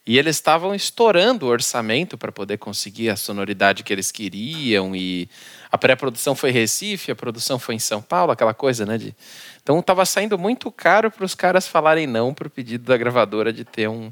[0.08, 5.28] e eles estavam estourando o orçamento para poder conseguir a sonoridade que eles queriam e
[5.70, 8.96] a pré-produção foi em Recife, a produção foi em São Paulo, aquela coisa, né?
[8.96, 9.14] De...
[9.62, 13.52] Então estava saindo muito caro para os caras falarem não para o pedido da gravadora
[13.52, 14.10] de ter um,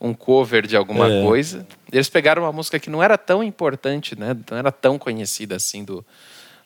[0.00, 1.22] um cover de alguma é.
[1.22, 1.66] coisa.
[1.90, 4.36] Eles pegaram uma música que não era tão importante, né?
[4.50, 6.04] Não era tão conhecida assim do,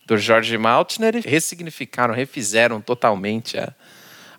[0.07, 3.73] do George Maltner e ressignificaram, refizeram totalmente a,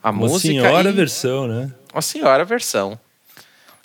[0.04, 0.54] a uma música.
[0.54, 0.94] Uma senhora e...
[0.94, 1.72] versão, né?
[1.94, 3.00] Uma senhora versão.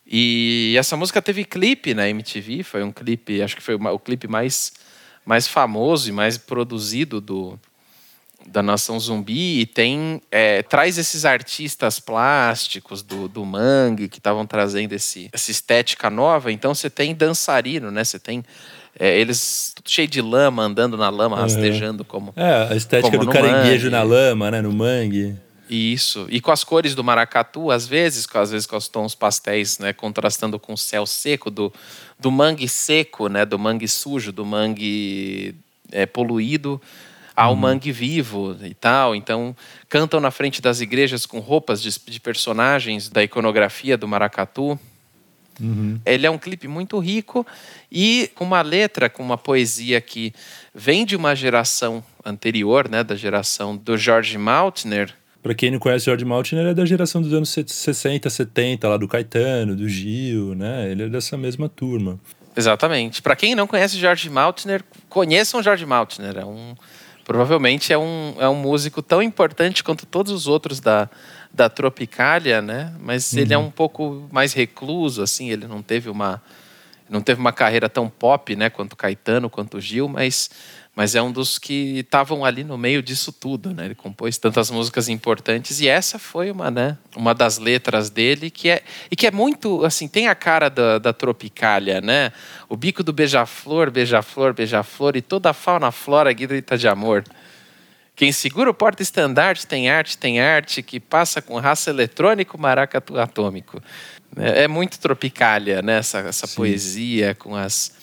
[0.07, 4.29] E essa música teve clipe na MTV, foi um clipe, acho que foi o clipe
[4.29, 4.73] mais,
[5.25, 7.59] mais famoso e mais produzido do,
[8.49, 14.47] da Nação Zumbi e tem é, traz esses artistas plásticos do, do mangue que estavam
[14.47, 16.53] trazendo esse, essa estética nova.
[16.53, 18.05] Então você tem dançarino, né?
[18.05, 18.45] Você tem
[18.99, 21.43] é, eles tudo cheio de lama, andando na lama, uhum.
[21.43, 22.33] rastejando como.
[22.37, 23.91] É, a estética do caranguejo mangue.
[23.91, 24.63] na lama, né?
[24.63, 25.37] No mangue.
[25.69, 26.27] Isso.
[26.31, 29.93] E com as cores do maracatu, às vezes, às vezes com os tons pastéis, né,
[29.93, 31.73] contrastando com o céu seco do,
[32.19, 35.57] do mangue seco, né, do mangue sujo, do mangue
[35.91, 36.81] é, poluído
[37.37, 37.57] ao uhum.
[37.57, 39.14] mangue vivo e tal.
[39.14, 39.55] Então,
[39.89, 44.78] cantam na frente das igrejas com roupas de, de personagens da iconografia do maracatu.
[45.61, 46.01] Uhum.
[46.05, 47.47] Ele é um clipe muito rico
[47.93, 50.32] e com uma letra, com uma poesia que
[50.74, 55.14] vem de uma geração anterior, né, da geração do George Maltner,
[55.47, 58.97] Pra quem não conhece George Martin, ele é da geração dos anos 60, 70, lá
[58.97, 60.91] do Caetano, do Gil, né?
[60.91, 62.18] Ele é dessa mesma turma.
[62.57, 63.22] Exatamente.
[63.22, 66.39] Para quem não conhece George Maltner, conheçam George Maltner.
[66.39, 66.74] É um,
[67.27, 71.11] provavelmente é um, é um músico tão importante quanto todos os outros da,
[71.53, 72.95] da Tropicália, né?
[73.01, 73.41] Mas uhum.
[73.41, 75.51] ele é um pouco mais recluso, assim.
[75.51, 76.41] Ele não teve uma
[77.09, 78.70] não teve uma carreira tão pop, né?
[78.70, 80.51] Quanto Caetano, quanto Gil, mas
[80.97, 83.85] mas é um dos que estavam ali no meio disso tudo, né?
[83.85, 86.97] Ele compôs tantas músicas importantes e essa foi uma, né?
[87.15, 90.99] Uma das letras dele que é e que é muito assim tem a cara da,
[90.99, 92.33] da Tropicália, né?
[92.67, 97.25] O bico do beija-flor, beija-flor, beija-flor e toda a fauna flora grita de amor.
[98.15, 103.83] Quem segura o porta-estandarte tem arte, tem arte que passa com raça eletrônico, maracatu atômico.
[104.35, 105.99] É, é muito tropicália, né?
[105.99, 107.96] Essa, essa poesia com as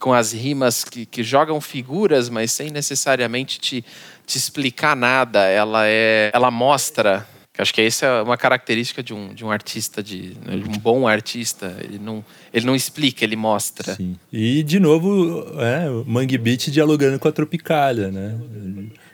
[0.00, 3.84] com as rimas que, que jogam figuras, mas sem necessariamente te,
[4.26, 5.44] te explicar nada.
[5.44, 7.26] Ela é, ela mostra.
[7.58, 11.06] Acho que essa é uma característica de um, de um artista, de, de um bom
[11.06, 11.76] artista.
[11.84, 12.24] Ele não,
[12.54, 13.94] ele não explica, ele mostra.
[13.94, 14.16] Sim.
[14.32, 18.40] E, de novo, é, o Mangue Beat dialogando com a Tropicália, né?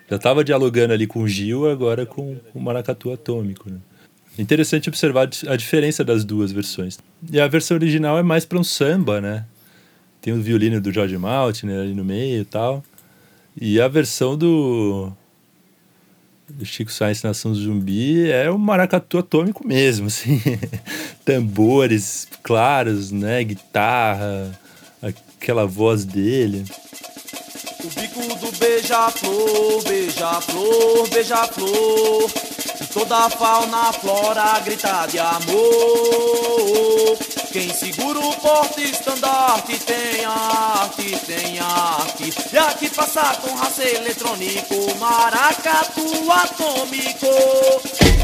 [0.09, 3.79] Já estava dialogando ali com o Gil, agora com o Maracatu Atômico, né?
[4.39, 6.99] Interessante observar a diferença das duas versões.
[7.33, 9.45] E a versão original é mais para um samba, né?
[10.27, 12.83] Tem o violino do George Maltner ali no meio e tal.
[13.57, 15.13] E a versão do,
[16.49, 20.43] do Chico Sainz Nação Zumbi é o maracatu atômico mesmo, assim.
[21.25, 23.45] Tambores claros, né?
[23.45, 24.51] Guitarra,
[25.01, 26.65] aquela voz dele.
[27.85, 32.31] O bico do beija-flor, beija-flor, beija-flor.
[32.81, 37.17] E toda a fauna, a flora grita de amor.
[37.57, 42.31] Quem segura o porta-estandarte tem arte, tem arte.
[42.53, 48.16] E aqui passa com raça eletrônico, maracatu atômico.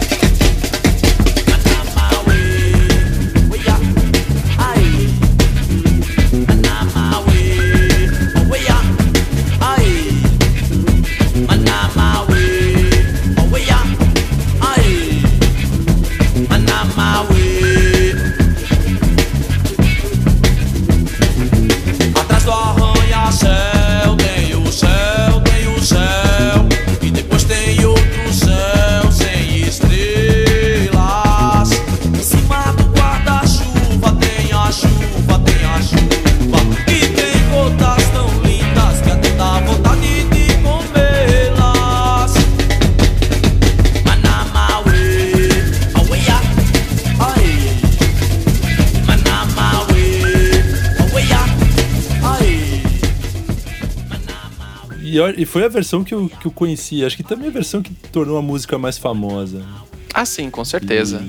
[55.30, 57.04] E, e, foi a versão que eu, que eu conheci.
[57.04, 59.64] Acho que também a versão que tornou a música mais famosa.
[60.12, 61.22] Ah, sim, com certeza.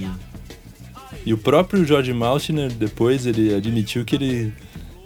[1.26, 4.54] E, e o próprio George Maltner, depois, ele admitiu que ele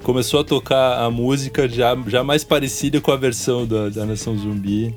[0.04, 4.38] começou a tocar a música já, já mais parecida com a versão da, da Nação
[4.38, 4.96] Zumbi,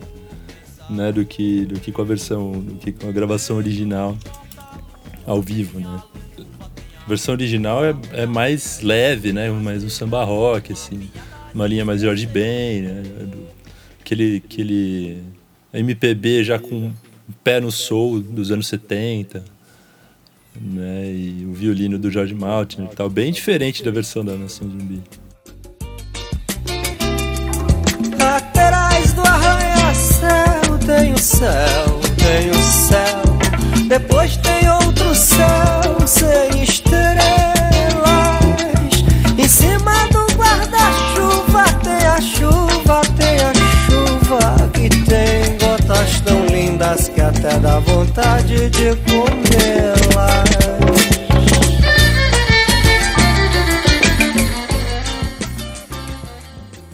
[0.89, 1.13] né?
[1.13, 4.17] Do que, do que com a versão, do que com a gravação original
[5.27, 6.03] ao vivo, né?
[7.05, 9.51] A versão original é, é mais leve, né?
[9.51, 11.11] Mais um samba rock, assim.
[11.55, 13.03] Uma linha mais George Ben, né?
[14.11, 15.23] Aquele, aquele
[15.73, 19.45] MPB já com o pé no soul dos anos 70,
[20.61, 21.13] né?
[21.13, 25.01] E o violino do George Martin e tal, bem diferente da versão da Nação Zumbi.
[28.19, 37.60] Laterais do arranha-céu, tem o céu, tem o céu, depois tem outro céu sem estrelas.
[46.01, 50.51] Gotas tão lindas que até dá vontade de comê-las.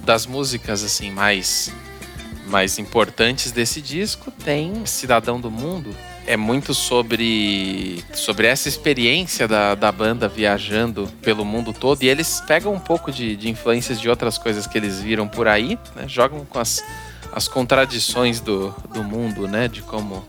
[0.04, 1.72] Das músicas assim mais
[2.46, 5.94] mais importantes desse disco tem Cidadão do Mundo,
[6.26, 12.02] é muito sobre, sobre essa experiência da, da banda viajando pelo mundo todo.
[12.02, 15.46] E eles pegam um pouco de, de influências de outras coisas que eles viram por
[15.46, 16.04] aí, né?
[16.08, 16.84] jogam com as,
[17.32, 19.68] as contradições do, do mundo, né?
[19.68, 20.26] De como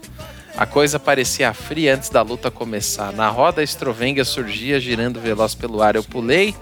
[0.55, 3.11] a coisa parecia fria antes da luta começar.
[3.11, 5.95] Na roda, a estrovenga surgia girando veloz pelo ar.
[5.95, 6.55] Eu pulei,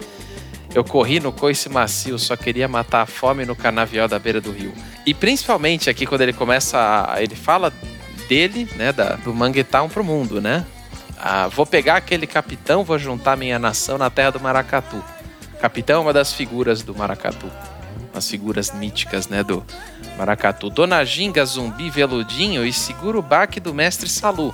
[0.73, 4.51] eu corri no coice macio, só queria matar a fome no canavial da beira do
[4.51, 4.73] rio.
[5.05, 7.21] E principalmente aqui, quando ele começa a.
[7.21, 7.71] Ele fala
[8.28, 10.65] dele, né, da, do Manguetown pro mundo, né?
[11.17, 15.03] Ah, vou pegar aquele capitão, vou juntar minha nação na terra do Maracatu.
[15.59, 17.49] Capitão é uma das figuras do Maracatu.
[18.13, 19.65] As figuras míticas, né, do
[20.17, 20.69] Maracatu.
[20.69, 24.53] Dona Ginga, zumbi, veludinho e segura o baque do mestre Salu.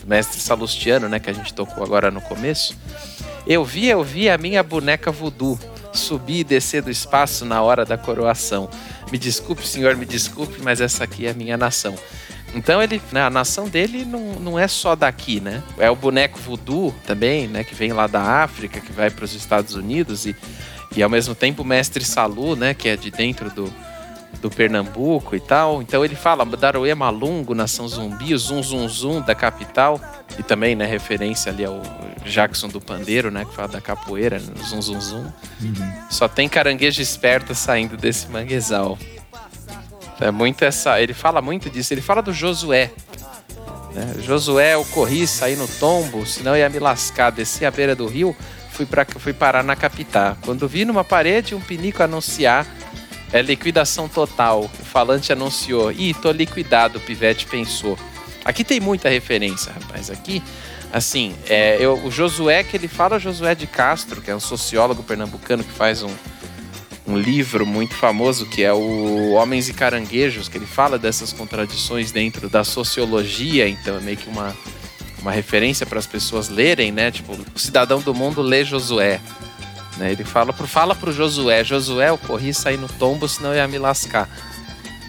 [0.00, 2.76] Do mestre Salustiano, né, que a gente tocou agora no começo.
[3.46, 5.58] Eu vi, eu vi a minha boneca voodoo
[5.92, 8.68] subir e descer do espaço na hora da coroação.
[9.10, 11.94] Me desculpe, senhor, me desculpe, mas essa aqui é a minha nação.
[12.54, 15.62] Então ele, né, a nação dele não, não é só daqui, né?
[15.78, 17.62] É o boneco voodoo também, né?
[17.62, 20.34] Que vem lá da África, que vai para os Estados Unidos e,
[20.96, 22.74] e ao mesmo tempo o mestre Salu, né?
[22.74, 23.72] Que é de dentro do,
[24.40, 25.82] do Pernambuco e tal.
[25.82, 30.00] Então ele fala Daroe Malungo, nação zumbi, o zum zum zum da capital.
[30.38, 31.82] E também, né, referência ali ao
[32.24, 35.24] Jackson do Pandeiro, né, que fala da capoeira, né, zum zum zum.
[35.60, 35.92] Uhum.
[36.10, 38.98] Só tem caranguejo esperto saindo desse manguezal.
[40.20, 41.00] É muito essa.
[41.00, 41.94] Ele fala muito disso.
[41.94, 42.90] Ele fala do Josué.
[43.94, 44.14] Né?
[44.20, 47.30] Josué, eu corri, saí no tombo, senão ia me lascar.
[47.30, 48.36] Desci a beira do rio,
[48.70, 50.36] fui, pra, fui parar na capital.
[50.42, 52.66] Quando vi numa parede um pinico anunciar
[53.32, 54.64] é liquidação total.
[54.64, 55.92] O falante anunciou.
[55.92, 57.98] Ih, tô liquidado, o pivete pensou.
[58.44, 60.10] Aqui tem muita referência, rapaz.
[60.10, 60.42] Aqui,
[60.92, 65.02] assim, é, eu, o Josué, que ele fala Josué de Castro, que é um sociólogo
[65.02, 66.14] pernambucano que faz um,
[67.08, 72.12] um livro muito famoso que é o Homens e Caranguejos, que ele fala dessas contradições
[72.12, 74.54] dentro da sociologia, então é meio que uma,
[75.22, 77.10] uma referência para as pessoas lerem, né?
[77.10, 79.22] Tipo, o cidadão do mundo lê Josué.
[79.96, 80.12] Né?
[80.12, 83.66] Ele fala pro, fala pro Josué, Josué, eu corri sair no tombo, senão eu ia
[83.66, 84.28] me lascar.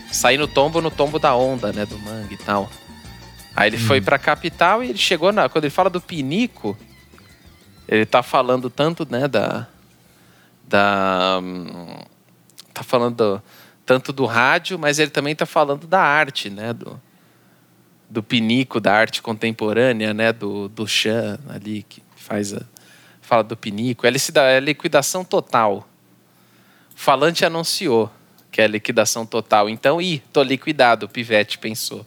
[0.10, 1.86] Sair no tombo, no tombo da onda, né?
[1.86, 2.70] Do mangue e tal.
[3.54, 3.86] Aí ele hum.
[3.86, 5.50] foi pra capital e ele chegou na.
[5.50, 6.78] Quando ele fala do pinico,
[7.88, 9.68] ele tá falando tanto, né, da
[10.70, 11.42] da
[12.74, 13.44] tá falando do,
[13.86, 16.72] tanto do rádio, mas ele também está falando da arte, né?
[16.74, 17.02] Do,
[18.10, 20.32] do pinico, da arte contemporânea, né?
[20.32, 22.62] Do, do Chan ali, que faz a,
[23.22, 24.06] fala do pinico.
[24.06, 24.12] É,
[24.56, 25.90] é liquidação total.
[26.96, 28.12] O falante anunciou
[28.52, 29.70] que é liquidação total.
[29.70, 32.06] Então, ih, tô liquidado, o Pivete pensou.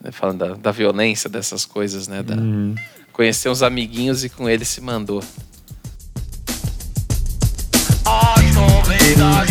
[0.00, 2.22] Né, falando da, da, violência dessas coisas, né?
[2.22, 2.74] Da, uhum.
[3.12, 5.22] Conhecer uns amiguinhos e com ele se mandou.
[8.90, 9.49] vida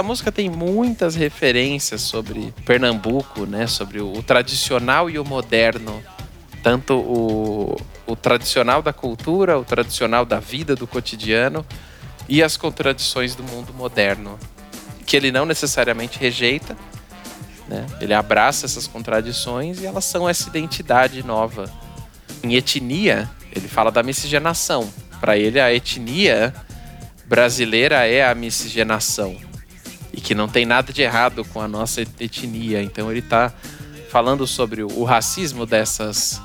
[0.00, 3.66] essa música tem muitas referências sobre Pernambuco, né?
[3.66, 6.02] Sobre o, o tradicional e o moderno.
[6.62, 11.66] Tanto o, o tradicional da cultura, o tradicional da vida, do cotidiano
[12.26, 14.38] e as contradições do mundo moderno.
[15.04, 16.74] que ele não necessariamente rejeita,
[17.68, 17.86] né?
[18.00, 21.70] Ele abraça essas contradições e elas são essa identidade nova.
[22.42, 24.90] Em etnia, ele fala da miscigenação.
[25.20, 26.54] Para ele, a etnia
[27.26, 29.49] brasileira é a miscigenação
[30.12, 32.82] e que não tem nada de errado com a nossa etnia.
[32.82, 33.52] Então ele está
[34.10, 36.40] falando sobre o racismo dessas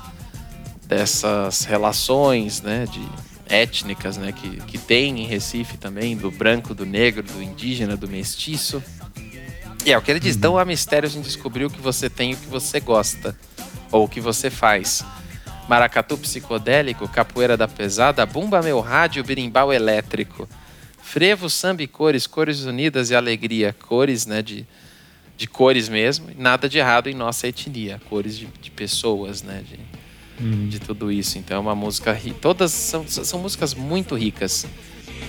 [0.86, 3.04] dessas relações, né, de
[3.48, 8.08] étnicas, né, que, que tem em Recife também, do branco, do negro, do indígena, do
[8.08, 8.82] mestiço.
[9.84, 12.32] E é o que ele diz, então há mistérios em descobrir o que você tem
[12.32, 13.36] e o que você gosta,
[13.90, 15.04] ou o que você faz.
[15.68, 20.48] Maracatu psicodélico, capoeira da pesada, bumba meu rádio, birimbau elétrico.
[21.06, 23.74] Frevo, samba e cores, cores unidas e alegria.
[23.86, 24.66] Cores, né, de,
[25.36, 26.26] de cores mesmo.
[26.36, 28.00] Nada de errado em nossa etnia.
[28.08, 29.78] Cores de, de pessoas, né, de,
[30.44, 30.68] Uhum.
[30.68, 31.38] de tudo isso.
[31.38, 34.66] Então é uma música ri- todas são, são músicas muito ricas.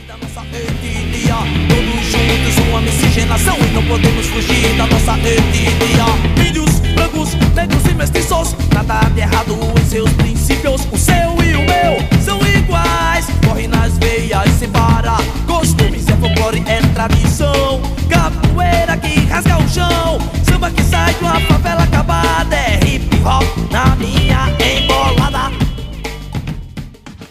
[0.06, 1.36] da nossa etnia
[1.70, 6.72] Todos juntos uma miscigenação E não podemos fugir da nossa etnia Índios,
[7.08, 10.88] brancos, negros e mestiços Nada de errado em seus princípios.
[10.92, 11.14] O seu
[11.44, 13.28] e o meu são iguais.
[13.46, 17.82] Corre nas veias sem parar Costumes é folclore, é tradição.
[18.10, 20.20] Capoeira que rasga o chão.
[20.44, 22.56] Samba que sai de uma favela acabada.
[22.56, 25.52] É hip hop na minha embolada.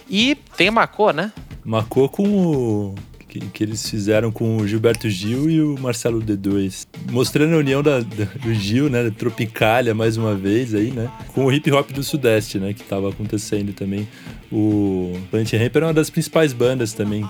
[0.09, 1.33] E tem Macô, né?
[1.65, 2.95] Marcou com o.
[3.39, 6.87] Que, que eles fizeram com o Gilberto Gil e o Marcelo D2.
[7.11, 9.05] Mostrando a união da, da- do Gil, né?
[9.05, 11.11] Da Tropicália, mais uma vez aí, né?
[11.35, 12.73] Com o hip hop do Sudeste, né?
[12.73, 14.09] Que tava acontecendo também.
[14.51, 17.29] O Planet Ramp era uma das principais bandas também,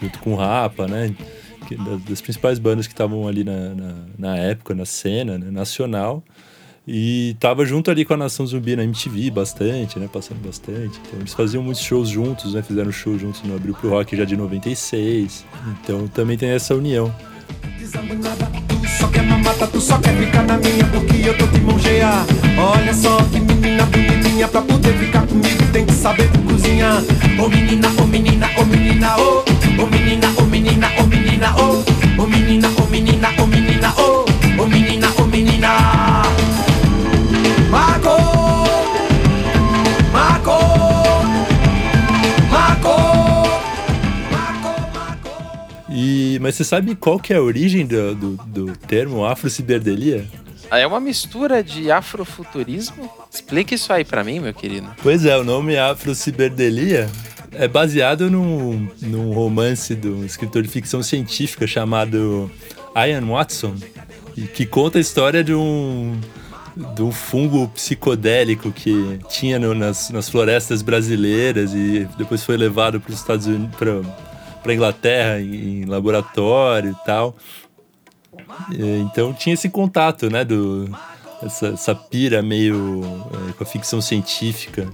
[0.00, 1.14] junto com o Rapa, né?
[1.84, 6.22] das, das principais bandas que estavam ali na, na, na época, na cena né, nacional.
[6.86, 10.08] E tava junto ali com a Nação Zumbi na MTV bastante, né?
[10.12, 11.00] Passando bastante.
[11.06, 12.62] Então eles faziam muitos shows juntos, né?
[12.62, 15.44] Fizeram show juntos no Abril pro Rock já de 96.
[15.82, 17.12] Então também tem essa união.
[17.78, 21.60] Desamanhada, tu só quer mamata, tu só quer ficar na minha porque eu tô te
[21.60, 22.24] manjear.
[22.56, 27.02] Olha só que menina bonitinha pra poder ficar comigo tem que saber cozinhar.
[27.38, 27.88] Ô menina,
[46.56, 50.26] você sabe qual que é a origem do, do, do termo afro-ciberdelia?
[50.70, 53.08] É uma mistura de afrofuturismo.
[53.32, 54.88] Explica isso aí pra mim, meu querido.
[55.02, 57.08] Pois é, o nome afro-ciberdelia
[57.52, 62.50] é baseado num, num romance de um escritor de ficção científica chamado
[62.96, 63.74] Ian Watson,
[64.54, 66.18] que conta a história de um,
[66.94, 73.00] de um fungo psicodélico que tinha no- nas, nas florestas brasileiras e depois foi levado
[73.00, 74.00] para os Estados Unidos, para
[74.74, 77.36] Inglaterra em, em laboratório e tal.
[79.00, 80.88] Então tinha esse contato, né, do
[81.42, 83.02] essa, essa pira meio
[83.48, 84.88] é, com a ficção científica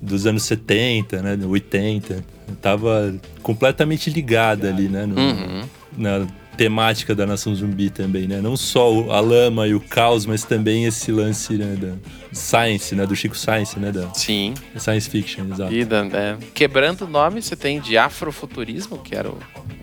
[0.00, 2.24] dos anos 70, né, 80.
[2.60, 5.62] Tava completamente ligada ali, né, no- Uhum.
[5.96, 6.26] na
[6.56, 8.40] temática da Nação Zumbi também, né?
[8.40, 11.92] Não só a lama e o caos, mas também esse lance né, da
[12.32, 14.54] science, né, do Chico Science, né, da Sim.
[14.76, 15.72] science fiction, exato.
[15.72, 19.30] E, da- é, quebrando o nome, você tem de afrofuturismo, que era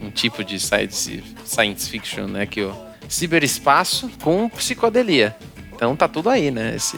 [0.02, 2.46] um tipo de science, science fiction, né?
[2.46, 2.76] Que o
[3.08, 5.36] ciberespaço com psicodelia.
[5.74, 6.76] Então tá tudo aí, né?
[6.76, 6.98] Esse,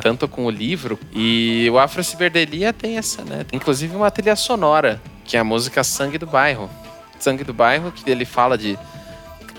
[0.00, 0.98] Tanto com o livro.
[1.12, 3.44] E o Afrociberdelia tem essa, né?
[3.44, 6.70] Tem inclusive uma trilha sonora, que é a música Sangue do Bairro.
[7.18, 8.78] Sangue do Bairro, que ele fala de,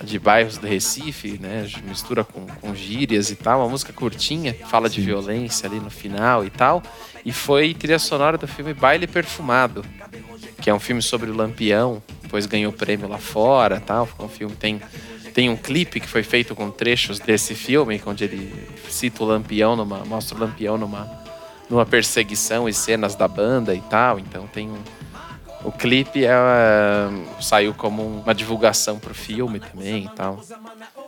[0.04, 1.68] de bairros do Recife, né?
[1.84, 3.60] Mistura com, com gírias e tal.
[3.60, 6.82] Uma música curtinha, fala de violência ali no final e tal.
[7.26, 9.86] E foi trilha sonora do filme Baile Perfumado,
[10.60, 14.08] que é um filme sobre o Lampião, depois ganhou prêmio lá fora tal.
[14.20, 14.82] Um filme tem
[15.34, 18.54] tem um clipe que foi feito com trechos desse filme, onde ele
[18.90, 21.22] cita o Lampião numa mostra o Lampião numa
[21.70, 24.20] numa perseguição e cenas da banda e tal.
[24.20, 24.78] Então tem um
[25.64, 26.32] o clipe é,
[27.40, 30.44] saiu como uma divulgação pro filme também e tal.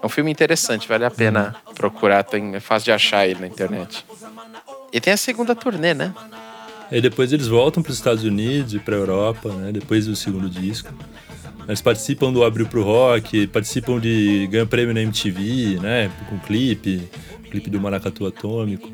[0.01, 3.47] É um filme interessante, vale a pena procurar, tem, é fácil de achar ele na
[3.47, 4.05] internet.
[4.91, 6.13] E tem a segunda turnê, né?
[6.91, 9.71] Aí depois eles voltam para os Estados Unidos e para Europa, né?
[9.71, 10.93] Depois do segundo disco.
[11.67, 16.11] Eles participam do Abril pro Rock, participam de ganham prêmio na MTV, né?
[16.29, 17.09] Com clipe,
[17.49, 18.91] clipe do Maracatu Atômico.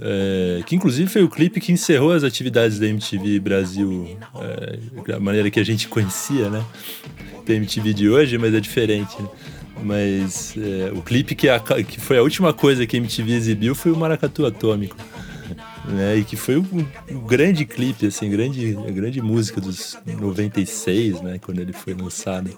[0.00, 4.78] É, que inclusive foi o clipe que encerrou as atividades da MTV Brasil é,
[5.12, 6.64] da maneira que a gente conhecia, né?
[7.44, 9.20] Tem MTV de hoje, mas é diferente.
[9.20, 9.28] né?
[9.82, 13.74] Mas é, o clipe que, a- que foi a última coisa que a MTV exibiu
[13.74, 14.96] foi o Maracatu Atômico.
[15.88, 16.16] né?
[16.18, 21.38] E que foi um, um grande clipe, assim, grande, a grande música dos 96, né?
[21.40, 22.50] Quando ele foi lançado.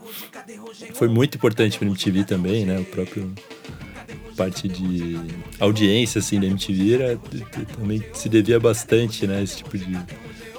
[0.94, 2.78] Foi muito importante para MTV também, né?
[2.80, 3.30] O próprio
[4.36, 5.18] parte de
[5.58, 7.18] audiência assim da MTV era,
[7.78, 9.42] também se devia bastante, né?
[9.42, 9.98] Esse tipo de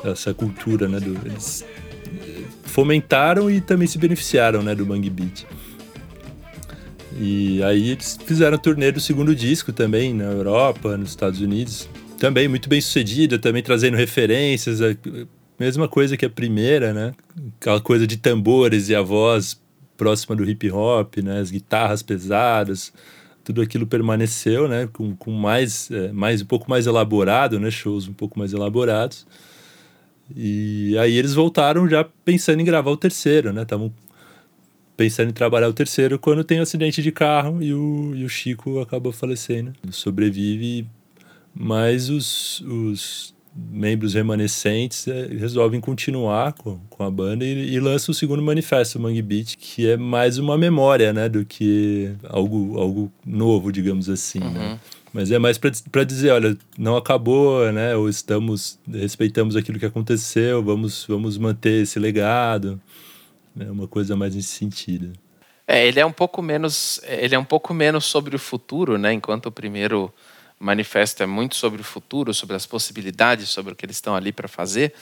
[0.04, 1.00] essa cultura, né?
[1.00, 1.66] Do, eles
[2.64, 4.74] fomentaram e também se beneficiaram, né?
[4.74, 5.46] Do Bang Beat.
[7.20, 11.88] E aí eles fizeram a turnê do segundo disco também na Europa, nos Estados Unidos.
[12.18, 14.96] Também muito bem sucedida, também trazendo referências, a
[15.60, 17.14] mesma coisa que a primeira, né?
[17.60, 19.60] Aquela coisa de tambores e a voz
[19.98, 21.40] próxima do hip hop, né?
[21.40, 22.94] As guitarras pesadas,
[23.44, 24.88] tudo aquilo permaneceu, né?
[24.92, 27.72] Com, com mais, é, mais um pouco mais elaborado, né?
[27.72, 29.26] Shows um pouco mais elaborados.
[30.36, 33.64] E aí eles voltaram já pensando em gravar o terceiro, né?
[33.64, 33.92] Estavam
[34.96, 38.30] pensando em trabalhar o terceiro quando tem um acidente de carro e o, e o
[38.30, 39.74] Chico acaba falecendo.
[39.90, 40.88] Sobrevive,
[41.54, 48.12] mas os, os membros remanescentes é, resolvem continuar com, com a banda e, e lançam
[48.12, 52.80] o segundo manifesto, o Mangue Beat, que é mais uma memória, né, do que algo,
[52.80, 54.46] algo novo, digamos assim, né?
[54.46, 54.54] uhum.
[54.54, 54.80] né?
[55.14, 57.94] Mas é mais para dizer, olha, não acabou, né?
[57.98, 62.80] Ou estamos respeitamos aquilo que aconteceu, vamos vamos manter esse legado.
[63.60, 65.12] É uma coisa mais nesse sentido.
[65.68, 69.12] É, ele é um pouco menos, ele é um pouco menos sobre o futuro, né?
[69.12, 70.14] Enquanto o primeiro
[70.62, 74.32] manifesto é muito sobre o futuro, sobre as possibilidades, sobre o que eles estão ali
[74.32, 74.94] para fazer.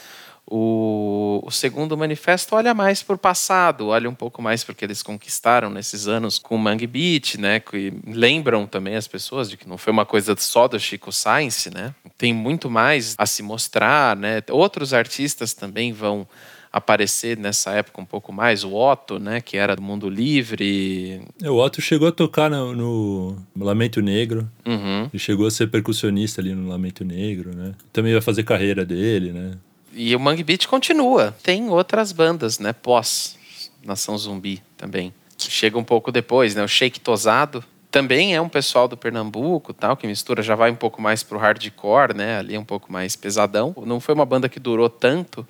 [0.52, 4.76] O, o, segundo manifesto olha mais para o passado, olha um pouco mais para o
[4.76, 7.60] que eles conquistaram nesses anos com o Mangue Beat, né?
[7.60, 11.70] Que lembram também as pessoas de que não foi uma coisa só do Chico Science,
[11.70, 11.94] né?
[12.18, 14.42] Tem muito mais a se mostrar, né?
[14.50, 16.28] Outros artistas também vão
[16.72, 21.22] aparecer nessa época um pouco mais, o Otto, né, que era do mundo livre.
[21.42, 25.10] É, o Otto chegou a tocar no, no Lamento Negro, uhum.
[25.14, 27.74] e chegou a ser percussionista ali no Lamento Negro, né?
[27.92, 29.58] Também vai fazer carreira dele, né?
[29.94, 31.36] E o Mangue Beat continua.
[31.42, 33.38] Tem outras bandas, né, pós
[33.84, 36.64] Nação Zumbi também, que chega um pouco depois, né?
[36.64, 40.76] O Shake Tosado também é um pessoal do Pernambuco, tal, que mistura já vai um
[40.76, 42.38] pouco mais pro hardcore, né?
[42.38, 43.74] Ali é um pouco mais pesadão.
[43.86, 45.48] Não foi uma banda que durou tanto,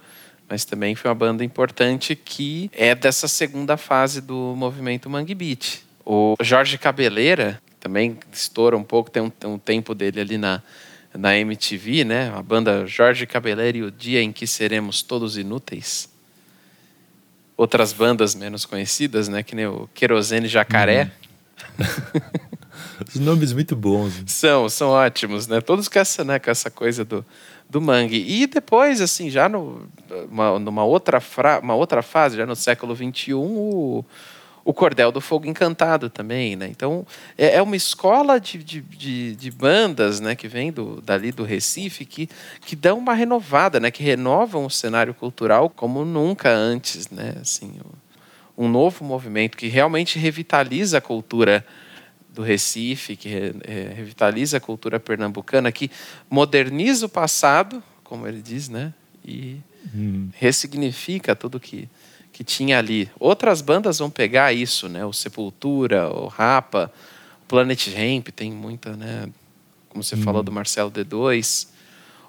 [0.49, 5.83] mas também foi uma banda importante que é dessa segunda fase do movimento Mangue Beat.
[6.03, 10.61] O Jorge Cabeleira também estoura um pouco, tem um, tem um tempo dele ali na,
[11.13, 12.33] na MTV, né?
[12.35, 16.09] A banda Jorge Cabeleira e o Dia em que Seremos Todos Inúteis.
[17.55, 19.43] Outras bandas menos conhecidas, né?
[19.43, 21.11] Que nem o Querosene Jacaré.
[21.77, 22.39] Uhum.
[23.07, 24.23] Os nomes muito bons.
[24.27, 25.61] São, são ótimos, né?
[25.61, 27.25] Todos com essa, né, com essa coisa do,
[27.69, 28.25] do mangue.
[28.27, 29.87] E depois, assim, já no,
[30.29, 34.03] uma, numa outra, fra, uma outra fase, já no século XXI, o,
[34.65, 36.67] o Cordel do Fogo Encantado também, né?
[36.67, 37.05] Então,
[37.37, 41.43] é, é uma escola de, de, de, de, bandas, né, que vem do, dali do
[41.43, 42.27] Recife, que,
[42.61, 43.91] que dão uma renovada, né?
[43.91, 47.35] Que renovam o cenário cultural como nunca antes, né?
[47.39, 47.73] Assim,
[48.57, 51.63] um novo movimento que realmente revitaliza a cultura
[52.33, 53.29] do Recife, que
[53.63, 55.89] é, revitaliza a cultura pernambucana, que
[56.29, 58.93] moderniza o passado, como ele diz, né?
[59.25, 59.57] E
[59.93, 60.29] hum.
[60.33, 61.89] ressignifica tudo que,
[62.31, 63.09] que tinha ali.
[63.19, 65.05] Outras bandas vão pegar isso, né?
[65.05, 66.91] O Sepultura, o Rapa,
[67.43, 69.27] o Planet Ramp, tem muita, né?
[69.89, 70.21] Como você hum.
[70.21, 71.67] falou do Marcelo D2.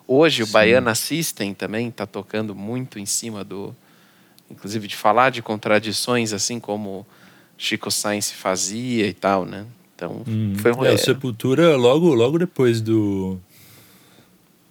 [0.09, 0.51] Hoje Sim.
[0.51, 3.77] o Baiana System também está tocando muito em cima do,
[4.51, 7.07] inclusive de falar de contradições, assim como
[7.57, 9.67] Chico Sainz fazia e tal, né?
[10.01, 13.39] Então, hum, foi um É, o Sepultura, logo, logo depois do,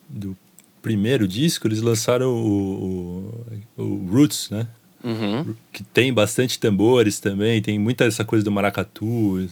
[0.09, 0.35] do
[0.81, 4.67] primeiro disco, eles lançaram o, o, o Roots, né?
[5.03, 5.55] Uhum.
[5.71, 9.47] Que tem bastante tambores também, tem muita essa coisa do maracatu,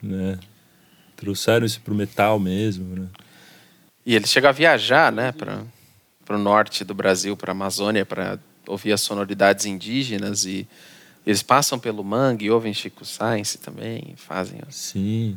[0.00, 0.38] né?
[1.16, 3.08] Trouxeram isso pro metal mesmo, né?
[4.06, 5.64] E eles chegam a viajar, né, para
[6.30, 10.66] o norte do Brasil, para a Amazônia, para ouvir as sonoridades indígenas e
[11.26, 14.60] eles passam pelo Mangue, ouvem Chico Science também, fazem.
[14.70, 15.36] Sim.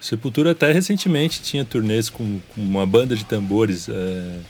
[0.00, 4.40] Sepultura até recentemente tinha turnês com, com uma banda de tambores é,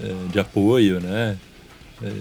[0.00, 1.36] é, de apoio, né?
[2.02, 2.12] É,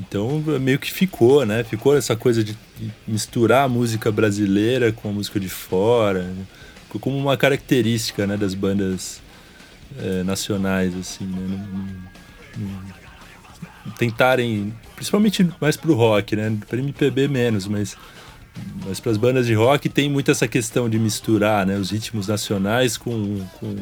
[0.00, 1.64] então meio que ficou, né?
[1.64, 2.56] Ficou essa coisa de
[3.06, 6.30] misturar a música brasileira com a música de fora,
[6.84, 9.20] ficou como uma característica, né, das bandas
[9.98, 11.66] é, nacionais, assim, né?
[13.96, 16.56] Tentarem, principalmente mais pro rock, né?
[16.68, 17.96] Para MPB menos, mas
[18.84, 22.26] mas para as bandas de rock tem muito essa questão de misturar, né, os ritmos
[22.26, 23.76] nacionais com, com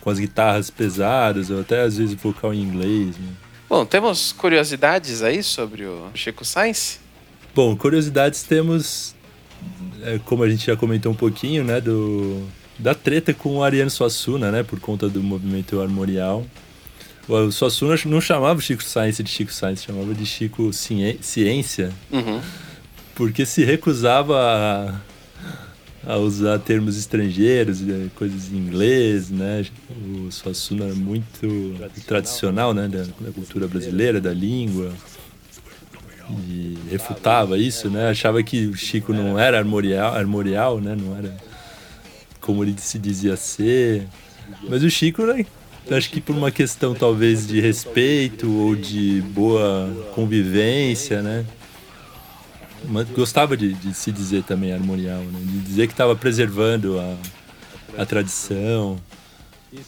[0.00, 3.16] com as guitarras pesadas, ou até às vezes vocal em inglês.
[3.18, 3.28] Né?
[3.70, 6.98] Bom, temos curiosidades aí sobre o Chico Sainz?
[7.54, 9.14] Bom, curiosidades temos,
[10.02, 12.42] é, como a gente já comentou um pouquinho, né, do,
[12.76, 16.44] da treta com o Ariano Suassuna, né, por conta do movimento armorial.
[17.28, 22.40] O Suassuna não chamava o Chico Sainz de Chico Sainz, chamava de Chico Ciência, Uhum.
[23.14, 25.00] porque se recusava a,
[26.06, 29.66] a usar termos estrangeiros, eh, coisas em inglês, né?
[30.26, 31.74] O Suassuna era muito
[32.06, 32.88] tradicional, né?
[32.88, 34.92] Da, da cultura brasileira, da língua.
[36.48, 38.08] E refutava isso, né?
[38.08, 40.96] Achava que o Chico não era armorial, armorial né?
[40.96, 41.36] Não era
[42.40, 44.06] como ele se dizia ser.
[44.68, 45.44] Mas o Chico, né?
[45.90, 51.44] acho que por uma questão talvez de respeito ou de boa convivência, né?
[53.14, 55.40] Gostava de, de se dizer também armorial, né?
[55.42, 57.16] de dizer que estava preservando a,
[58.02, 58.98] a tradição.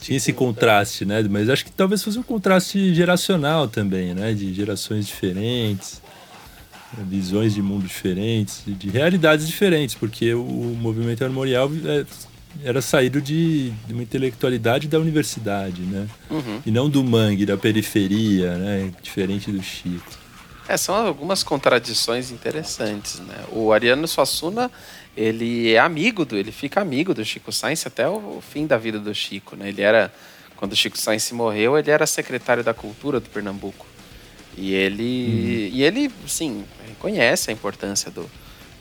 [0.00, 1.22] Tinha esse contraste, né?
[1.28, 4.32] Mas acho que talvez fosse um contraste geracional também, né?
[4.32, 6.00] De gerações diferentes,
[7.08, 12.04] visões de mundo diferentes, de realidades diferentes, porque o movimento armorial é,
[12.62, 16.06] era saído de, de, uma intelectualidade da universidade, né?
[16.30, 16.60] Uhum.
[16.64, 18.92] E não do mangue, da periferia, né?
[19.02, 20.21] Diferente do Chico.
[20.68, 23.44] É, são algumas contradições interessantes, né?
[23.50, 24.70] O Ariano Suassuna,
[25.16, 28.98] ele é amigo do, ele fica amigo do Chico Sainz até o fim da vida
[28.98, 29.68] do Chico, né?
[29.68, 30.12] Ele era,
[30.56, 33.86] quando o Chico Sainz morreu, ele era secretário da Cultura do Pernambuco.
[34.56, 35.76] E ele, uhum.
[35.76, 38.30] e ele, sim, reconhece a importância do,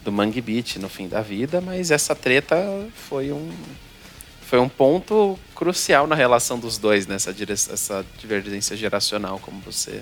[0.03, 2.56] do Mangue Beat no fim da vida, mas essa treta
[3.10, 3.52] foi um
[4.41, 10.02] foi um ponto crucial na relação dos dois nessa essa divergência geracional, como você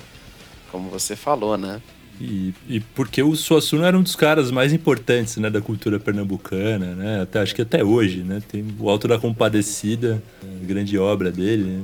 [0.72, 1.82] como você falou, né?
[2.22, 6.94] E, e porque o Suassuna era um dos caras mais importantes né, da cultura pernambucana,
[6.94, 7.22] né?
[7.22, 8.42] Até, acho que até hoje, né?
[8.46, 10.22] Tem o Alto da Compadecida,
[10.64, 11.84] grande obra dele, né?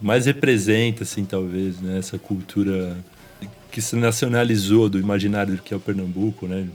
[0.00, 1.98] mais representa, assim, talvez, né?
[1.98, 2.96] Essa cultura
[3.70, 6.68] que se nacionalizou do imaginário que é o Pernambuco, né?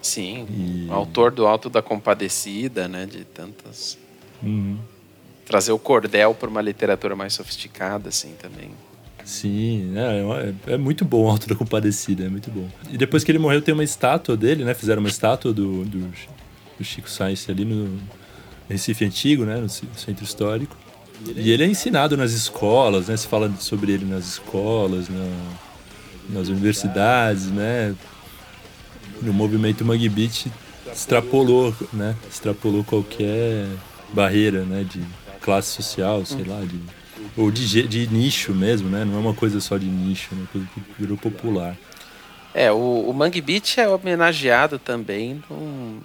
[0.00, 0.86] Sim, e...
[0.90, 3.04] autor do Alto da Compadecida, né?
[3.06, 3.98] De tantas...
[4.42, 4.78] Uhum.
[5.44, 8.70] Trazer o cordel para uma literatura mais sofisticada, assim, também.
[9.26, 12.68] Sim, é, é, muito bom o Alto da Compadecida, é muito bom.
[12.92, 14.72] E depois que ele morreu, tem uma estátua dele, né?
[14.72, 16.12] Fizeram uma estátua do, do,
[16.78, 17.98] do Chico Sainz ali no
[18.68, 19.56] Recife Antigo, né?
[19.56, 20.76] No centro histórico.
[21.34, 23.16] E ele é ensinado nas escolas, né?
[23.16, 25.28] Se fala sobre ele nas escolas, na,
[26.30, 27.96] nas universidades, né?
[29.20, 30.46] No movimento Mangue Beat
[30.92, 32.14] extrapolou, né?
[32.30, 33.66] Extrapolou qualquer
[34.12, 34.84] barreira, né?
[34.84, 35.02] De
[35.40, 36.80] classe social, sei lá, de
[37.36, 39.04] ou de, de nicho mesmo, né?
[39.04, 41.76] Não é uma coisa só de nicho, é uma coisa que virou popular.
[42.54, 46.00] É, o, o Mangue Beach é homenageado também num,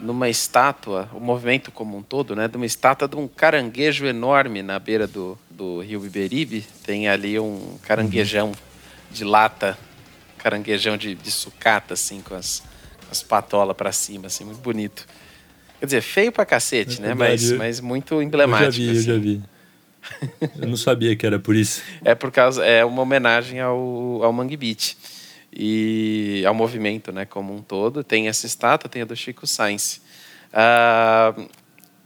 [0.00, 2.48] numa estátua, o movimento como um todo, né?
[2.48, 6.64] De uma estátua de um caranguejo enorme na beira do, do rio Iberibe.
[6.84, 8.52] Tem ali um caranguejão
[9.10, 9.78] de lata,
[10.38, 12.62] caranguejão de, de sucata, assim, com as,
[13.10, 15.06] as patolas para cima, assim, muito bonito.
[15.78, 17.14] Quer dizer, feio pra cacete, é né?
[17.14, 18.66] Mas, mas muito emblemático.
[18.66, 19.10] Eu já vi, assim.
[19.10, 19.42] eu já vi.
[20.58, 21.82] Eu não sabia que era por isso.
[22.04, 24.96] é por causa é uma homenagem ao, ao Mangue Beat
[25.52, 28.04] e ao movimento, né, como um todo.
[28.04, 30.00] Tem essa estátua, tem a do Chico Sainz.
[30.52, 31.48] Uh,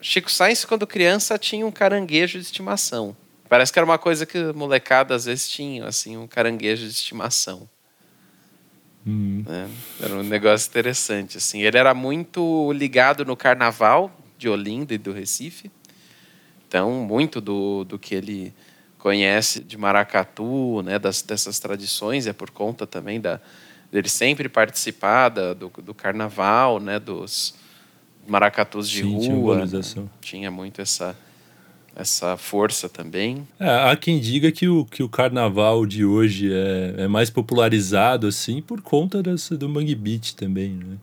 [0.00, 3.16] Chico Sainz, quando criança, tinha um caranguejo de estimação.
[3.48, 7.68] Parece que era uma coisa que molecada às vezes tinha, assim, um caranguejo de estimação.
[9.06, 9.44] Uhum.
[9.46, 9.68] Né?
[10.00, 11.62] Era um negócio interessante, assim.
[11.62, 15.70] Ele era muito ligado no carnaval de Olinda e do Recife.
[16.72, 18.50] Então, muito do, do que ele
[18.98, 23.38] conhece de maracatu, né, das, dessas tradições, é por conta também da,
[23.92, 27.54] dele sempre participar da, do, do carnaval, né, dos
[28.26, 29.66] maracatus de Sim, rua.
[29.66, 30.08] Tinha, né?
[30.22, 31.14] tinha muito essa,
[31.94, 33.46] essa força também.
[33.60, 38.26] É, há quem diga que o, que o carnaval de hoje é, é mais popularizado
[38.26, 40.96] assim por conta dessa, do Mangue Beat também, né?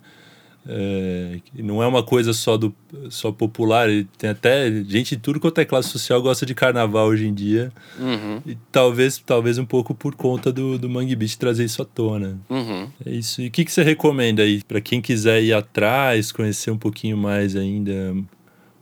[0.67, 2.73] É, não é uma coisa só do
[3.09, 3.87] só popular,
[4.17, 7.71] tem até gente de tudo quanto é classe social gosta de carnaval hoje em dia.
[7.97, 8.41] Uhum.
[8.45, 12.37] E talvez, talvez um pouco por conta do, do Mangue Beach trazer isso à tona.
[12.49, 12.87] Uhum.
[13.05, 13.41] É isso.
[13.41, 17.17] E o que, que você recomenda aí para quem quiser ir atrás, conhecer um pouquinho
[17.17, 18.15] mais ainda,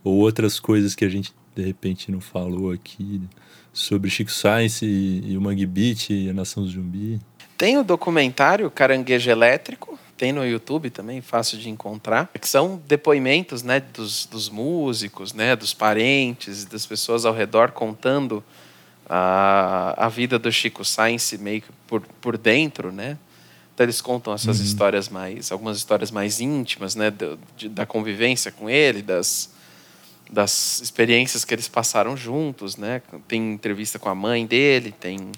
[0.04, 3.22] ou outras coisas que a gente de repente não falou aqui
[3.74, 7.20] sobre Chico Science e, e o Mangue Beach e a Nação Zumbi?
[7.58, 13.61] Tem o documentário Caranguejo Elétrico, tem no YouTube também, fácil de encontrar, que são depoimentos
[13.64, 18.44] né, dos, dos músicos, né, dos parentes, das pessoas ao redor contando
[19.07, 23.18] a, a vida do Chico Sainz meio que por, por dentro, né?
[23.73, 24.65] Então eles contam essas Uhum.
[24.65, 27.14] histórias mais, algumas histórias mais íntimas, né,
[27.56, 29.56] de- da convivência com ele, das
[30.30, 33.02] das experiências que eles passaram juntos, né?
[33.30, 35.31] Tem entrevista com a mãe dele, tem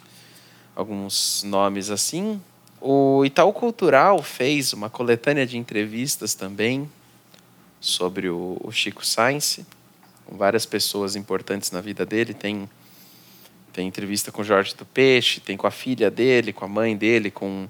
[0.75, 2.41] alguns nomes assim.
[2.81, 6.89] O Itaú Cultural fez uma coletânea de entrevistas também
[7.79, 9.65] sobre o, o Chico Science,
[10.25, 12.33] com várias pessoas importantes na vida dele.
[12.33, 12.69] Tem,
[13.73, 17.29] tem entrevista com Jorge do Peixe, tem com a filha dele, com a mãe dele,
[17.29, 17.67] com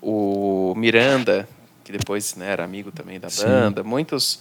[0.00, 1.46] o Miranda,
[1.84, 3.44] que depois né, era amigo também da Sim.
[3.44, 3.84] banda.
[3.84, 4.40] Muitos,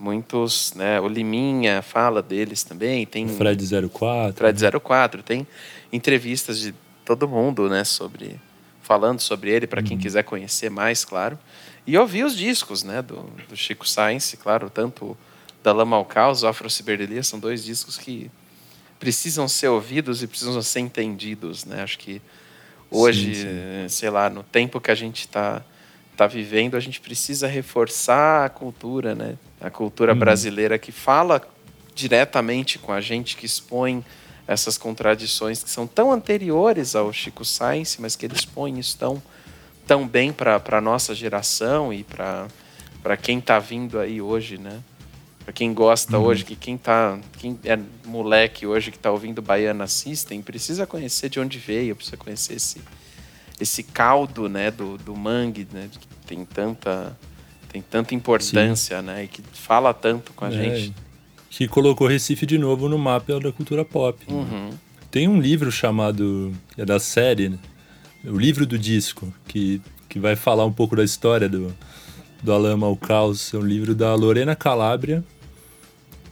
[0.00, 1.00] muitos, né?
[1.00, 3.06] O Liminha fala deles também.
[3.06, 4.34] Tem Fred 04.
[4.36, 5.46] Fred 04, tem
[5.92, 6.74] entrevistas de
[7.04, 8.40] todo mundo, né, sobre
[8.84, 11.38] falando sobre ele para quem quiser conhecer mais, claro.
[11.86, 15.16] E ouvir os discos, né, do, do Chico Science, claro, tanto
[15.62, 18.30] da Lama ao Caos, Afro Ciberdelia, são dois discos que
[19.00, 21.82] precisam ser ouvidos e precisam ser entendidos, né?
[21.82, 22.20] Acho que
[22.90, 23.48] hoje, Sim, sim.
[23.48, 25.62] eh, sei lá, no tempo que a gente está
[26.16, 29.36] tá vivendo, a gente precisa reforçar a cultura, né?
[29.60, 31.42] A cultura brasileira que fala
[31.94, 34.04] diretamente com a gente, que expõe
[34.46, 39.22] essas contradições que são tão anteriores ao Chico Science, mas que ele expõe isso tão,
[39.86, 44.80] tão bem para a nossa geração e para quem está vindo aí hoje, né?
[45.44, 49.86] Para quem gosta hoje, que quem tá, quem é moleque hoje que está ouvindo Baiana
[49.86, 52.80] System, precisa conhecer de onde veio, precisa conhecer esse,
[53.60, 57.14] esse caldo, né, do, do mangue, né, que tem tanta
[57.68, 60.94] tem tanta importância, né, e que fala tanto com a É, gente.
[61.56, 64.18] Que colocou Recife de novo no mapa da cultura pop.
[64.28, 64.70] Uhum.
[65.08, 66.52] Tem um livro chamado.
[66.76, 67.58] É da série, né?
[68.24, 71.72] O livro do disco, que, que vai falar um pouco da história do,
[72.42, 73.54] do Alama ao Caos.
[73.54, 75.22] É um livro da Lorena Calabria,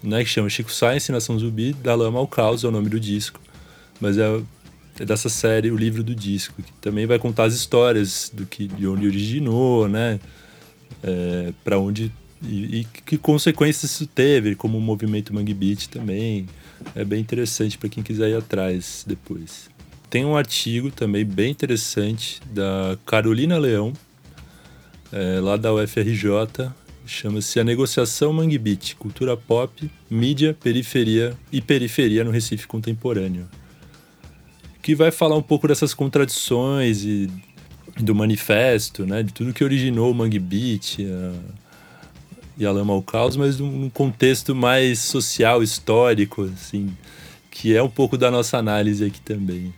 [0.02, 0.24] né?
[0.24, 3.38] Que chama Chico Science, Nação Zumbi, da Lama ao Caos, é o nome do disco.
[4.00, 4.42] Mas é,
[4.98, 8.66] é dessa série, o livro do disco, que também vai contar as histórias do que,
[8.66, 10.18] de onde originou, né?
[11.00, 12.10] É, para onde
[12.42, 16.46] e, e que consequências isso teve, como o movimento Mangue Beat também.
[16.94, 19.70] É bem interessante para quem quiser ir atrás depois.
[20.10, 23.92] Tem um artigo também bem interessante da Carolina Leão,
[25.12, 26.70] é, lá da UFRJ,
[27.06, 33.48] chama-se A Negociação Mangue Beat, Cultura Pop, Mídia, Periferia e Periferia no Recife Contemporâneo.
[34.82, 37.30] Que vai falar um pouco dessas contradições e
[37.98, 41.61] do manifesto, né, de tudo que originou o Mangue Beat, a,
[42.62, 46.96] e a Lama ao Caos, mas num contexto mais social, histórico, assim,
[47.50, 49.74] que é um pouco da nossa análise aqui também.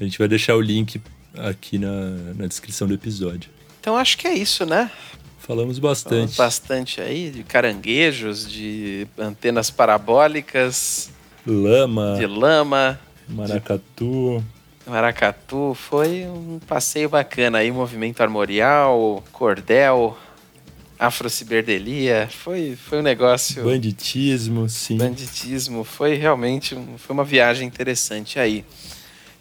[0.00, 1.00] A gente vai deixar o link
[1.36, 3.50] aqui na, na descrição do episódio.
[3.80, 4.90] Então acho que é isso, né?
[5.38, 6.36] Falamos Falamos bastante.
[6.36, 11.08] bastante aí de caranguejos, de antenas parabólicas,
[11.46, 12.98] Lama, de lama,
[13.28, 14.42] maracatu.
[14.84, 15.72] maracatu.
[15.74, 20.18] Foi um passeio bacana aí, movimento armorial, cordel,
[20.98, 22.28] afrociberdelia.
[22.30, 23.64] Foi, foi um negócio.
[23.64, 24.98] Banditismo, sim.
[24.98, 25.82] Banditismo.
[25.84, 28.62] Foi realmente foi uma viagem interessante aí.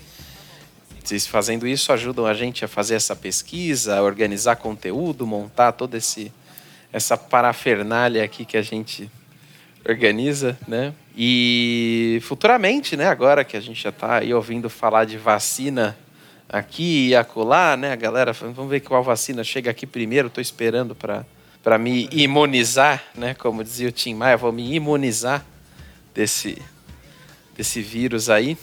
[1.04, 5.98] Vocês fazendo isso ajudam a gente a fazer essa pesquisa, a organizar conteúdo, montar toda
[5.98, 6.32] esse,
[6.94, 9.12] essa parafernália aqui que a gente
[9.86, 10.94] organiza, né?
[11.16, 15.98] E futuramente, né, agora que a gente já está aí ouvindo falar de vacina
[16.48, 20.96] aqui e acolá, né, a galera, vamos ver qual vacina chega aqui primeiro, estou esperando
[20.96, 21.26] para
[21.62, 25.46] para me imunizar, né, como dizia o Tim Maia, vou me imunizar
[26.14, 26.62] desse
[27.56, 28.58] desse vírus aí.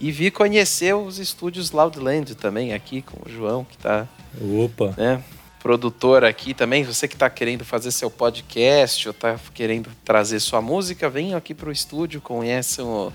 [0.00, 4.08] E vi conhecer os estúdios Loudland também aqui com o João, que está
[4.40, 5.22] Opa, né?
[5.62, 10.62] Produtor aqui também, você que está querendo fazer seu podcast ou está querendo trazer sua
[10.62, 13.12] música, venha aqui para o estúdio, conheçam o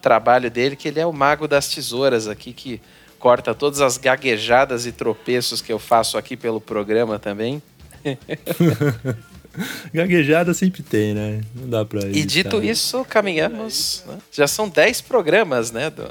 [0.00, 2.80] trabalho dele, que ele é o mago das tesouras aqui, que
[3.18, 7.60] corta todas as gaguejadas e tropeços que eu faço aqui pelo programa também.
[9.92, 11.40] gaguejada sempre tem, né?
[11.54, 12.64] Não dá pra E dito evitar.
[12.72, 14.04] isso, caminhamos.
[14.06, 14.18] né?
[14.30, 15.90] Já são 10 programas, né?
[15.90, 16.08] Do...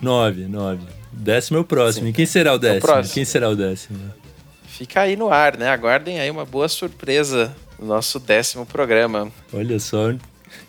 [0.00, 0.82] Nove, nove.
[1.12, 2.08] Décimo é o próximo.
[2.08, 2.80] E quem será o décimo?
[2.82, 3.14] próximo.
[3.14, 3.98] Quem será o décimo?
[4.66, 5.68] Fica aí no ar, né?
[5.68, 9.30] Aguardem aí uma boa surpresa no nosso décimo programa.
[9.52, 10.14] Olha só.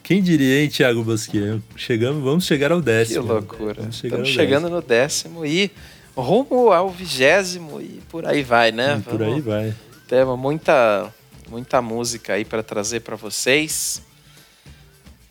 [0.04, 1.60] Quem diria, hein, Thiago Bosquier?
[1.76, 3.26] Chegamos, vamos chegar ao Que décimo.
[3.28, 3.76] loucura.
[3.76, 5.72] Vamos chegar Estamos chegando no décimo e
[6.16, 8.96] rumo ao vigésimo e por aí vai, né?
[8.96, 9.04] décimo.
[9.06, 9.74] Por aí Vamos- vai.
[10.08, 11.10] Temos muita,
[11.52, 14.02] muita música aí para trazer para vocês.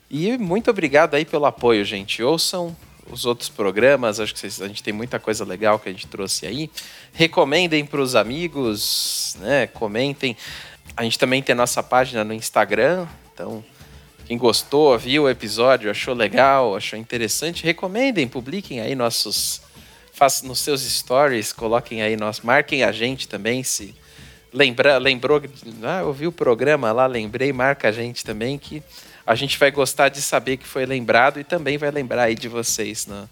[0.07, 2.21] E muito obrigado aí pelo apoio, gente.
[2.21, 2.77] Ouçam
[3.09, 6.05] os outros programas, acho que vocês- a gente tem muita coisa legal que a gente
[6.05, 6.69] trouxe aí.
[7.11, 9.65] Recomendem para os amigos, né?
[9.65, 10.37] Comentem.
[10.95, 13.63] A gente também tem nossa página no Instagram, então
[14.27, 19.59] quem gostou, viu o episódio, achou legal, achou interessante, recomendem, publiquem aí nossos
[20.13, 23.95] façam nos seus stories, coloquem aí nós, marquem a gente também se
[24.53, 25.41] lembra, lembrou,
[25.83, 28.81] ah, ouvi o programa lá, lembrei, marca a gente também que
[29.25, 32.47] a gente vai gostar de saber que foi lembrado e também vai lembrar aí de
[32.47, 33.27] vocês, né?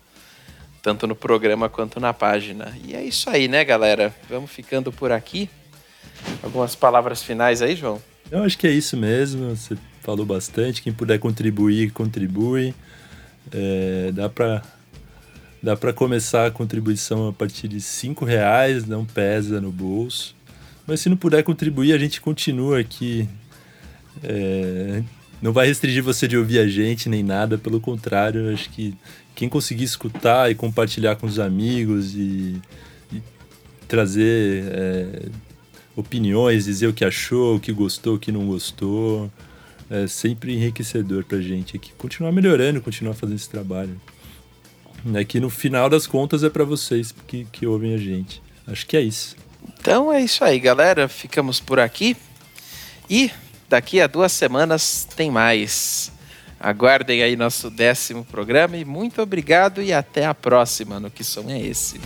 [0.81, 2.75] tanto no programa quanto na página.
[2.85, 4.13] E é isso aí, né, galera?
[4.29, 5.49] Vamos ficando por aqui.
[6.41, 8.01] Algumas palavras finais aí, João?
[8.31, 9.55] Eu acho que é isso mesmo.
[9.55, 10.81] Você falou bastante.
[10.81, 12.73] Quem puder contribuir, contribui.
[13.51, 14.63] É, dá para
[15.61, 20.35] dá para começar a contribuição a partir de cinco reais, não pesa no bolso.
[20.89, 23.29] Mas se não puder contribuir, a gente continua aqui.
[24.23, 25.03] É,
[25.39, 28.95] não vai restringir você de ouvir a gente nem nada, pelo contrário, acho que
[29.35, 32.59] quem conseguir escutar e compartilhar com os amigos e,
[33.13, 33.21] e
[33.87, 35.25] trazer é,
[35.95, 39.31] opiniões, dizer o que achou, o que gostou, o que não gostou,
[39.91, 41.93] é sempre enriquecedor pra gente aqui.
[41.99, 43.95] Continuar melhorando, continuar fazendo esse trabalho.
[45.13, 48.41] É que no final das contas é para vocês que, que ouvem a gente.
[48.65, 49.35] Acho que é isso.
[49.79, 51.07] Então é isso aí, galera.
[51.07, 52.15] Ficamos por aqui.
[53.09, 53.31] E
[53.69, 56.11] daqui a duas semanas tem mais.
[56.59, 61.49] Aguardem aí nosso décimo programa e muito obrigado e até a próxima no Que Som
[61.49, 62.01] é Esse.